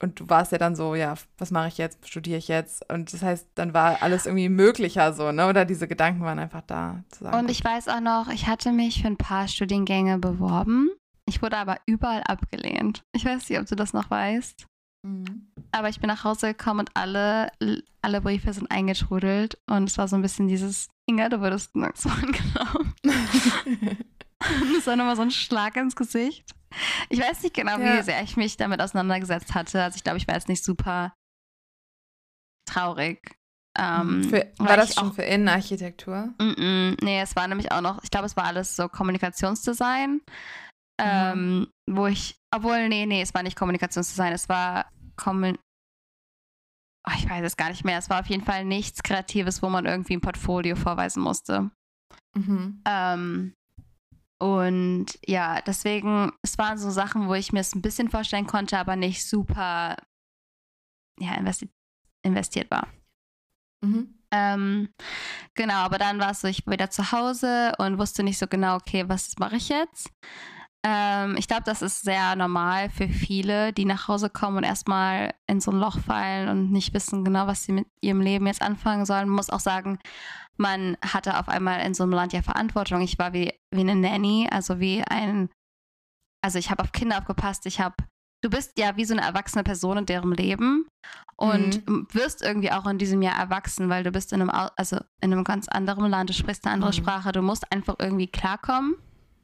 und 0.01 0.19
du 0.19 0.29
warst 0.29 0.51
ja 0.51 0.57
dann 0.57 0.75
so, 0.75 0.93
ja, 0.95 1.15
was 1.37 1.51
mache 1.51 1.69
ich 1.69 1.77
jetzt, 1.77 2.07
studiere 2.07 2.37
ich 2.37 2.47
jetzt? 2.47 2.89
Und 2.91 3.13
das 3.13 3.21
heißt, 3.21 3.47
dann 3.55 3.73
war 3.73 4.01
alles 4.01 4.25
irgendwie 4.25 4.49
möglicher 4.49 5.13
so, 5.13 5.31
ne? 5.31 5.47
Oder 5.47 5.63
diese 5.63 5.87
Gedanken 5.87 6.21
waren 6.21 6.39
einfach 6.39 6.61
da. 6.61 7.03
Sagen, 7.17 7.37
und 7.37 7.49
ich 7.49 7.63
weiß 7.63 7.87
auch 7.87 8.01
noch, 8.01 8.29
ich 8.29 8.47
hatte 8.47 8.71
mich 8.71 9.01
für 9.01 9.07
ein 9.07 9.17
paar 9.17 9.47
Studiengänge 9.47 10.17
beworben. 10.17 10.89
Ich 11.27 11.41
wurde 11.41 11.57
aber 11.57 11.77
überall 11.85 12.23
abgelehnt. 12.23 13.03
Ich 13.13 13.25
weiß 13.25 13.49
nicht, 13.49 13.59
ob 13.59 13.67
du 13.67 13.75
das 13.75 13.93
noch 13.93 14.09
weißt. 14.11 14.67
Mhm. 15.05 15.47
Aber 15.71 15.89
ich 15.89 15.99
bin 15.99 16.07
nach 16.07 16.23
Hause 16.23 16.47
gekommen 16.47 16.81
und 16.81 16.91
alle, 16.93 17.51
alle 18.01 18.21
Briefe 18.21 18.51
sind 18.53 18.69
eingetrudelt. 18.69 19.57
Und 19.67 19.89
es 19.89 19.97
war 19.97 20.07
so 20.07 20.15
ein 20.17 20.21
bisschen 20.21 20.47
dieses, 20.47 20.89
Inga, 21.09 21.29
du 21.29 21.39
würdest 21.39 21.75
nirgendwo 21.75 22.09
angenommen. 22.21 22.93
das 24.75 24.87
war 24.87 24.95
nochmal 24.95 25.15
so 25.15 25.21
ein 25.21 25.31
Schlag 25.31 25.77
ins 25.77 25.95
Gesicht. 25.95 26.51
Ich 27.09 27.19
weiß 27.19 27.43
nicht 27.43 27.55
genau, 27.55 27.77
ja. 27.79 27.97
wie 27.97 28.03
sehr 28.03 28.21
ich 28.23 28.37
mich 28.37 28.57
damit 28.57 28.81
auseinandergesetzt 28.81 29.53
hatte. 29.53 29.83
Also 29.83 29.97
ich 29.97 30.03
glaube, 30.03 30.17
ich 30.17 30.27
war 30.27 30.35
jetzt 30.35 30.49
nicht 30.49 30.63
super 30.63 31.13
traurig. 32.69 33.35
Ähm, 33.77 34.23
für, 34.23 34.51
war 34.57 34.77
das 34.77 34.95
schon 34.95 35.09
auch, 35.09 35.13
für 35.15 35.23
Innenarchitektur? 35.23 36.33
Mm 36.39 36.43
-mm, 36.43 36.97
nee, 37.03 37.21
es 37.21 37.35
war 37.35 37.47
nämlich 37.47 37.71
auch 37.71 37.81
noch, 37.81 38.01
ich 38.03 38.09
glaube, 38.09 38.25
es 38.25 38.37
war 38.37 38.45
alles 38.45 38.75
so 38.75 38.87
Kommunikationsdesign. 38.87 40.21
Ähm, 40.97 41.59
mhm. 41.59 41.67
Wo 41.89 42.07
ich, 42.07 42.37
obwohl, 42.55 42.87
nee, 42.87 43.05
nee, 43.05 43.21
es 43.21 43.33
war 43.33 43.43
nicht 43.43 43.57
Kommunikationsdesign, 43.57 44.31
es 44.31 44.47
war 44.47 44.89
Kommun 45.17 45.57
oh, 47.07 47.13
ich 47.17 47.29
weiß 47.29 47.45
es 47.45 47.57
gar 47.57 47.69
nicht 47.69 47.85
mehr. 47.85 47.97
Es 47.97 48.09
war 48.09 48.19
auf 48.19 48.27
jeden 48.27 48.43
Fall 48.43 48.65
nichts 48.65 49.03
Kreatives, 49.03 49.61
wo 49.61 49.69
man 49.69 49.85
irgendwie 49.85 50.15
ein 50.15 50.21
Portfolio 50.21 50.75
vorweisen 50.75 51.21
musste. 51.21 51.71
Mhm. 52.35 52.81
Ähm, 52.85 53.53
und 54.39 55.05
ja, 55.25 55.61
deswegen, 55.61 56.31
es 56.41 56.57
waren 56.57 56.77
so 56.77 56.89
Sachen, 56.89 57.27
wo 57.27 57.33
ich 57.33 57.53
mir 57.53 57.61
es 57.61 57.73
ein 57.73 57.81
bisschen 57.81 58.09
vorstellen 58.09 58.47
konnte, 58.47 58.77
aber 58.77 58.95
nicht 58.95 59.27
super 59.27 59.95
ja, 61.19 61.35
investi 61.35 61.69
investiert 62.23 62.71
war. 62.71 62.87
Mhm. 63.81 64.15
Ähm, 64.31 64.89
genau, 65.53 65.75
aber 65.75 65.97
dann 65.97 66.19
war 66.19 66.31
es 66.31 66.41
so, 66.41 66.47
ich 66.47 66.65
war 66.65 66.73
wieder 66.73 66.89
zu 66.89 67.11
Hause 67.11 67.73
und 67.77 67.99
wusste 67.99 68.23
nicht 68.23 68.37
so 68.37 68.47
genau, 68.47 68.75
okay, 68.75 69.07
was 69.07 69.37
mache 69.37 69.57
ich 69.57 69.69
jetzt? 69.69 70.11
Ähm, 70.83 71.35
ich 71.37 71.47
glaube, 71.47 71.63
das 71.65 71.81
ist 71.81 72.01
sehr 72.01 72.35
normal 72.35 72.89
für 72.89 73.07
viele, 73.07 73.73
die 73.73 73.85
nach 73.85 74.07
Hause 74.07 74.29
kommen 74.29 74.57
und 74.57 74.63
erstmal 74.63 75.33
in 75.47 75.61
so 75.61 75.71
ein 75.71 75.79
Loch 75.79 75.99
fallen 75.99 76.49
und 76.49 76.71
nicht 76.71 76.93
wissen 76.93 77.23
genau, 77.23 77.47
was 77.47 77.63
sie 77.63 77.71
mit 77.71 77.87
ihrem 78.01 78.21
Leben 78.21 78.47
jetzt 78.47 78.61
anfangen 78.61 79.05
sollen. 79.05 79.27
Man 79.27 79.37
muss 79.37 79.49
auch 79.49 79.59
sagen, 79.59 79.99
man 80.57 80.97
hatte 81.01 81.37
auf 81.37 81.49
einmal 81.49 81.85
in 81.85 81.93
so 81.93 82.03
einem 82.03 82.13
Land 82.13 82.33
ja 82.33 82.41
Verantwortung. 82.41 83.01
Ich 83.01 83.19
war 83.19 83.33
wie, 83.33 83.53
wie 83.71 83.81
eine 83.81 83.95
Nanny, 83.95 84.47
also 84.51 84.79
wie 84.79 85.03
ein, 85.03 85.49
also 86.41 86.59
ich 86.59 86.69
habe 86.69 86.83
auf 86.83 86.91
Kinder 86.91 87.17
aufgepasst, 87.17 87.65
ich 87.65 87.79
habe, 87.79 87.95
du 88.41 88.49
bist 88.49 88.77
ja 88.77 88.95
wie 88.97 89.05
so 89.05 89.13
eine 89.13 89.25
erwachsene 89.25 89.63
Person 89.63 89.97
in 89.97 90.05
deren 90.05 90.33
Leben 90.33 90.87
und 91.37 91.87
mhm. 91.87 92.07
wirst 92.11 92.41
irgendwie 92.41 92.71
auch 92.71 92.85
in 92.87 92.97
diesem 92.97 93.21
Jahr 93.21 93.37
erwachsen, 93.37 93.89
weil 93.89 94.03
du 94.03 94.11
bist 94.11 94.31
in 94.31 94.41
einem, 94.41 94.51
also 94.77 94.97
in 95.21 95.33
einem 95.33 95.43
ganz 95.43 95.67
anderen 95.67 96.09
Land, 96.09 96.29
du 96.29 96.33
sprichst 96.33 96.65
eine 96.65 96.73
andere 96.73 96.91
mhm. 96.91 96.95
Sprache, 96.95 97.31
du 97.31 97.41
musst 97.41 97.71
einfach 97.71 97.95
irgendwie 97.99 98.27
klarkommen. 98.27 98.95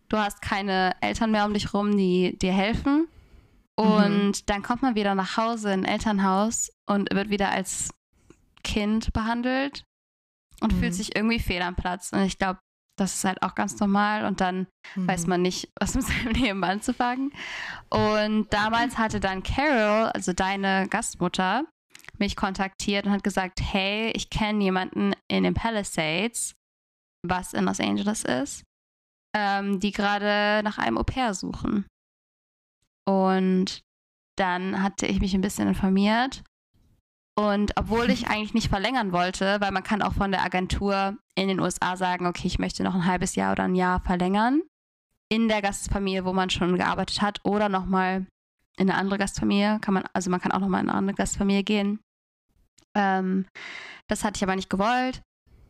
Du 0.07 0.17
hast 0.17 0.41
keine 0.41 0.93
Eltern 0.99 1.31
mehr 1.31 1.45
um 1.45 1.53
dich 1.53 1.73
rum, 1.73 1.95
die 1.95 2.37
dir 2.37 2.51
helfen. 2.51 3.07
Und 3.75 4.27
mhm. 4.27 4.45
dann 4.45 4.61
kommt 4.61 4.81
man 4.81 4.95
wieder 4.95 5.15
nach 5.15 5.37
Hause 5.37 5.71
in 5.71 5.85
ein 5.85 5.91
Elternhaus 5.91 6.69
und 6.85 7.13
wird 7.13 7.29
wieder 7.29 7.49
als 7.49 7.91
Kind 8.63 9.13
behandelt 9.13 9.85
und 10.61 10.73
mhm. 10.73 10.79
fühlt 10.79 10.93
sich 10.93 11.15
irgendwie 11.15 11.39
fehl 11.39 11.61
am 11.61 11.75
Platz. 11.75 12.11
Und 12.13 12.21
ich 12.21 12.37
glaube, 12.37 12.59
das 12.97 13.15
ist 13.15 13.23
halt 13.23 13.41
auch 13.41 13.55
ganz 13.55 13.79
normal 13.79 14.25
und 14.25 14.41
dann 14.41 14.67
mhm. 14.95 15.07
weiß 15.07 15.27
man 15.27 15.41
nicht, 15.41 15.69
was 15.79 15.95
mit 15.95 16.05
seinem 16.05 16.33
Leben 16.33 16.63
anzufangen. 16.63 17.33
Und 17.89 18.51
damals 18.53 18.97
hatte 18.97 19.19
dann 19.19 19.43
Carol, 19.43 20.09
also 20.13 20.33
deine 20.33 20.87
Gastmutter, 20.87 21.65
mich 22.17 22.35
kontaktiert 22.35 23.05
und 23.05 23.11
hat 23.11 23.23
gesagt, 23.23 23.61
hey, 23.61 24.11
ich 24.11 24.29
kenne 24.29 24.63
jemanden 24.63 25.13
in 25.27 25.43
den 25.43 25.55
Palisades, 25.55 26.53
was 27.27 27.53
in 27.53 27.65
Los 27.65 27.79
Angeles 27.79 28.23
ist, 28.23 28.63
ähm, 29.35 29.79
die 29.79 29.91
gerade 29.91 30.61
nach 30.63 30.77
einem 30.77 30.99
Au-pair 30.99 31.33
suchen. 31.33 31.87
Und 33.07 33.81
dann 34.37 34.83
hatte 34.83 35.07
ich 35.07 35.19
mich 35.19 35.33
ein 35.33 35.41
bisschen 35.41 35.67
informiert 35.67 36.43
und 37.35 37.71
obwohl 37.77 38.09
ich 38.09 38.27
eigentlich 38.27 38.53
nicht 38.53 38.69
verlängern 38.69 39.13
wollte, 39.13 39.61
weil 39.61 39.71
man 39.71 39.83
kann 39.83 40.01
auch 40.01 40.13
von 40.13 40.31
der 40.31 40.43
Agentur 40.43 41.17
in 41.35 41.47
den 41.47 41.59
USA 41.59 41.95
sagen, 41.95 42.25
okay, 42.25 42.47
ich 42.47 42.59
möchte 42.59 42.83
noch 42.83 42.93
ein 42.93 43.05
halbes 43.05 43.35
Jahr 43.35 43.53
oder 43.53 43.63
ein 43.63 43.75
Jahr 43.75 44.01
verlängern 44.01 44.61
in 45.29 45.47
der 45.47 45.61
Gastfamilie, 45.61 46.25
wo 46.25 46.33
man 46.33 46.49
schon 46.49 46.77
gearbeitet 46.77 47.21
hat, 47.21 47.39
oder 47.45 47.69
nochmal 47.69 48.27
in 48.77 48.89
eine 48.89 48.95
andere 48.99 49.17
Gastfamilie. 49.17 49.79
Kann 49.79 49.93
man, 49.93 50.03
also 50.11 50.29
man 50.29 50.41
kann 50.41 50.51
auch 50.51 50.59
nochmal 50.59 50.81
in 50.83 50.89
eine 50.89 50.97
andere 50.97 51.15
Gastfamilie 51.15 51.63
gehen. 51.63 52.01
Ähm, 52.95 53.45
das 54.07 54.25
hatte 54.25 54.37
ich 54.37 54.43
aber 54.43 54.57
nicht 54.57 54.69
gewollt. 54.69 55.21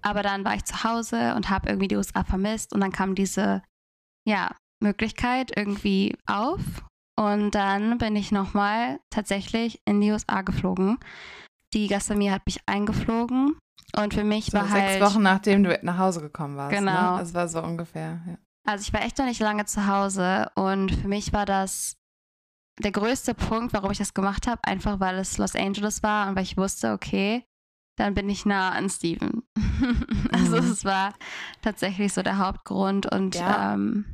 Aber 0.01 0.23
dann 0.23 0.43
war 0.43 0.55
ich 0.55 0.65
zu 0.65 0.83
Hause 0.83 1.35
und 1.35 1.51
habe 1.51 1.69
irgendwie 1.69 1.87
die 1.87 1.95
USA 1.95 2.23
vermisst 2.23 2.73
und 2.73 2.81
dann 2.81 2.91
kam 2.91 3.13
diese 3.13 3.61
ja, 4.25 4.55
Möglichkeit 4.79 5.55
irgendwie 5.55 6.17
auf. 6.25 6.61
Und 7.15 7.51
dann 7.51 7.99
bin 7.99 8.15
ich 8.15 8.31
nochmal 8.31 8.99
tatsächlich 9.11 9.79
in 9.85 10.01
die 10.01 10.11
USA 10.11 10.41
geflogen 10.41 10.97
die 11.73 11.87
Gastfamilie 11.87 12.31
hat 12.31 12.45
mich 12.45 12.59
eingeflogen 12.65 13.57
und 13.95 14.13
für 14.13 14.23
mich 14.23 14.47
so, 14.47 14.53
war 14.53 14.69
halt. 14.69 14.99
Sechs 14.99 15.05
Wochen 15.05 15.23
nachdem 15.23 15.63
du 15.63 15.77
nach 15.81 15.97
Hause 15.97 16.21
gekommen 16.21 16.57
warst. 16.57 16.71
Ne? 16.71 16.79
Genau. 16.79 17.13
Ne? 17.13 17.19
Das 17.19 17.33
war 17.33 17.47
so 17.47 17.61
ungefähr. 17.61 18.21
Ja. 18.27 18.37
Also 18.65 18.83
ich 18.83 18.93
war 18.93 19.03
echt 19.03 19.17
noch 19.17 19.25
nicht 19.25 19.39
lange 19.39 19.65
zu 19.65 19.87
Hause 19.87 20.51
und 20.55 20.91
für 20.91 21.07
mich 21.07 21.33
war 21.33 21.45
das 21.45 21.97
der 22.79 22.91
größte 22.91 23.33
Punkt, 23.33 23.73
warum 23.73 23.91
ich 23.91 23.97
das 23.97 24.13
gemacht 24.13 24.47
habe, 24.47 24.63
einfach 24.63 24.99
weil 24.99 25.17
es 25.17 25.37
Los 25.37 25.55
Angeles 25.55 26.03
war 26.03 26.27
und 26.27 26.35
weil 26.35 26.43
ich 26.43 26.57
wusste, 26.57 26.93
okay, 26.93 27.43
dann 27.97 28.13
bin 28.13 28.29
ich 28.29 28.45
nah 28.45 28.71
an 28.71 28.89
Steven. 28.89 29.43
also 30.31 30.61
mhm. 30.61 30.71
es 30.71 30.85
war 30.85 31.13
tatsächlich 31.61 32.13
so 32.13 32.21
der 32.21 32.37
Hauptgrund 32.37 33.11
und 33.11 33.35
ja. 33.35 33.73
ähm, 33.73 34.05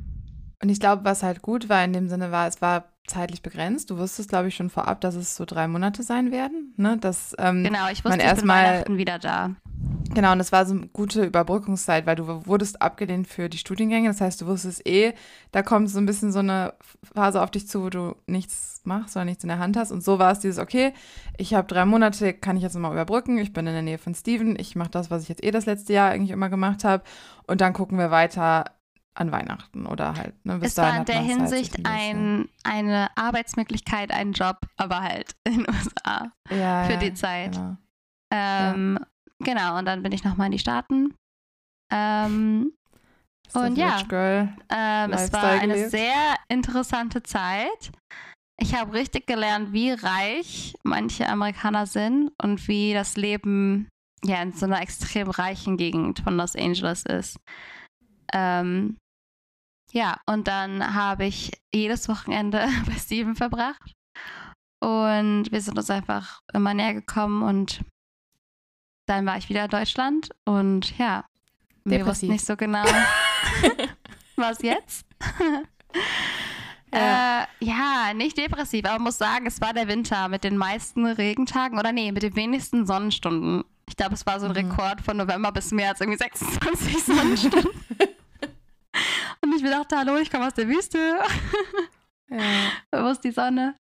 und 0.60 0.70
ich 0.70 0.80
glaube, 0.80 1.04
was 1.04 1.22
halt 1.22 1.40
gut 1.40 1.68
war 1.68 1.84
in 1.84 1.92
dem 1.92 2.08
Sinne 2.08 2.32
war, 2.32 2.48
es 2.48 2.60
war 2.60 2.97
zeitlich 3.08 3.42
begrenzt. 3.42 3.90
Du 3.90 3.98
wusstest, 3.98 4.28
glaube 4.28 4.48
ich, 4.48 4.54
schon 4.54 4.70
vorab, 4.70 5.00
dass 5.00 5.14
es 5.14 5.36
so 5.36 5.44
drei 5.44 5.68
Monate 5.68 6.02
sein 6.02 6.30
werden. 6.30 6.74
Ne? 6.76 6.96
Dass, 6.98 7.34
ähm, 7.38 7.64
genau, 7.64 7.88
ich 7.90 8.04
wusste, 8.04 8.22
ich 8.22 8.34
bin 8.34 8.48
Weihnachten 8.48 8.96
wieder 8.98 9.18
da. 9.18 9.50
Genau, 10.14 10.32
und 10.32 10.38
das 10.38 10.52
war 10.52 10.64
so 10.64 10.74
eine 10.74 10.86
gute 10.88 11.24
Überbrückungszeit, 11.24 12.06
weil 12.06 12.16
du 12.16 12.46
wurdest 12.46 12.80
abgelehnt 12.80 13.28
für 13.28 13.48
die 13.48 13.58
Studiengänge. 13.58 14.08
Das 14.08 14.20
heißt, 14.20 14.40
du 14.40 14.46
wusstest 14.46 14.86
eh, 14.86 15.12
da 15.52 15.62
kommt 15.62 15.90
so 15.90 15.98
ein 15.98 16.06
bisschen 16.06 16.32
so 16.32 16.38
eine 16.38 16.74
Phase 17.14 17.42
auf 17.42 17.50
dich 17.50 17.68
zu, 17.68 17.82
wo 17.82 17.90
du 17.90 18.16
nichts 18.26 18.80
machst 18.84 19.16
oder 19.16 19.26
nichts 19.26 19.44
in 19.44 19.48
der 19.48 19.58
Hand 19.58 19.76
hast. 19.76 19.92
Und 19.92 20.02
so 20.02 20.18
war 20.18 20.32
es 20.32 20.40
dieses, 20.40 20.58
okay, 20.58 20.94
ich 21.36 21.54
habe 21.54 21.68
drei 21.68 21.84
Monate, 21.84 22.32
kann 22.32 22.56
ich 22.56 22.62
jetzt 22.62 22.74
nochmal 22.74 22.92
überbrücken. 22.92 23.38
Ich 23.38 23.52
bin 23.52 23.66
in 23.66 23.74
der 23.74 23.82
Nähe 23.82 23.98
von 23.98 24.14
Steven. 24.14 24.58
Ich 24.58 24.76
mache 24.76 24.90
das, 24.90 25.10
was 25.10 25.22
ich 25.22 25.28
jetzt 25.28 25.44
eh 25.44 25.50
das 25.50 25.66
letzte 25.66 25.92
Jahr 25.92 26.10
eigentlich 26.10 26.30
immer 26.30 26.48
gemacht 26.48 26.84
habe. 26.84 27.04
Und 27.46 27.60
dann 27.60 27.74
gucken 27.74 27.98
wir 27.98 28.10
weiter, 28.10 28.64
an 29.18 29.32
Weihnachten 29.32 29.86
oder 29.86 30.14
halt. 30.14 30.34
Ne, 30.44 30.58
bis 30.58 30.72
es 30.72 30.76
war 30.78 30.96
in 30.96 31.04
der 31.04 31.20
Hinsicht 31.20 31.84
ein, 31.84 32.48
eine 32.62 33.10
Arbeitsmöglichkeit, 33.16 34.12
ein 34.12 34.32
Job, 34.32 34.58
aber 34.76 35.02
halt 35.02 35.34
in 35.44 35.58
den 35.58 35.66
USA 35.68 36.32
ja, 36.50 36.84
für 36.84 36.92
ja, 36.92 36.98
die 36.98 37.14
Zeit. 37.14 37.52
Genau. 37.52 37.76
Ähm, 38.32 38.98
ja. 39.00 39.06
genau, 39.44 39.78
und 39.78 39.86
dann 39.86 40.02
bin 40.02 40.12
ich 40.12 40.24
nochmal 40.24 40.46
in 40.46 40.52
die 40.52 40.58
Staaten. 40.58 41.14
Ähm, 41.92 42.72
und 43.54 43.78
ja, 43.78 44.02
ähm, 44.68 45.12
es 45.12 45.32
war 45.32 45.44
eine 45.44 45.74
gelebt? 45.74 45.90
sehr 45.90 46.36
interessante 46.48 47.22
Zeit. 47.22 47.90
Ich 48.60 48.74
habe 48.74 48.92
richtig 48.92 49.26
gelernt, 49.26 49.72
wie 49.72 49.92
reich 49.92 50.74
manche 50.82 51.28
Amerikaner 51.28 51.86
sind 51.86 52.30
und 52.42 52.68
wie 52.68 52.92
das 52.92 53.16
Leben 53.16 53.88
ja 54.24 54.42
in 54.42 54.52
so 54.52 54.66
einer 54.66 54.82
extrem 54.82 55.30
reichen 55.30 55.76
Gegend 55.76 56.18
von 56.18 56.36
Los 56.36 56.56
Angeles 56.56 57.04
ist. 57.06 57.38
Ähm, 58.34 58.98
ja, 59.92 60.18
und 60.26 60.48
dann 60.48 60.94
habe 60.94 61.26
ich 61.26 61.52
jedes 61.72 62.08
Wochenende 62.08 62.68
bei 62.86 62.94
Steven 62.94 63.36
verbracht. 63.36 63.94
Und 64.80 65.50
wir 65.50 65.60
sind 65.60 65.76
uns 65.76 65.90
einfach 65.90 66.40
immer 66.52 66.72
näher 66.72 66.94
gekommen 66.94 67.42
und 67.42 67.80
dann 69.06 69.26
war 69.26 69.36
ich 69.38 69.48
wieder 69.48 69.64
in 69.64 69.70
Deutschland 69.70 70.28
und 70.44 70.96
ja, 70.98 71.24
wir 71.84 72.06
wussten 72.06 72.28
nicht 72.28 72.44
so 72.44 72.56
genau, 72.56 72.84
was 74.36 74.62
jetzt. 74.62 75.06
ja. 76.92 77.42
Äh, 77.42 77.46
ja, 77.60 78.12
nicht 78.14 78.36
depressiv, 78.36 78.84
aber 78.84 79.02
muss 79.02 79.18
sagen, 79.18 79.46
es 79.46 79.60
war 79.60 79.72
der 79.72 79.88
Winter 79.88 80.28
mit 80.28 80.44
den 80.44 80.56
meisten 80.56 81.06
Regentagen 81.06 81.78
oder 81.78 81.90
nee, 81.92 82.12
mit 82.12 82.22
den 82.22 82.36
wenigsten 82.36 82.86
Sonnenstunden. 82.86 83.64
Ich 83.88 83.96
glaube, 83.96 84.14
es 84.14 84.26
war 84.26 84.38
so 84.38 84.46
ein 84.46 84.52
Mhm. 84.52 84.70
Rekord 84.70 85.00
von 85.00 85.16
November 85.16 85.50
bis 85.50 85.72
März, 85.72 86.00
irgendwie 86.00 86.18
26 86.18 87.04
Sonnenstunden. 87.04 87.70
Und 89.40 89.54
ich 89.54 89.62
mir 89.62 89.70
dachte, 89.70 89.96
hallo, 89.96 90.16
ich 90.16 90.30
komme 90.30 90.46
aus 90.46 90.54
der 90.54 90.68
Wüste. 90.68 90.98
Ja. 92.30 92.42
Wo 92.92 93.08
ist 93.08 93.24
die 93.24 93.30
Sonne? 93.30 93.74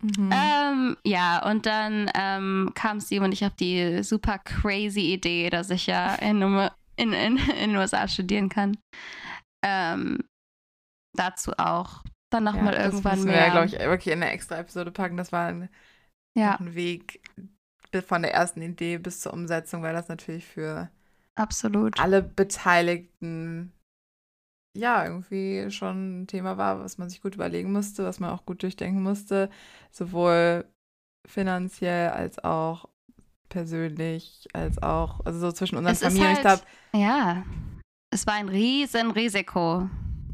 Mhm. 0.00 0.30
Ähm, 0.32 0.96
ja, 1.04 1.46
und 1.50 1.66
dann 1.66 2.10
ähm, 2.14 2.72
kam 2.74 3.00
Steve 3.00 3.24
und 3.24 3.32
ich 3.32 3.44
auf 3.44 3.54
die 3.56 4.02
super 4.02 4.38
crazy 4.38 5.12
Idee, 5.12 5.50
dass 5.50 5.70
ich 5.70 5.86
ja 5.86 6.14
in, 6.14 6.40
in, 6.96 7.12
in, 7.12 7.36
in 7.36 7.36
den 7.36 7.76
USA 7.76 8.08
studieren 8.08 8.48
kann. 8.48 8.78
Ähm, 9.64 10.24
dazu 11.14 11.52
auch 11.58 12.02
dann 12.30 12.44
nochmal 12.44 12.74
das 12.74 12.86
irgendwann 12.86 13.16
müssen 13.16 13.30
mehr. 13.30 13.44
Wir, 13.44 13.50
glaube 13.50 13.66
ich, 13.66 13.78
wirklich 13.78 14.12
in 14.12 14.22
eine 14.22 14.32
extra 14.32 14.58
Episode 14.58 14.90
packen. 14.90 15.16
Das 15.16 15.32
war 15.32 15.46
ein, 15.46 15.68
ja, 16.36 16.56
ein 16.56 16.74
Weg 16.74 17.22
von 18.06 18.22
der 18.22 18.34
ersten 18.34 18.60
Idee 18.60 18.98
bis 18.98 19.20
zur 19.20 19.32
Umsetzung, 19.32 19.82
weil 19.82 19.94
das 19.94 20.08
natürlich 20.08 20.44
für 20.44 20.90
absolut. 21.36 21.98
alle 22.00 22.22
Beteiligten 22.22 23.72
ja 24.76 25.04
irgendwie 25.04 25.70
schon 25.70 26.22
ein 26.22 26.26
Thema 26.26 26.56
war, 26.56 26.80
was 26.80 26.98
man 26.98 27.08
sich 27.08 27.20
gut 27.22 27.34
überlegen 27.34 27.72
musste, 27.72 28.04
was 28.04 28.20
man 28.20 28.30
auch 28.30 28.44
gut 28.44 28.62
durchdenken 28.62 29.02
musste, 29.02 29.48
sowohl 29.90 30.64
finanziell 31.26 32.10
als 32.10 32.42
auch 32.42 32.88
persönlich, 33.48 34.48
als 34.52 34.82
auch, 34.82 35.20
also 35.24 35.38
so 35.38 35.52
zwischen 35.52 35.76
unseren 35.78 35.92
Es 35.92 36.00
Familien. 36.02 36.32
ich 36.32 36.44
halt- 36.44 36.62
glaube, 36.92 37.02
Ja, 37.04 37.44
es 38.10 38.26
war 38.26 38.34
ein 38.34 38.48
riesen 38.48 39.10
Risiko. 39.12 39.88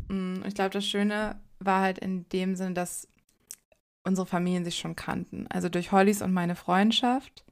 Mm, 0.08 0.42
Ich 0.46 0.54
glaube, 0.54 0.70
das 0.70 0.86
Schöne 0.86 1.38
war 1.58 1.82
halt 1.82 1.98
in 1.98 2.28
dem 2.30 2.56
Sinn, 2.56 2.74
dass 2.74 3.06
unsere 4.04 4.26
Familien 4.26 4.64
sich 4.64 4.78
schon 4.78 4.96
kannten. 4.96 5.46
Also 5.48 5.68
durch 5.68 5.92
Hollys 5.92 6.22
und 6.22 6.32
meine 6.32 6.56
Freundschaft 6.56 7.44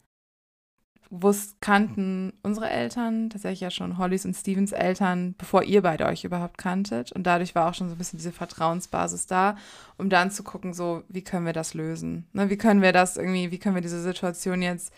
wus 1.11 1.57
kannten 1.61 2.33
unsere 2.43 2.69
Eltern, 2.69 3.31
tatsächlich 3.31 3.61
ja 3.61 3.71
schon 3.71 3.99
Hollys 3.99 4.25
und 4.25 4.35
Stevens 4.35 4.73
Eltern, 4.73 5.35
bevor 5.39 5.63
ihr 5.63 5.83
beide 5.83 6.07
euch 6.07 6.25
überhaupt 6.25 6.59
kanntet. 6.59 7.13
Und 7.13 7.25
dadurch 7.25 7.55
war 7.55 7.69
auch 7.69 7.75
schon 7.75 7.89
so 7.89 7.95
ein 7.95 7.99
bisschen 7.99 8.19
diese 8.19 8.33
Vertrauensbasis 8.33 9.27
da, 9.27 9.57
um 9.97 10.11
dann 10.11 10.31
zu 10.31 10.43
gucken, 10.43 10.75
so, 10.75 11.03
wie 11.09 11.23
können 11.23 11.47
wir 11.47 11.53
das 11.53 11.75
lösen? 11.75 12.27
Ne, 12.33 12.51
wie 12.51 12.59
können 12.59 12.83
wir 12.83 12.93
das 12.93 13.17
irgendwie, 13.17 13.51
wie 13.51 13.59
können 13.59 13.75
wir 13.75 13.83
diese 13.83 14.03
Situation 14.03 14.61
jetzt, 14.61 14.93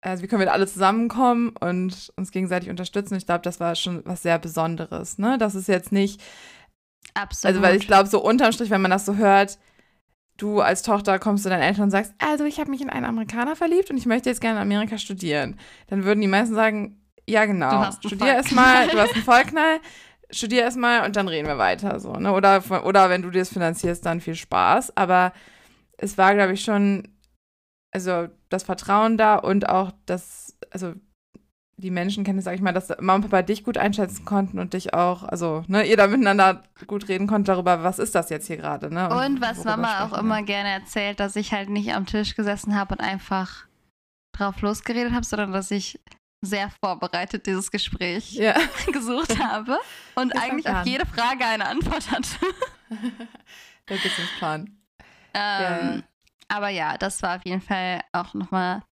also 0.00 0.22
wie 0.22 0.26
können 0.26 0.40
wir 0.40 0.52
alle 0.52 0.66
zusammenkommen 0.66 1.50
und 1.60 2.12
uns 2.16 2.30
gegenseitig 2.30 2.70
unterstützen? 2.70 3.16
Ich 3.16 3.26
glaube, 3.26 3.42
das 3.42 3.60
war 3.60 3.74
schon 3.74 4.02
was 4.06 4.22
sehr 4.22 4.38
Besonderes. 4.38 5.18
Ne? 5.18 5.36
Das 5.38 5.54
ist 5.54 5.68
jetzt 5.68 5.92
nicht, 5.92 6.22
Absolut. 7.14 7.54
also, 7.54 7.66
weil 7.66 7.76
ich 7.76 7.86
glaube, 7.86 8.08
so 8.08 8.22
unterm 8.22 8.52
Strich, 8.52 8.70
wenn 8.70 8.82
man 8.82 8.90
das 8.90 9.04
so 9.04 9.16
hört, 9.16 9.58
du 10.36 10.60
als 10.60 10.82
Tochter 10.82 11.18
kommst 11.18 11.44
zu 11.44 11.48
deinen 11.48 11.62
Eltern 11.62 11.84
und 11.84 11.90
sagst, 11.90 12.14
also 12.18 12.44
ich 12.44 12.58
habe 12.58 12.70
mich 12.70 12.80
in 12.80 12.90
einen 12.90 13.04
Amerikaner 13.04 13.56
verliebt 13.56 13.90
und 13.90 13.96
ich 13.96 14.06
möchte 14.06 14.28
jetzt 14.28 14.40
gerne 14.40 14.56
in 14.56 14.62
Amerika 14.62 14.98
studieren. 14.98 15.58
Dann 15.88 16.04
würden 16.04 16.20
die 16.20 16.26
meisten 16.26 16.54
sagen, 16.54 17.00
ja 17.28 17.44
genau, 17.44 17.90
studier 17.92 18.34
erstmal, 18.34 18.88
du 18.88 18.98
hast 18.98 19.14
einen 19.14 19.22
Vollknall, 19.24 19.80
studier 20.30 20.62
erstmal 20.62 21.06
und 21.06 21.16
dann 21.16 21.28
reden 21.28 21.46
wir 21.46 21.58
weiter. 21.58 22.00
So, 22.00 22.14
ne? 22.14 22.32
oder, 22.32 22.62
oder 22.84 23.10
wenn 23.10 23.22
du 23.22 23.30
dir 23.30 23.40
das 23.40 23.52
finanzierst, 23.52 24.04
dann 24.04 24.20
viel 24.20 24.34
Spaß. 24.34 24.96
Aber 24.96 25.32
es 25.96 26.18
war, 26.18 26.34
glaube 26.34 26.52
ich, 26.52 26.64
schon, 26.64 27.08
also 27.92 28.28
das 28.48 28.64
Vertrauen 28.64 29.16
da 29.16 29.36
und 29.36 29.68
auch 29.68 29.92
das, 30.06 30.58
also 30.70 30.94
die 31.76 31.90
Menschenkenntnis, 31.90 32.44
sag 32.44 32.54
ich 32.54 32.60
mal, 32.60 32.72
dass 32.72 32.88
Mama 33.00 33.16
und 33.16 33.22
Papa 33.22 33.42
dich 33.42 33.64
gut 33.64 33.76
einschätzen 33.78 34.24
konnten 34.24 34.58
und 34.58 34.74
dich 34.74 34.94
auch, 34.94 35.24
also, 35.24 35.64
ne, 35.66 35.84
ihr 35.84 35.96
da 35.96 36.06
miteinander 36.06 36.62
gut 36.86 37.08
reden 37.08 37.26
konntet 37.26 37.48
darüber, 37.48 37.82
was 37.82 37.98
ist 37.98 38.14
das 38.14 38.30
jetzt 38.30 38.46
hier 38.46 38.56
gerade, 38.58 38.92
ne? 38.94 39.08
Und 39.08 39.40
was 39.40 39.58
worüber 39.58 39.76
Mama 39.76 40.04
auch 40.04 40.12
wir. 40.12 40.18
immer 40.18 40.42
gerne 40.42 40.68
erzählt, 40.70 41.18
dass 41.20 41.34
ich 41.36 41.52
halt 41.52 41.70
nicht 41.70 41.92
am 41.94 42.06
Tisch 42.06 42.36
gesessen 42.36 42.76
habe 42.76 42.94
und 42.94 43.00
einfach 43.00 43.66
drauf 44.36 44.60
losgeredet 44.60 45.12
habe, 45.12 45.24
sondern 45.24 45.52
dass 45.52 45.70
ich 45.70 46.00
sehr 46.42 46.70
vorbereitet 46.82 47.46
dieses 47.46 47.70
Gespräch 47.70 48.32
Ja. 48.32 48.54
gesucht 48.92 49.38
habe 49.42 49.78
und 50.14 50.34
war 50.34 50.42
eigentlich 50.42 50.68
auf 50.68 50.86
jede 50.86 51.06
Frage 51.06 51.44
eine 51.44 51.66
Antwort 51.66 52.10
hatte. 52.10 52.28
Der 53.88 53.96
Businessplan. 53.96 54.78
Ähm, 55.34 55.96
Ja. 55.96 56.02
Aber 56.48 56.68
ja, 56.68 56.98
das 56.98 57.22
war 57.22 57.36
auf 57.36 57.44
jeden 57.46 57.62
Fall 57.62 58.00
auch 58.12 58.34
nochmal 58.34 58.82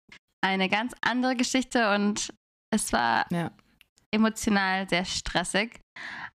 eine 0.40 0.68
ganz 0.68 0.94
andere 1.02 1.36
Geschichte 1.36 1.94
und 1.94 2.32
es 2.72 2.92
war 2.92 3.26
Ja. 3.30 3.50
emotional 4.10 4.88
sehr 4.88 5.04
stressig. 5.04 5.80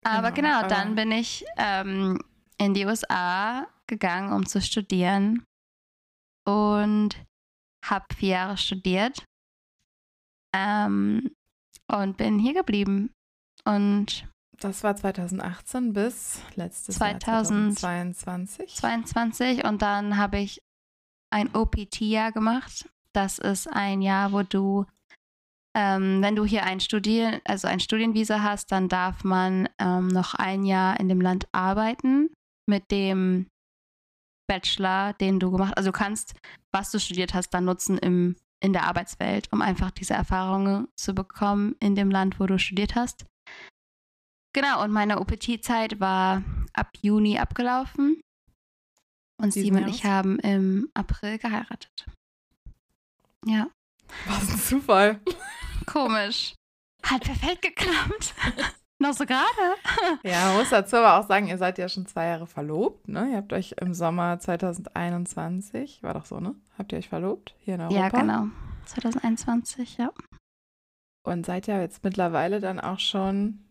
Aber 0.04 0.32
Genau, 0.32 0.58
genau, 0.62 0.68
dann 0.68 0.96
bin 0.96 1.12
ich 1.12 1.46
ähm, 1.58 2.20
in 2.58 2.74
die 2.74 2.86
USA 2.86 3.68
gegangen, 3.88 4.34
um 4.34 4.46
zu 4.46 4.62
studieren 4.62 5.46
und 6.46 7.16
habe 7.86 8.06
vier 8.16 8.30
Jahre 8.30 8.58
studiert 8.58 9.24
ähm, 10.56 11.32
und 11.88 12.18
bin 12.18 12.40
hier 12.40 12.54
geblieben. 12.54 13.12
Und 13.66 14.28
Das 14.60 14.84
war 14.84 14.96
2018 14.96 15.94
bis 15.94 16.42
letztes 16.56 16.96
2000 16.96 17.82
Jahr 17.82 18.14
2022. 18.14 18.76
22 18.76 19.66
und 19.66 19.82
dann 19.82 20.18
habe 20.18 20.40
ich 20.40 20.60
ein 21.32 21.54
OPT-Jahr 21.56 22.32
gemacht. 22.32 22.90
Das 23.14 23.40
ist 23.40 23.68
ein 23.68 24.02
Jahr, 24.02 24.32
wo 24.32 24.44
du, 24.44 24.86
ähm, 25.76 26.22
wenn 26.22 26.36
du 26.36 26.46
hier 26.46 26.64
ein 26.64 26.80
Studien, 26.80 27.42
also 27.46 27.68
ein 27.68 27.80
Studienvisa 27.80 28.44
hast, 28.44 28.72
dann 28.72 28.90
darf 28.90 29.24
man 29.24 29.68
ähm, 29.80 30.08
noch 30.08 30.36
ein 30.36 30.66
Jahr 30.66 31.00
in 31.00 31.10
dem 31.10 31.20
Land 31.20 31.48
arbeiten 31.52 32.30
mit 32.68 32.92
dem 32.92 33.48
Bachelor, 34.48 35.14
den 35.14 35.40
du 35.40 35.52
gemacht 35.52 35.72
hast. 35.72 35.78
Also 35.78 35.92
du 35.92 35.98
kannst, 35.98 36.36
was 36.72 36.92
du 36.92 37.00
studiert 37.00 37.34
hast, 37.34 37.50
dann 37.50 37.66
nutzen 37.66 37.98
im, 37.98 38.36
in 38.60 38.74
der 38.74 38.84
Arbeitswelt, 38.84 39.52
um 39.52 39.62
einfach 39.62 39.90
diese 39.90 40.14
Erfahrungen 40.14 40.88
zu 40.96 41.16
bekommen 41.16 41.76
in 41.80 41.96
dem 41.96 42.12
Land, 42.12 42.40
wo 42.40 42.46
du 42.46 42.60
studiert 42.60 42.96
hast. 42.96 43.26
Genau, 44.56 44.84
und 44.84 44.92
meine 44.92 45.20
OPT-Zeit 45.20 46.00
war 46.00 46.44
ab 46.74 46.92
Juni 47.02 47.40
abgelaufen. 47.40 48.22
Und 49.42 49.52
Steven 49.52 49.86
und 49.86 49.90
ich 49.90 50.06
haben 50.06 50.38
im 50.40 50.90
April 50.94 51.40
geheiratet. 51.40 52.06
Ja, 53.46 53.68
Was 54.28 54.50
ein 54.50 54.60
Zufall. 54.60 55.20
komisch. 55.86 56.56
Hat 57.04 57.24
perfekt 57.24 57.62
geklappt. 57.62 58.34
Noch 59.00 59.14
so 59.14 59.26
gerade. 59.26 59.44
Ja, 60.24 60.48
man 60.48 60.58
muss 60.60 60.70
dazu 60.70 60.96
aber 60.96 61.20
auch 61.20 61.28
sagen, 61.28 61.48
ihr 61.48 61.58
seid 61.58 61.78
ja 61.78 61.90
schon 61.90 62.06
zwei 62.06 62.28
Jahre 62.28 62.48
verlobt, 62.48 63.10
ne? 63.10 63.32
Ihr 63.32 63.38
habt 63.38 63.52
euch 63.52 63.76
im 63.82 63.94
Sommer 63.94 64.40
2021, 64.40 66.02
war 66.04 66.14
doch 66.14 66.26
so, 66.26 66.40
ne? 66.40 66.56
Habt 66.78 66.94
ihr 66.94 67.00
euch 67.00 67.10
verlobt 67.10 67.54
hier 67.60 67.76
in 67.76 67.82
Europa? 67.82 67.98
Ja, 67.98 68.10
genau. 68.10 68.48
2021, 68.86 69.98
ja. 69.98 70.12
Und 71.26 71.46
seid 71.46 71.68
ja 71.68 71.82
jetzt 71.82 72.04
mittlerweile 72.04 72.62
dann 72.62 72.80
auch 72.80 73.00
schon, 73.00 73.70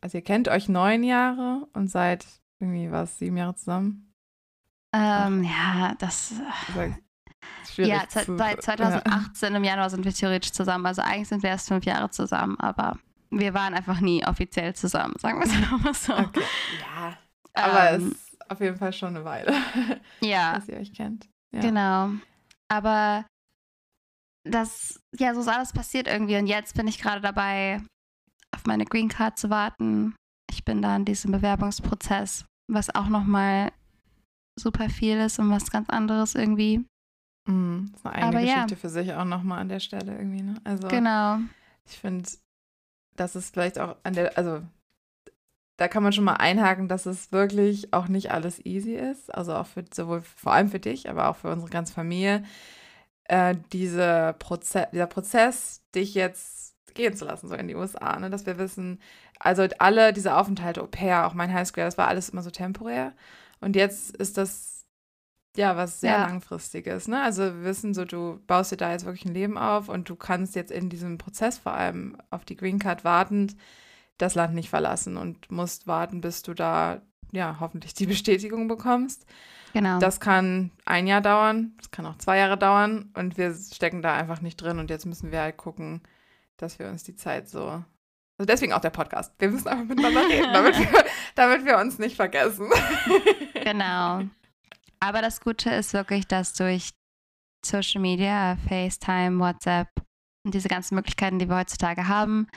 also 0.00 0.18
ihr 0.18 0.24
kennt 0.24 0.48
euch 0.48 0.68
neun 0.68 1.02
Jahre 1.02 1.66
und 1.72 1.88
seid 1.88 2.26
irgendwie 2.60 2.92
was, 2.92 3.18
sieben 3.18 3.36
Jahre 3.36 3.56
zusammen? 3.56 4.12
Ähm, 4.92 5.42
ja, 5.42 5.94
das. 5.98 6.34
Also, 6.68 6.94
schwierig 7.72 7.92
Ja, 7.92 8.08
zu- 8.08 8.36
seit 8.36 8.62
2018 8.62 9.54
im 9.54 9.64
Januar 9.64 9.90
sind 9.90 10.04
wir 10.04 10.12
theoretisch 10.12 10.52
zusammen. 10.52 10.86
Also 10.86 11.02
eigentlich 11.02 11.28
sind 11.28 11.42
wir 11.42 11.50
erst 11.50 11.68
fünf 11.68 11.84
Jahre 11.84 12.10
zusammen, 12.10 12.58
aber 12.60 12.98
wir 13.30 13.52
waren 13.54 13.74
einfach 13.74 14.00
nie 14.00 14.24
offiziell 14.26 14.74
zusammen, 14.74 15.14
sagen 15.18 15.38
wir 15.40 15.46
es 15.46 15.82
mal 15.84 15.94
so. 15.94 16.12
Okay. 16.14 16.42
Ja, 16.80 17.16
aber 17.54 17.90
Ähm, 17.92 18.08
es 18.08 18.12
ist 18.32 18.50
auf 18.50 18.60
jeden 18.60 18.76
Fall 18.76 18.92
schon 18.92 19.16
eine 19.16 19.24
Weile, 19.24 19.52
ja, 20.20 20.54
dass 20.54 20.68
ihr 20.68 20.76
euch 20.78 20.92
kennt. 20.92 21.28
Ja. 21.54 21.60
Genau. 21.60 22.10
Aber 22.68 23.24
das, 24.44 25.00
ja, 25.18 25.34
so 25.34 25.40
ist 25.40 25.48
alles 25.48 25.72
passiert 25.72 26.06
irgendwie. 26.06 26.36
Und 26.36 26.46
jetzt 26.46 26.74
bin 26.74 26.86
ich 26.86 26.98
gerade 27.00 27.20
dabei, 27.20 27.80
auf 28.54 28.64
meine 28.66 28.84
Green 28.84 29.08
Card 29.08 29.38
zu 29.38 29.50
warten. 29.50 30.14
Ich 30.50 30.64
bin 30.64 30.82
da 30.82 30.94
in 30.96 31.04
diesem 31.04 31.32
Bewerbungsprozess, 31.32 32.44
was 32.70 32.94
auch 32.94 33.08
nochmal 33.08 33.72
super 34.58 34.88
viel 34.90 35.16
ist 35.18 35.38
und 35.38 35.50
was 35.50 35.70
ganz 35.70 35.88
anderes 35.90 36.34
irgendwie. 36.34 36.84
Mhm. 37.46 37.90
Das 37.92 38.00
ist 38.00 38.06
eine 38.06 38.14
eigene 38.14 38.28
Aber 38.38 38.40
ja. 38.46 38.54
Geschichte 38.54 38.76
für 38.76 38.88
sich 38.88 39.12
auch 39.14 39.24
nochmal 39.24 39.60
an 39.60 39.68
der 39.68 39.80
Stelle 39.80 40.16
irgendwie, 40.16 40.42
ne? 40.42 40.54
Also 40.64 40.88
Genau. 40.88 41.38
ich 41.86 41.98
finde, 41.98 42.28
das 43.16 43.36
ist 43.36 43.52
vielleicht 43.52 43.78
auch 43.78 43.96
an 44.02 44.14
der, 44.14 44.36
also 44.38 44.62
da 45.76 45.88
kann 45.88 46.02
man 46.02 46.12
schon 46.12 46.24
mal 46.24 46.34
einhaken, 46.34 46.88
dass 46.88 47.04
es 47.06 47.32
wirklich 47.32 47.92
auch 47.92 48.06
nicht 48.08 48.30
alles 48.30 48.64
easy 48.64 48.94
ist. 48.94 49.34
Also 49.34 49.54
auch 49.54 49.66
für 49.66 49.84
sowohl 49.92 50.22
vor 50.22 50.52
allem 50.52 50.68
für 50.68 50.78
dich, 50.78 51.10
aber 51.10 51.28
auch 51.28 51.36
für 51.36 51.50
unsere 51.50 51.70
ganze 51.70 51.92
Familie. 51.92 52.44
Äh, 53.24 53.56
diese 53.72 54.36
Proze 54.38 54.88
dieser 54.92 55.06
Prozess, 55.06 55.82
dich 55.94 56.14
jetzt 56.14 56.76
gehen 56.94 57.16
zu 57.16 57.24
lassen, 57.24 57.48
so 57.48 57.54
in 57.56 57.66
die 57.66 57.74
USA, 57.74 58.18
ne? 58.20 58.30
dass 58.30 58.46
wir 58.46 58.56
wissen, 58.58 59.00
also 59.40 59.66
alle 59.78 60.12
diese 60.12 60.36
Aufenthalte, 60.36 60.80
Au 60.82 60.86
pair, 60.86 61.26
auch 61.26 61.34
mein 61.34 61.52
Highschool, 61.52 61.82
das 61.82 61.98
war 61.98 62.06
alles 62.06 62.28
immer 62.28 62.42
so 62.42 62.50
temporär. 62.50 63.12
Und 63.60 63.74
jetzt 63.76 64.14
ist 64.16 64.36
das 64.38 64.73
ja 65.56 65.76
was 65.76 66.00
sehr 66.00 66.12
Ja. 66.12 66.26
langfristiges. 66.26 67.08
Ne? 67.08 67.22
Also 67.22 67.42
wir 67.42 67.64
wissen 67.64 67.94
so, 67.94 68.04
du 68.04 68.40
baust 68.46 68.72
dir 68.72 68.76
da 68.76 68.90
jetzt 68.92 69.04
wirklich 69.04 69.24
ein 69.24 69.34
Leben 69.34 69.56
auf 69.58 69.88
und 69.88 70.08
du 70.08 70.16
kannst 70.16 70.54
jetzt 70.56 70.70
in 70.72 70.88
diesem 70.90 71.18
Prozess 71.18 71.58
vor 71.58 71.72
allem 71.74 72.16
auf 72.30 72.44
die 72.44 72.56
Green 72.56 72.78
Card 72.78 73.04
wartend 73.04 73.56
das 74.18 74.34
Land 74.34 74.54
nicht 74.54 74.70
verlassen 74.70 75.16
und 75.16 75.50
musst 75.50 75.86
warten, 75.86 76.20
bis 76.20 76.42
du 76.42 76.54
da 76.54 77.02
ja 77.32 77.56
hoffentlich 77.60 77.94
die 77.94 78.06
Bestätigung 78.14 78.68
bekommst. 78.68 79.26
Genau. 79.72 79.98
Das 79.98 80.20
kann 80.20 80.70
ein 80.84 81.06
Jahr 81.08 81.20
dauern, 81.20 81.72
das 81.78 81.90
kann 81.90 82.06
auch 82.06 82.16
zwei 82.18 82.38
Jahre 82.38 82.56
dauern 82.56 83.10
und 83.16 83.36
wir 83.36 83.52
stecken 83.54 84.02
da 84.02 84.14
einfach 84.14 84.40
nicht 84.40 84.56
drin 84.56 84.78
und 84.78 84.88
jetzt 84.88 85.04
müssen 85.04 85.32
wir 85.32 85.40
halt 85.40 85.56
gucken, 85.56 86.00
dass 86.56 86.78
wir 86.78 86.88
uns 86.88 87.02
die 87.02 87.16
Zeit 87.16 87.48
so. 87.48 87.82
Also 88.36 88.46
deswegen 88.46 88.72
auch 88.72 88.80
der 88.80 88.90
Podcast. 88.90 89.32
Wir 89.40 89.48
müssen 89.50 89.66
einfach 89.68 89.84
miteinander 89.86 90.28
reden, 90.28 90.52
damit 90.52 90.78
wir, 90.78 91.04
damit 91.34 91.64
wir 91.64 91.78
uns 91.78 91.98
nicht 91.98 92.14
vergessen. 92.16 92.68
genau. 93.64 94.22
Aber 95.04 95.20
das 95.20 95.40
Gute 95.42 95.68
ist 95.70 95.92
wirklich, 95.92 96.26
dass 96.26 96.54
durch 96.54 96.92
Social 97.64 98.00
Media, 98.00 98.56
FaceTime, 98.68 99.38
WhatsApp 99.38 99.88
und 100.46 100.54
diese 100.54 100.68
ganzen 100.68 100.94
Möglichkeiten, 100.94 101.38
die 101.38 101.46
wir 101.48 101.56
heutzutage 101.56 102.08
haben, 102.08 102.48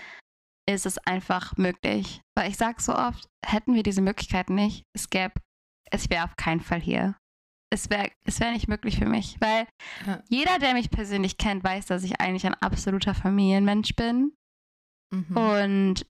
ist 0.70 0.86
es 0.86 0.98
einfach 1.00 1.58
möglich. 1.58 2.22
Weil 2.38 2.50
ich 2.50 2.56
sage 2.58 2.82
so 2.82 2.96
oft, 2.96 3.28
hätten 3.46 3.74
wir 3.74 3.84
diese 3.84 4.02
Möglichkeiten 4.02 4.56
nicht, 4.56 4.84
es 4.96 5.10
gäbe, 5.10 5.34
es 5.92 6.10
wäre 6.10 6.24
auf 6.24 6.38
keinen 6.38 6.62
Fall 6.62 6.80
hier. 6.80 7.18
Es 7.70 7.90
wäre 7.90 8.12
es 8.24 8.40
wär 8.40 8.52
nicht 8.52 8.70
möglich 8.70 8.98
für 8.98 9.06
mich, 9.08 9.36
weil 9.42 9.68
Ja. 10.06 10.24
jeder, 10.30 10.58
der 10.60 10.74
mich 10.74 10.90
persönlich 10.90 11.38
kennt, 11.38 11.66
weiß, 11.66 11.86
dass 11.88 12.04
ich 12.06 12.22
eigentlich 12.22 12.46
ein 12.46 12.56
absoluter 12.56 13.14
Familienmensch 13.14 13.94
bin 13.96 14.34
Mhm. 15.14 15.38
und 15.38 16.06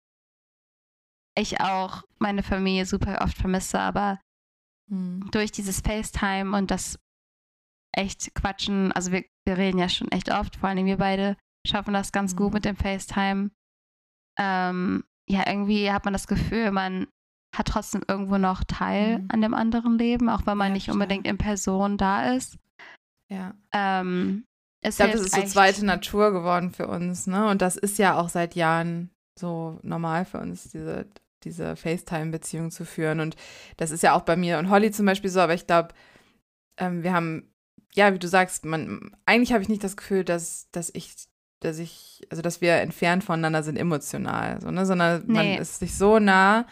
ich 1.36 1.62
auch 1.62 2.04
meine 2.19 2.43
Familie 2.43 2.86
super 2.86 3.21
oft 3.21 3.38
vermisse, 3.38 3.80
aber 3.80 4.19
Mhm. 4.89 5.30
durch 5.32 5.52
dieses 5.52 5.82
FaceTime 5.82 6.56
und 6.58 6.71
das 6.71 6.97
echt 7.95 8.34
Quatschen, 8.36 8.91
also 8.91 9.12
wir, 9.12 9.26
wir 9.45 9.58
reden 9.58 9.80
ja 9.80 9.89
schon 9.89 10.10
echt 10.12 10.32
oft, 10.32 10.56
vor 10.58 10.69
allem 10.69 10.86
wir 10.86 10.97
beide 10.97 11.36
schaffen 11.65 11.93
das 11.93 12.12
ganz 12.12 12.34
Mhm. 12.34 12.38
gut 12.38 12.54
mit 12.54 12.65
dem 12.65 12.76
FaceTime. 12.76 13.52
Ähm, 14.39 15.04
ja, 15.30 15.43
irgendwie 15.47 15.91
hat 15.91 16.06
man 16.06 16.13
das 16.13 16.28
Gefühl, 16.28 16.71
man 16.71 17.08
hat 17.56 17.67
trotzdem 17.69 18.04
irgendwo 18.08 18.38
noch 18.38 18.63
Teil 18.63 19.19
Mhm. 19.19 19.26
an 19.32 19.41
dem 19.41 19.54
anderen 19.54 19.97
Leben, 19.97 20.30
auch 20.30 20.45
wenn 20.45 20.58
man 20.58 20.67
Ja, 20.69 20.73
nicht 20.73 20.89
unbedingt 20.89 21.26
in 21.26 21.38
Person 21.38 21.97
da 21.97 22.34
ist. 22.34 22.58
Ja. 23.30 23.56
Ähm, 23.73 24.45
Ich 24.86 24.95
glaube, 24.95 25.13
das 25.13 25.21
ist 25.21 25.34
so 25.34 25.41
zweite 25.43 25.84
Natur 25.86 26.32
geworden 26.32 26.71
für 26.71 26.88
uns, 26.88 27.26
ne? 27.28 27.50
Und 27.50 27.62
das 27.62 27.76
ist 27.76 27.97
ja 27.97 28.17
auch 28.17 28.30
seit 28.30 28.56
Jahren 28.56 29.10
so 29.38 29.80
normal 29.82 30.23
für 30.23 30.39
uns, 30.39 30.69
diese, 30.69 31.10
diese 31.48 31.76
FaceTime-Beziehung 31.76 32.72
zu 32.72 32.86
führen. 32.86 33.20
Und 33.20 33.36
das 33.78 33.92
ist 33.92 34.04
ja 34.04 34.14
auch 34.14 34.22
bei 34.22 34.36
mir 34.36 34.60
und 34.60 34.70
Holly 34.70 34.92
zum 34.92 35.06
Beispiel 35.06 35.30
so, 35.30 35.40
aber 35.40 35.54
ich 35.54 35.68
glaube, 35.68 35.90
ähm, 36.78 37.04
wir 37.04 37.14
haben, 37.14 37.52
ja, 37.94 38.14
wie 38.14 38.20
du 38.20 38.28
sagst, 38.28 38.66
man, 38.66 39.12
eigentlich 39.26 39.54
habe 39.54 39.64
ich 39.64 39.70
nicht 39.70 39.84
das 39.84 39.98
Gefühl, 39.98 40.24
dass, 40.24 40.68
dass 40.72 40.92
ich, 40.94 41.16
dass 41.60 41.80
ich, 41.80 42.22
also 42.30 42.42
dass 42.42 42.62
wir 42.62 42.74
entfernt 42.76 43.24
voneinander 43.24 43.64
sind 43.64 43.78
emotional, 43.78 44.62
so, 44.62 44.70
ne? 44.70 44.86
Sondern 44.86 45.24
man 45.28 45.46
Nee. 45.48 45.58
ist 45.58 45.80
sich 45.80 45.96
so 45.96 46.20
nah, 46.20 46.68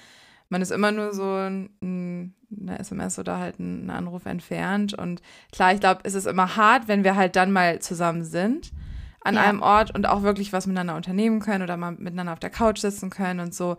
man 0.49 0.61
ist 0.61 0.71
immer 0.71 0.91
nur 0.91 1.11
so 1.13 1.23
ein, 1.23 1.71
eine 1.81 2.77
SMS 2.79 3.17
oder 3.17 3.39
halt 3.39 3.59
ein, 3.59 3.89
Anruf 3.89 4.25
entfernt. 4.27 4.93
Und 4.93 5.21
klar, 5.51 5.73
ich 5.73 5.79
glaube, 5.79 6.01
es 6.03 6.13
ist 6.13 6.27
immer 6.27 6.55
hart, 6.55 6.87
wenn 6.87 7.03
wir 7.03 7.15
halt 7.15 7.35
dann 7.35 7.51
mal 7.51 7.79
zusammen 7.79 8.23
sind 8.23 8.71
an 9.21 9.33
Ja. 9.35 9.41
einem 9.41 9.63
Ort 9.63 9.95
und 9.95 10.05
auch 10.05 10.21
wirklich 10.21 10.53
was 10.53 10.67
miteinander 10.67 10.95
unternehmen 10.95 11.39
können 11.39 11.63
oder 11.63 11.77
mal 11.77 11.93
miteinander 11.93 12.33
auf 12.33 12.39
der 12.39 12.51
Couch 12.51 12.77
sitzen 12.77 13.09
können 13.09 13.39
und 13.39 13.55
so 13.55 13.77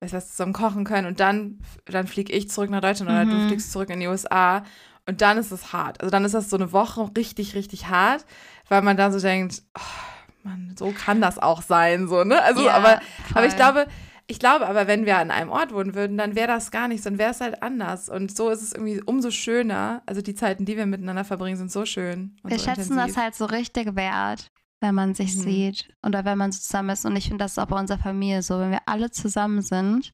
was 0.00 0.30
zusammen 0.30 0.52
kochen 0.52 0.84
können. 0.84 1.06
Und 1.06 1.20
dann, 1.20 1.58
dann 1.86 2.06
fliege 2.06 2.32
ich 2.32 2.50
zurück 2.50 2.70
nach 2.70 2.80
Deutschland 2.80 3.10
oder 3.10 3.24
du 3.26 3.36
Mhm. 3.36 3.48
fliegst 3.48 3.72
zurück 3.72 3.90
in 3.90 4.00
die 4.00 4.06
USA. 4.06 4.62
Und 5.06 5.20
dann 5.20 5.38
ist 5.38 5.50
es 5.52 5.72
hart. 5.72 6.00
Also 6.00 6.10
dann 6.10 6.24
ist 6.24 6.34
das 6.34 6.48
so 6.50 6.56
eine 6.56 6.72
Woche 6.72 7.10
richtig, 7.16 7.54
richtig 7.54 7.88
hart, 7.88 8.24
weil 8.68 8.82
man 8.82 8.96
dann 8.96 9.12
so 9.12 9.20
denkt, 9.20 9.62
oh, 9.78 9.80
Mann, 10.42 10.74
so 10.78 10.92
kann 10.92 11.20
das 11.20 11.38
auch 11.38 11.62
sein, 11.62 12.08
so, 12.08 12.24
ne? 12.24 12.42
Also, 12.42 12.64
Ja, 12.66 12.74
aber, 12.74 13.00
aber 13.34 13.46
ich 13.46 13.56
glaube, 13.56 13.86
ich 14.26 14.38
glaube 14.38 14.66
aber, 14.66 14.86
wenn 14.86 15.04
wir 15.04 15.18
an 15.18 15.30
einem 15.30 15.50
Ort 15.50 15.72
wohnen 15.74 15.94
würden, 15.94 16.16
dann 16.16 16.34
wäre 16.34 16.48
das 16.48 16.70
gar 16.70 16.88
nichts, 16.88 17.04
dann 17.04 17.18
wäre 17.18 17.30
es 17.30 17.40
halt 17.42 17.62
anders. 17.62 18.08
Und 18.08 18.34
so 18.34 18.48
ist 18.50 18.62
es 18.62 18.72
irgendwie 18.72 19.02
umso 19.04 19.30
schöner. 19.30 20.02
Also 20.06 20.22
die 20.22 20.34
Zeiten, 20.34 20.64
die 20.64 20.76
wir 20.78 20.86
miteinander 20.86 21.24
verbringen, 21.24 21.56
sind 21.58 21.70
so 21.70 21.84
schön. 21.84 22.36
Und 22.42 22.50
wir 22.50 22.58
so 22.58 22.64
schätzen 22.64 22.92
intensiv. 22.92 23.14
das 23.14 23.22
halt 23.22 23.34
so 23.34 23.44
richtig 23.44 23.94
wert, 23.96 24.50
wenn 24.82 24.94
man 24.94 25.14
sich 25.14 25.34
Mhm. 25.36 25.40
sieht 25.40 25.94
oder 26.04 26.24
wenn 26.24 26.38
man 26.38 26.52
so 26.52 26.60
zusammen 26.60 26.90
ist. 26.90 27.04
Und 27.06 27.16
ich 27.16 27.24
finde, 27.28 27.44
das 27.44 27.52
ist 27.52 27.58
auch 27.58 27.66
bei 27.66 27.78
unserer 27.78 27.98
Familie 27.98 28.42
so, 28.42 28.58
wenn 28.60 28.70
wir 28.70 28.86
alle 28.86 29.10
zusammen 29.10 29.62
sind. 29.62 30.12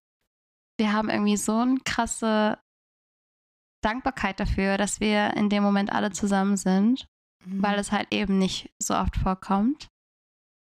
Wir 0.79 0.93
haben 0.93 1.11
irgendwie 1.11 1.37
so 1.37 1.57
eine 1.59 1.79
krasse 1.85 2.59
Dankbarkeit 3.83 4.39
dafür, 4.41 4.77
dass 4.77 5.01
wir 5.01 5.35
in 5.37 5.49
dem 5.49 5.63
Moment 5.63 5.93
alle 5.93 6.13
zusammen 6.13 6.57
sind, 6.57 7.07
Mhm. 7.47 7.63
weil 7.63 7.79
es 7.79 7.93
halt 7.93 8.09
eben 8.13 8.39
nicht 8.39 8.71
so 8.83 8.95
oft 8.95 9.17
vorkommt. 9.17 9.89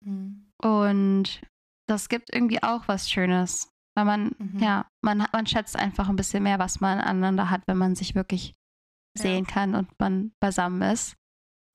Mhm. 0.05 0.49
Und 0.61 1.41
das 1.87 2.07
gibt 2.09 2.33
irgendwie 2.33 2.63
auch 2.63 2.87
was 2.87 3.09
Schönes. 3.09 3.69
Weil 3.95 4.05
man, 4.05 4.31
Mhm. 4.37 4.59
ja, 4.59 4.87
man, 5.03 5.25
man 5.33 5.45
schätzt 5.47 5.75
einfach 5.75 6.07
ein 6.07 6.15
bisschen 6.15 6.43
mehr, 6.43 6.59
was 6.59 6.79
man 6.79 6.99
aneinander 6.99 7.49
hat, 7.49 7.63
wenn 7.67 7.77
man 7.77 7.95
sich 7.95 8.15
wirklich 8.15 8.53
Ja. 9.17 9.23
sehen 9.23 9.45
kann 9.45 9.75
und 9.75 9.89
man 9.99 10.31
beisammen 10.39 10.81
ist. 10.83 11.15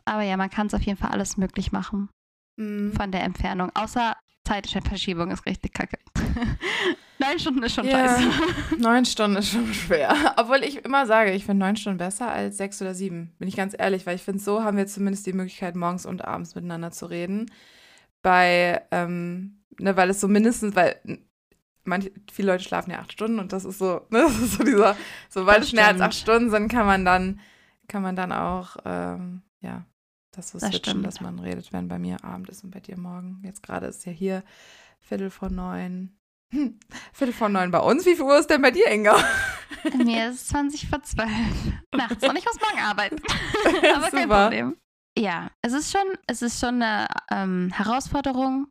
Aber 0.07 0.23
ja, 0.23 0.37
man 0.37 0.49
kann 0.51 0.69
es 0.69 0.75
auf 0.75 0.83
jeden 0.83 0.97
Fall 0.99 1.11
alles 1.11 1.37
möglich 1.37 1.73
machen 1.73 2.09
Mhm. 2.57 2.93
von 2.93 3.11
der 3.13 3.23
Entfernung. 3.25 3.71
Außer 3.75 4.15
zeitliche 4.47 4.83
Verschiebung 4.83 5.31
ist 5.31 5.47
richtig 5.47 5.73
kacke. 5.75 5.99
Neun 7.19 7.39
Stunden 7.39 7.63
ist 7.63 7.75
schon 7.75 7.87
Ja. 7.87 8.09
scheiße. 8.19 8.29
Neun 8.79 9.05
Stunden 9.05 9.37
ist 9.37 9.51
schon 9.51 9.73
schwer. 9.73 10.15
Obwohl 10.37 10.63
ich 10.65 10.85
immer 10.85 11.07
sage, 11.07 11.33
ich 11.33 11.45
finde 11.45 11.65
neun 11.65 11.77
Stunden 11.77 11.99
besser 11.99 12.31
als 12.31 12.57
sechs 12.57 12.83
oder 12.83 12.93
sieben. 12.95 13.35
Bin 13.39 13.49
ich 13.49 13.57
ganz 13.57 13.75
ehrlich, 13.79 14.05
weil 14.05 14.17
ich 14.17 14.23
finde, 14.23 14.43
so 14.43 14.63
haben 14.65 14.77
wir 14.77 14.87
zumindest 14.87 15.27
die 15.27 15.33
Möglichkeit, 15.33 15.77
morgens 15.77 16.07
und 16.07 16.25
abends 16.25 16.55
miteinander 16.55 16.91
zu 16.91 17.07
reden. 17.07 17.51
Bei, 18.21 18.83
ähm, 18.91 19.63
ne, 19.79 19.97
weil 19.97 20.11
es 20.11 20.21
so 20.21 20.29
mindestens, 20.29 20.75
weil 20.77 20.97
manche, 21.85 22.11
viele 22.33 22.53
Leute 22.53 22.65
schlafen 22.65 22.91
ja 22.91 22.99
acht 22.99 23.13
Stunden 23.13 23.39
und 23.39 23.53
das 23.53 23.65
ist 23.65 23.79
so, 23.79 24.07
ne, 24.11 24.23
das 24.27 24.39
ist 24.39 24.55
so 24.55 24.65
dieser, 24.65 24.97
sobald 25.29 25.63
es 25.63 25.73
mehr 25.73 25.89
als 25.89 26.01
acht 26.01 26.15
Stunden 26.15 26.51
sind, 26.51 26.69
kann 26.69 26.87
man 26.87 27.05
dann, 27.05 27.41
kann 27.89 28.03
man 28.03 28.17
dann 28.17 28.33
auch, 28.33 28.77
ähm, 28.85 29.43
ja, 29.61 29.85
das 30.35 30.53
Das 30.53 30.63
switchen, 30.63 30.79
stimmt. 30.79 31.07
dass 31.07 31.21
man 31.21 31.39
redet, 31.39 31.73
wenn 31.73 31.89
bei 31.89 31.99
mir 31.99 32.23
Abend 32.25 32.49
ist 32.49 32.65
und 32.65 32.71
bei 32.71 32.81
dir 32.81 32.99
morgen. 32.99 33.41
Jetzt 33.45 33.63
gerade 33.63 33.87
ist 33.87 34.05
ja 34.07 34.13
hier 34.13 34.43
Viertel 35.01 35.31
vor 35.31 35.51
neun. 35.51 36.17
Hm, 36.51 36.79
Viertel 37.13 37.33
vor 37.35 37.49
neun 37.49 37.71
bei 37.71 37.81
uns. 37.81 38.07
Wie 38.07 38.15
viel 38.15 38.25
Uhr 38.25 38.39
ist 38.39 38.49
denn 38.51 38.63
bei 38.63 38.71
dir, 38.71 38.91
Inga? 38.91 39.17
Mir 39.97 40.29
ist 40.31 40.37
es 40.43 40.47
20 40.49 40.89
vor 40.89 41.03
12 41.03 41.29
nachts 41.95 42.27
und 42.29 42.37
ich 42.37 42.45
muss 42.45 42.59
morgen 42.61 42.79
arbeiten. 42.85 43.17
Aber 43.95 44.11
kein 44.11 44.23
Super. 44.23 44.43
Problem. 44.45 44.77
Ja, 45.19 45.51
es 45.63 45.73
ist 45.73 45.93
schon, 45.93 46.07
es 46.27 46.43
ist 46.43 46.59
schon 46.61 46.83
eine 46.83 47.07
ähm, 47.31 47.71
Herausforderung. 47.75 48.67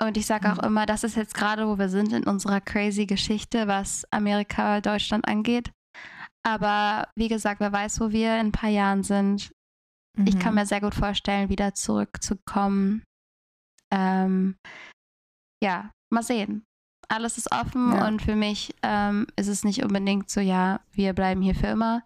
Und 0.00 0.16
ich 0.16 0.26
sage 0.26 0.50
auch 0.52 0.58
Mhm. 0.58 0.64
immer, 0.68 0.86
das 0.86 1.02
ist 1.02 1.16
jetzt 1.16 1.34
gerade, 1.34 1.66
wo 1.66 1.76
wir 1.78 1.88
sind 1.88 2.12
in 2.12 2.24
unserer 2.24 2.60
crazy 2.60 3.04
Geschichte, 3.06 3.66
was 3.66 4.04
Amerika, 4.12 4.80
Deutschland 4.80 5.26
angeht. 5.26 5.72
Aber 6.44 7.08
wie 7.16 7.28
gesagt, 7.28 7.60
wer 7.60 7.72
weiß, 7.72 8.00
wo 8.00 8.10
wir 8.10 8.34
in 8.40 8.46
ein 8.48 8.52
paar 8.52 8.70
Jahren 8.70 9.02
sind. 9.02 9.50
Ich 10.24 10.34
Mhm. 10.34 10.38
kann 10.38 10.54
mir 10.54 10.66
sehr 10.66 10.80
gut 10.80 10.94
vorstellen, 10.94 11.48
wieder 11.48 11.74
zurückzukommen. 11.74 13.02
Ähm, 13.92 14.56
ja, 15.62 15.90
mal 16.12 16.22
sehen. 16.22 16.64
Alles 17.08 17.38
ist 17.38 17.50
offen 17.52 17.92
Ja. 17.92 18.06
und 18.06 18.20
für 18.20 18.36
mich 18.36 18.74
ähm, 18.82 19.26
ist 19.36 19.48
es 19.48 19.64
nicht 19.64 19.82
unbedingt 19.82 20.28
so, 20.30 20.40
ja, 20.40 20.80
wir 20.92 21.12
bleiben 21.14 21.40
hier 21.40 21.54
für 21.54 21.68
immer. 21.68 22.02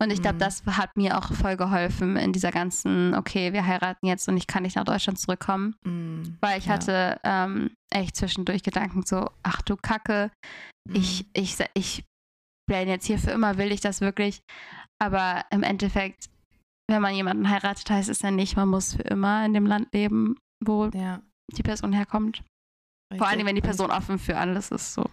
Und 0.00 0.10
ich 0.12 0.20
glaube, 0.22 0.36
Mhm. 0.36 0.40
das 0.40 0.64
hat 0.66 0.96
mir 0.96 1.16
auch 1.18 1.32
voll 1.32 1.56
geholfen 1.56 2.16
in 2.16 2.32
dieser 2.32 2.50
ganzen, 2.52 3.14
okay, 3.14 3.52
wir 3.52 3.66
heiraten 3.66 4.06
jetzt 4.06 4.28
und 4.28 4.36
ich 4.36 4.46
kann 4.46 4.62
nicht 4.62 4.76
nach 4.76 4.84
Deutschland 4.84 5.18
zurückkommen. 5.18 5.74
Mhm. 5.84 6.36
Weil 6.40 6.58
ich 6.58 6.66
Ja. 6.66 6.74
hatte 6.74 7.20
ähm, 7.24 7.74
echt 7.90 8.16
zwischendurch 8.16 8.62
Gedanken 8.62 9.04
so, 9.04 9.28
ach 9.42 9.62
du 9.62 9.76
Kacke, 9.76 10.30
ich, 10.92 11.24
Mhm. 11.24 11.30
ich, 11.32 11.56
ich 11.74 12.04
bin 12.66 12.88
jetzt 12.88 13.06
hier 13.06 13.18
für 13.18 13.30
immer, 13.30 13.56
will 13.58 13.72
ich 13.72 13.80
das 13.80 14.00
wirklich? 14.00 14.40
Aber 14.98 15.44
im 15.50 15.62
Endeffekt, 15.62 16.28
wenn 16.88 17.02
man 17.02 17.14
jemanden 17.14 17.48
heiratet, 17.48 17.88
heißt 17.90 18.08
es 18.08 18.22
ja 18.22 18.30
nicht, 18.30 18.56
man 18.56 18.68
muss 18.68 18.94
für 18.94 19.02
immer 19.02 19.44
in 19.46 19.54
dem 19.54 19.66
Land 19.66 19.92
leben, 19.92 20.36
wo 20.60 20.86
Ja. 20.94 21.22
die 21.52 21.62
Person 21.62 21.92
herkommt. 21.92 22.42
Vor 23.16 23.26
allem, 23.26 23.38
richtig. 23.40 23.46
wenn 23.46 23.54
die 23.56 23.60
Person 23.62 23.90
offen 23.90 24.18
für 24.18 24.36
alles 24.36 24.70
ist. 24.70 24.94
So. 24.94 25.04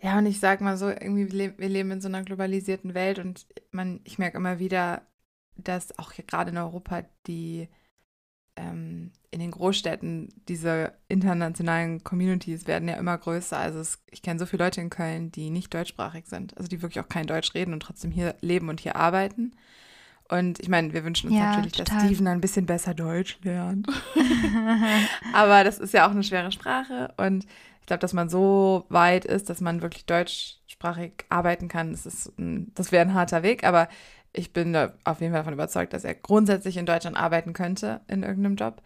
Ja, 0.00 0.18
und 0.18 0.26
ich 0.26 0.40
sag 0.40 0.60
mal 0.60 0.76
so, 0.76 0.88
irgendwie, 0.88 1.30
wir 1.32 1.48
le- 1.48 1.58
wir 1.58 1.68
leben 1.68 1.90
in 1.90 2.00
so 2.00 2.08
einer 2.08 2.22
globalisierten 2.22 2.94
Welt 2.94 3.18
und 3.18 3.46
man, 3.72 4.00
ich 4.04 4.18
merke 4.18 4.38
immer 4.38 4.58
wieder, 4.58 5.02
dass 5.56 5.98
auch 5.98 6.12
hier 6.12 6.24
gerade 6.24 6.50
in 6.50 6.58
Europa 6.58 7.02
die 7.26 7.68
ähm, 8.56 9.12
in 9.30 9.40
den 9.40 9.50
Großstädten 9.50 10.32
diese 10.48 10.92
internationalen 11.08 12.02
Communities 12.02 12.66
werden 12.66 12.88
ja 12.88 12.96
immer 12.96 13.16
größer. 13.16 13.56
Also 13.56 13.78
es, 13.80 14.02
ich 14.10 14.22
kenne 14.22 14.38
so 14.40 14.46
viele 14.46 14.64
Leute 14.64 14.80
in 14.80 14.90
Köln, 14.90 15.30
die 15.30 15.50
nicht 15.50 15.72
deutschsprachig 15.72 16.26
sind, 16.26 16.56
also 16.56 16.68
die 16.68 16.82
wirklich 16.82 17.00
auch 17.04 17.08
kein 17.08 17.26
Deutsch 17.26 17.54
reden 17.54 17.72
und 17.72 17.80
trotzdem 17.80 18.10
hier 18.10 18.34
leben 18.40 18.68
und 18.68 18.80
hier 18.80 18.96
arbeiten. 18.96 19.54
Und 20.28 20.60
ich 20.60 20.68
meine, 20.68 20.92
wir 20.92 21.04
wünschen 21.04 21.30
uns 21.30 21.38
Ja, 21.38 21.46
natürlich, 21.46 21.72
total. 21.72 21.96
dass 21.96 22.04
Steven 22.06 22.26
ein 22.28 22.40
bisschen 22.40 22.66
besser 22.66 22.94
Deutsch 22.94 23.38
lernt. 23.42 23.86
Aber 25.32 25.64
das 25.64 25.78
ist 25.78 25.94
ja 25.94 26.06
auch 26.06 26.10
eine 26.10 26.22
schwere 26.22 26.52
Sprache 26.52 27.12
und 27.16 27.44
ich 27.80 27.86
glaube, 27.86 28.00
dass 28.00 28.12
man 28.12 28.28
so 28.28 28.84
weit 28.90 29.24
ist, 29.24 29.48
dass 29.48 29.62
man 29.62 29.80
wirklich 29.80 30.04
deutschsprachig 30.04 31.24
arbeiten 31.30 31.68
kann, 31.68 31.92
das, 31.92 32.04
ist 32.04 32.38
ein, 32.38 32.70
das 32.74 32.92
wäre 32.92 33.06
ein 33.06 33.14
harter 33.14 33.42
Weg, 33.42 33.64
aber 33.64 33.88
ich 34.34 34.52
bin 34.52 34.74
da 34.74 34.92
auf 35.04 35.22
jeden 35.22 35.32
Fall 35.32 35.40
davon 35.40 35.54
überzeugt, 35.54 35.94
dass 35.94 36.04
er 36.04 36.14
grundsätzlich 36.14 36.76
in 36.76 36.84
Deutschland 36.84 37.16
arbeiten 37.16 37.54
könnte 37.54 38.02
in 38.06 38.22
irgendeinem 38.22 38.56
Job. 38.56 38.82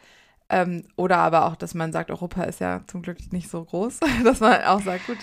Ähm, 0.49 0.85
oder 0.95 1.19
aber 1.19 1.47
auch, 1.47 1.57
dass 1.57 1.75
man 1.75 1.93
sagt, 1.93 2.13
Europa 2.13 2.45
ist 2.45 2.61
ja 2.61 2.83
zum 2.87 3.03
Glück 3.03 3.33
nicht 3.33 3.51
so 3.51 3.65
groß, 3.65 3.99
dass 4.25 4.39
man 4.39 4.63
auch 4.63 4.81
sagt, 4.81 5.07
gut, 5.09 5.19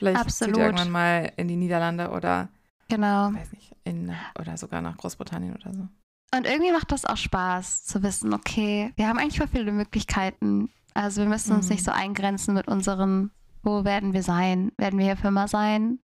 Vielleicht 0.00 0.20
Absolut. 0.20 0.54
zieht 0.54 0.58
ihr 0.58 0.64
irgendwann 0.64 0.90
mal 0.90 1.30
in 1.36 1.46
die 1.46 1.56
Niederlande 1.56 2.08
oder, 2.08 2.48
Genau. 2.90 3.32
weiß 3.32 3.52
nicht, 3.52 3.74
in, 3.84 4.14
oder 4.38 4.56
sogar 4.56 4.80
nach 4.82 4.96
Großbritannien 4.96 5.54
oder 5.54 5.72
so. 5.72 5.88
Und 6.36 6.46
irgendwie 6.46 6.72
macht 6.72 6.92
das 6.92 7.04
auch 7.04 7.16
Spaß 7.16 7.84
zu 7.84 8.02
wissen, 8.02 8.32
okay, 8.34 8.92
wir 8.96 9.08
haben 9.08 9.18
eigentlich 9.18 9.38
voll 9.38 9.48
viele 9.48 9.72
Möglichkeiten. 9.72 10.70
Also 10.94 11.22
wir 11.22 11.28
müssen 11.28 11.52
uns 11.54 11.66
Mhm. 11.66 11.72
nicht 11.72 11.84
so 11.84 11.90
eingrenzen 11.90 12.54
mit 12.54 12.68
unseren, 12.68 13.30
wo 13.62 13.84
werden 13.84 14.12
wir 14.12 14.22
sein? 14.22 14.70
Werden 14.76 14.98
wir 14.98 15.06
hier 15.06 15.16
für 15.16 15.28
immer 15.28 15.48
sein? 15.48 15.98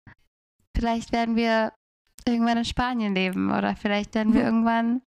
Vielleicht 0.77 1.13
werden 1.13 1.37
wir 1.37 1.73
irgendwann 2.27 2.59
in 2.59 2.65
Spanien 2.65 3.15
leben 3.15 3.51
oder 3.53 3.77
vielleicht 3.77 4.15
werden 4.15 4.33
wir 4.35 4.41
Mhm. 4.41 4.47
irgendwann, 4.47 5.03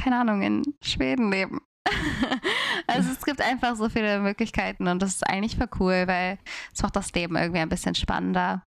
keine 0.00 0.18
Ahnung, 0.20 0.42
in 0.42 0.62
Schweden 0.82 1.30
leben. 1.30 1.60
also 2.88 3.10
es 3.12 3.24
gibt 3.24 3.40
einfach 3.40 3.76
so 3.76 3.88
viele 3.88 4.18
Möglichkeiten 4.20 4.88
und 4.88 5.00
das 5.00 5.10
ist 5.10 5.26
eigentlich 5.26 5.56
voll 5.56 5.68
cool, 5.78 6.04
weil 6.08 6.38
es 6.72 6.82
macht 6.82 6.96
das 6.96 7.12
Leben 7.12 7.36
irgendwie 7.36 7.60
ein 7.60 7.68
bisschen 7.68 7.94
spannender. 7.94 8.64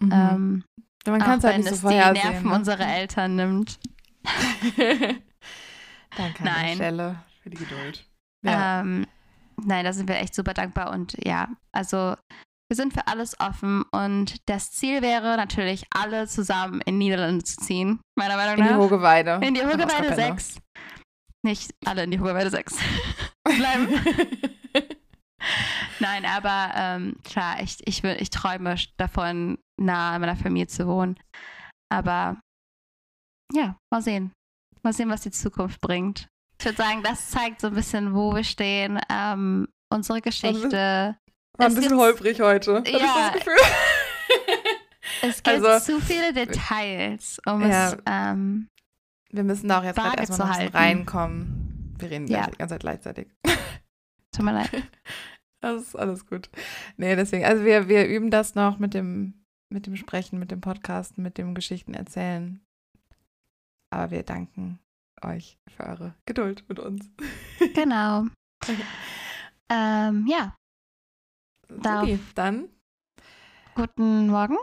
Mhm. 0.00 0.12
Ähm, 0.12 0.64
Man 1.06 1.20
kann 1.20 1.38
es 1.38 1.44
halt 1.44 1.54
wenn 1.54 1.60
nicht 1.62 1.68
so 1.68 1.74
es 1.74 1.80
die 1.80 1.86
vorhersehen. 1.86 2.30
Nerven 2.30 2.48
ne? 2.48 2.54
unserer 2.54 2.86
Eltern 2.86 3.36
nimmt. 3.36 3.78
Danke 6.16 6.38
an 6.40 6.44
der 6.44 6.52
Nein. 6.52 6.74
Stelle 6.76 7.22
für 7.42 7.50
die 7.50 7.56
Geduld. 7.56 8.06
Ja. 8.44 8.80
Ähm, 8.80 9.06
nein, 9.64 9.84
da 9.84 9.92
sind 9.92 10.08
wir 10.08 10.16
echt 10.16 10.34
super 10.34 10.54
dankbar 10.54 10.90
und 10.92 11.16
ja, 11.24 11.48
also 11.72 12.16
wir 12.68 12.76
sind 12.76 12.92
für 12.94 13.06
alles 13.06 13.38
offen 13.38 13.84
und 13.90 14.36
das 14.48 14.70
Ziel 14.72 15.02
wäre 15.02 15.36
natürlich, 15.36 15.84
alle 15.90 16.26
zusammen 16.26 16.80
in 16.86 16.98
Niederlande 16.98 17.44
zu 17.44 17.56
ziehen, 17.56 18.00
meiner 18.16 18.36
Meinung 18.36 18.56
in 18.58 18.64
die 18.64 18.70
nach. 18.70 18.78
Hogeweide. 18.78 19.40
in 19.42 19.54
die 19.54 19.60
Nach 19.60 19.72
Hogeweide 19.72 20.08
Ostkapelle. 20.08 20.38
6. 20.38 20.56
Nicht 21.44 21.74
alle 21.84 22.04
in 22.04 22.10
die 22.12 22.20
Hogeweide 22.20 22.50
6. 22.50 22.76
Bleiben. 23.44 23.88
Nein, 26.02 26.24
aber 26.24 26.72
ähm, 26.74 27.16
klar, 27.24 27.60
ich, 27.62 27.76
ich, 27.86 28.02
will, 28.02 28.16
ich 28.18 28.30
träume 28.30 28.74
davon, 28.96 29.58
nah 29.80 30.14
an 30.14 30.20
meiner 30.20 30.36
Familie 30.36 30.66
zu 30.66 30.86
wohnen. 30.86 31.18
Aber 31.90 32.40
ja, 33.52 33.76
mal 33.90 34.02
sehen. 34.02 34.32
Mal 34.82 34.92
sehen, 34.92 35.08
was 35.10 35.20
die 35.22 35.30
Zukunft 35.30 35.80
bringt. 35.80 36.28
Ich 36.58 36.64
würde 36.64 36.76
sagen, 36.76 37.02
das 37.02 37.30
zeigt 37.30 37.60
so 37.60 37.68
ein 37.68 37.74
bisschen, 37.74 38.14
wo 38.14 38.34
wir 38.34 38.44
stehen, 38.44 38.98
ähm, 39.10 39.68
unsere 39.92 40.20
Geschichte. 40.20 41.16
War 41.58 41.66
ein 41.66 41.74
bisschen 41.74 41.96
holprig 41.96 42.40
heute. 42.40 42.78
Hatte 42.78 42.90
ich 42.90 42.98
Ja. 43.00 43.30
das 43.32 43.34
Gefühl. 43.34 43.56
Es 45.24 45.42
gibt 45.42 45.64
Also- 45.64 45.92
zu 45.92 46.00
viele 46.00 46.32
Details, 46.32 47.38
um 47.46 47.60
Ja. 47.62 47.88
es. 47.92 47.98
Ähm, 48.06 48.68
Wir 49.30 49.44
müssen 49.44 49.68
da 49.68 49.78
auch 49.78 49.84
jetzt 49.84 49.94
gerade 49.96 50.10
Waage 50.10 50.20
erstmal 50.20 50.38
noch 50.38 50.46
ein 50.46 50.50
bisschen 50.66 50.74
halten. 50.80 50.98
reinkommen. 50.98 51.94
Wir 51.98 52.10
reden 52.10 52.26
Ja. 52.26 52.38
gleich 52.42 52.50
die 52.52 52.58
ganze 52.58 52.74
Zeit 52.74 52.80
gleichzeitig. 52.80 53.28
tut 54.34 54.44
mir 54.44 54.52
leid. 54.52 54.70
Das 55.62 55.80
ist 55.80 55.96
alles 55.96 56.26
gut. 56.26 56.50
Nee, 56.96 57.14
deswegen, 57.14 57.44
also 57.44 57.64
wir, 57.64 57.88
wir 57.88 58.06
üben 58.08 58.30
das 58.30 58.54
noch 58.56 58.78
mit 58.78 58.94
dem, 58.94 59.44
mit 59.70 59.86
dem 59.86 59.96
Sprechen, 59.96 60.38
mit 60.38 60.50
dem 60.50 60.60
Podcasten, 60.60 61.22
mit 61.22 61.38
dem 61.38 61.54
Geschichten 61.54 61.94
erzählen. 61.94 62.60
Aber 63.90 64.10
wir 64.10 64.24
danken 64.24 64.80
euch 65.22 65.58
für 65.68 65.84
eure 65.84 66.14
Geduld 66.26 66.64
mit 66.68 66.78
uns. 66.78 67.08
Genau. 67.74 68.26
ähm, 69.70 70.26
ja, 70.28 70.56
Supi, 71.68 72.18
dann 72.34 72.68
guten 73.74 74.26
Morgen, 74.28 74.56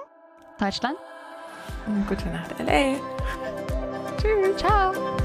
Deutschland. 0.60 0.98
gute 2.08 2.28
Nacht, 2.28 2.60
LA. 2.60 2.98
Tschüss. 4.18 4.58
Ciao. 4.58 5.19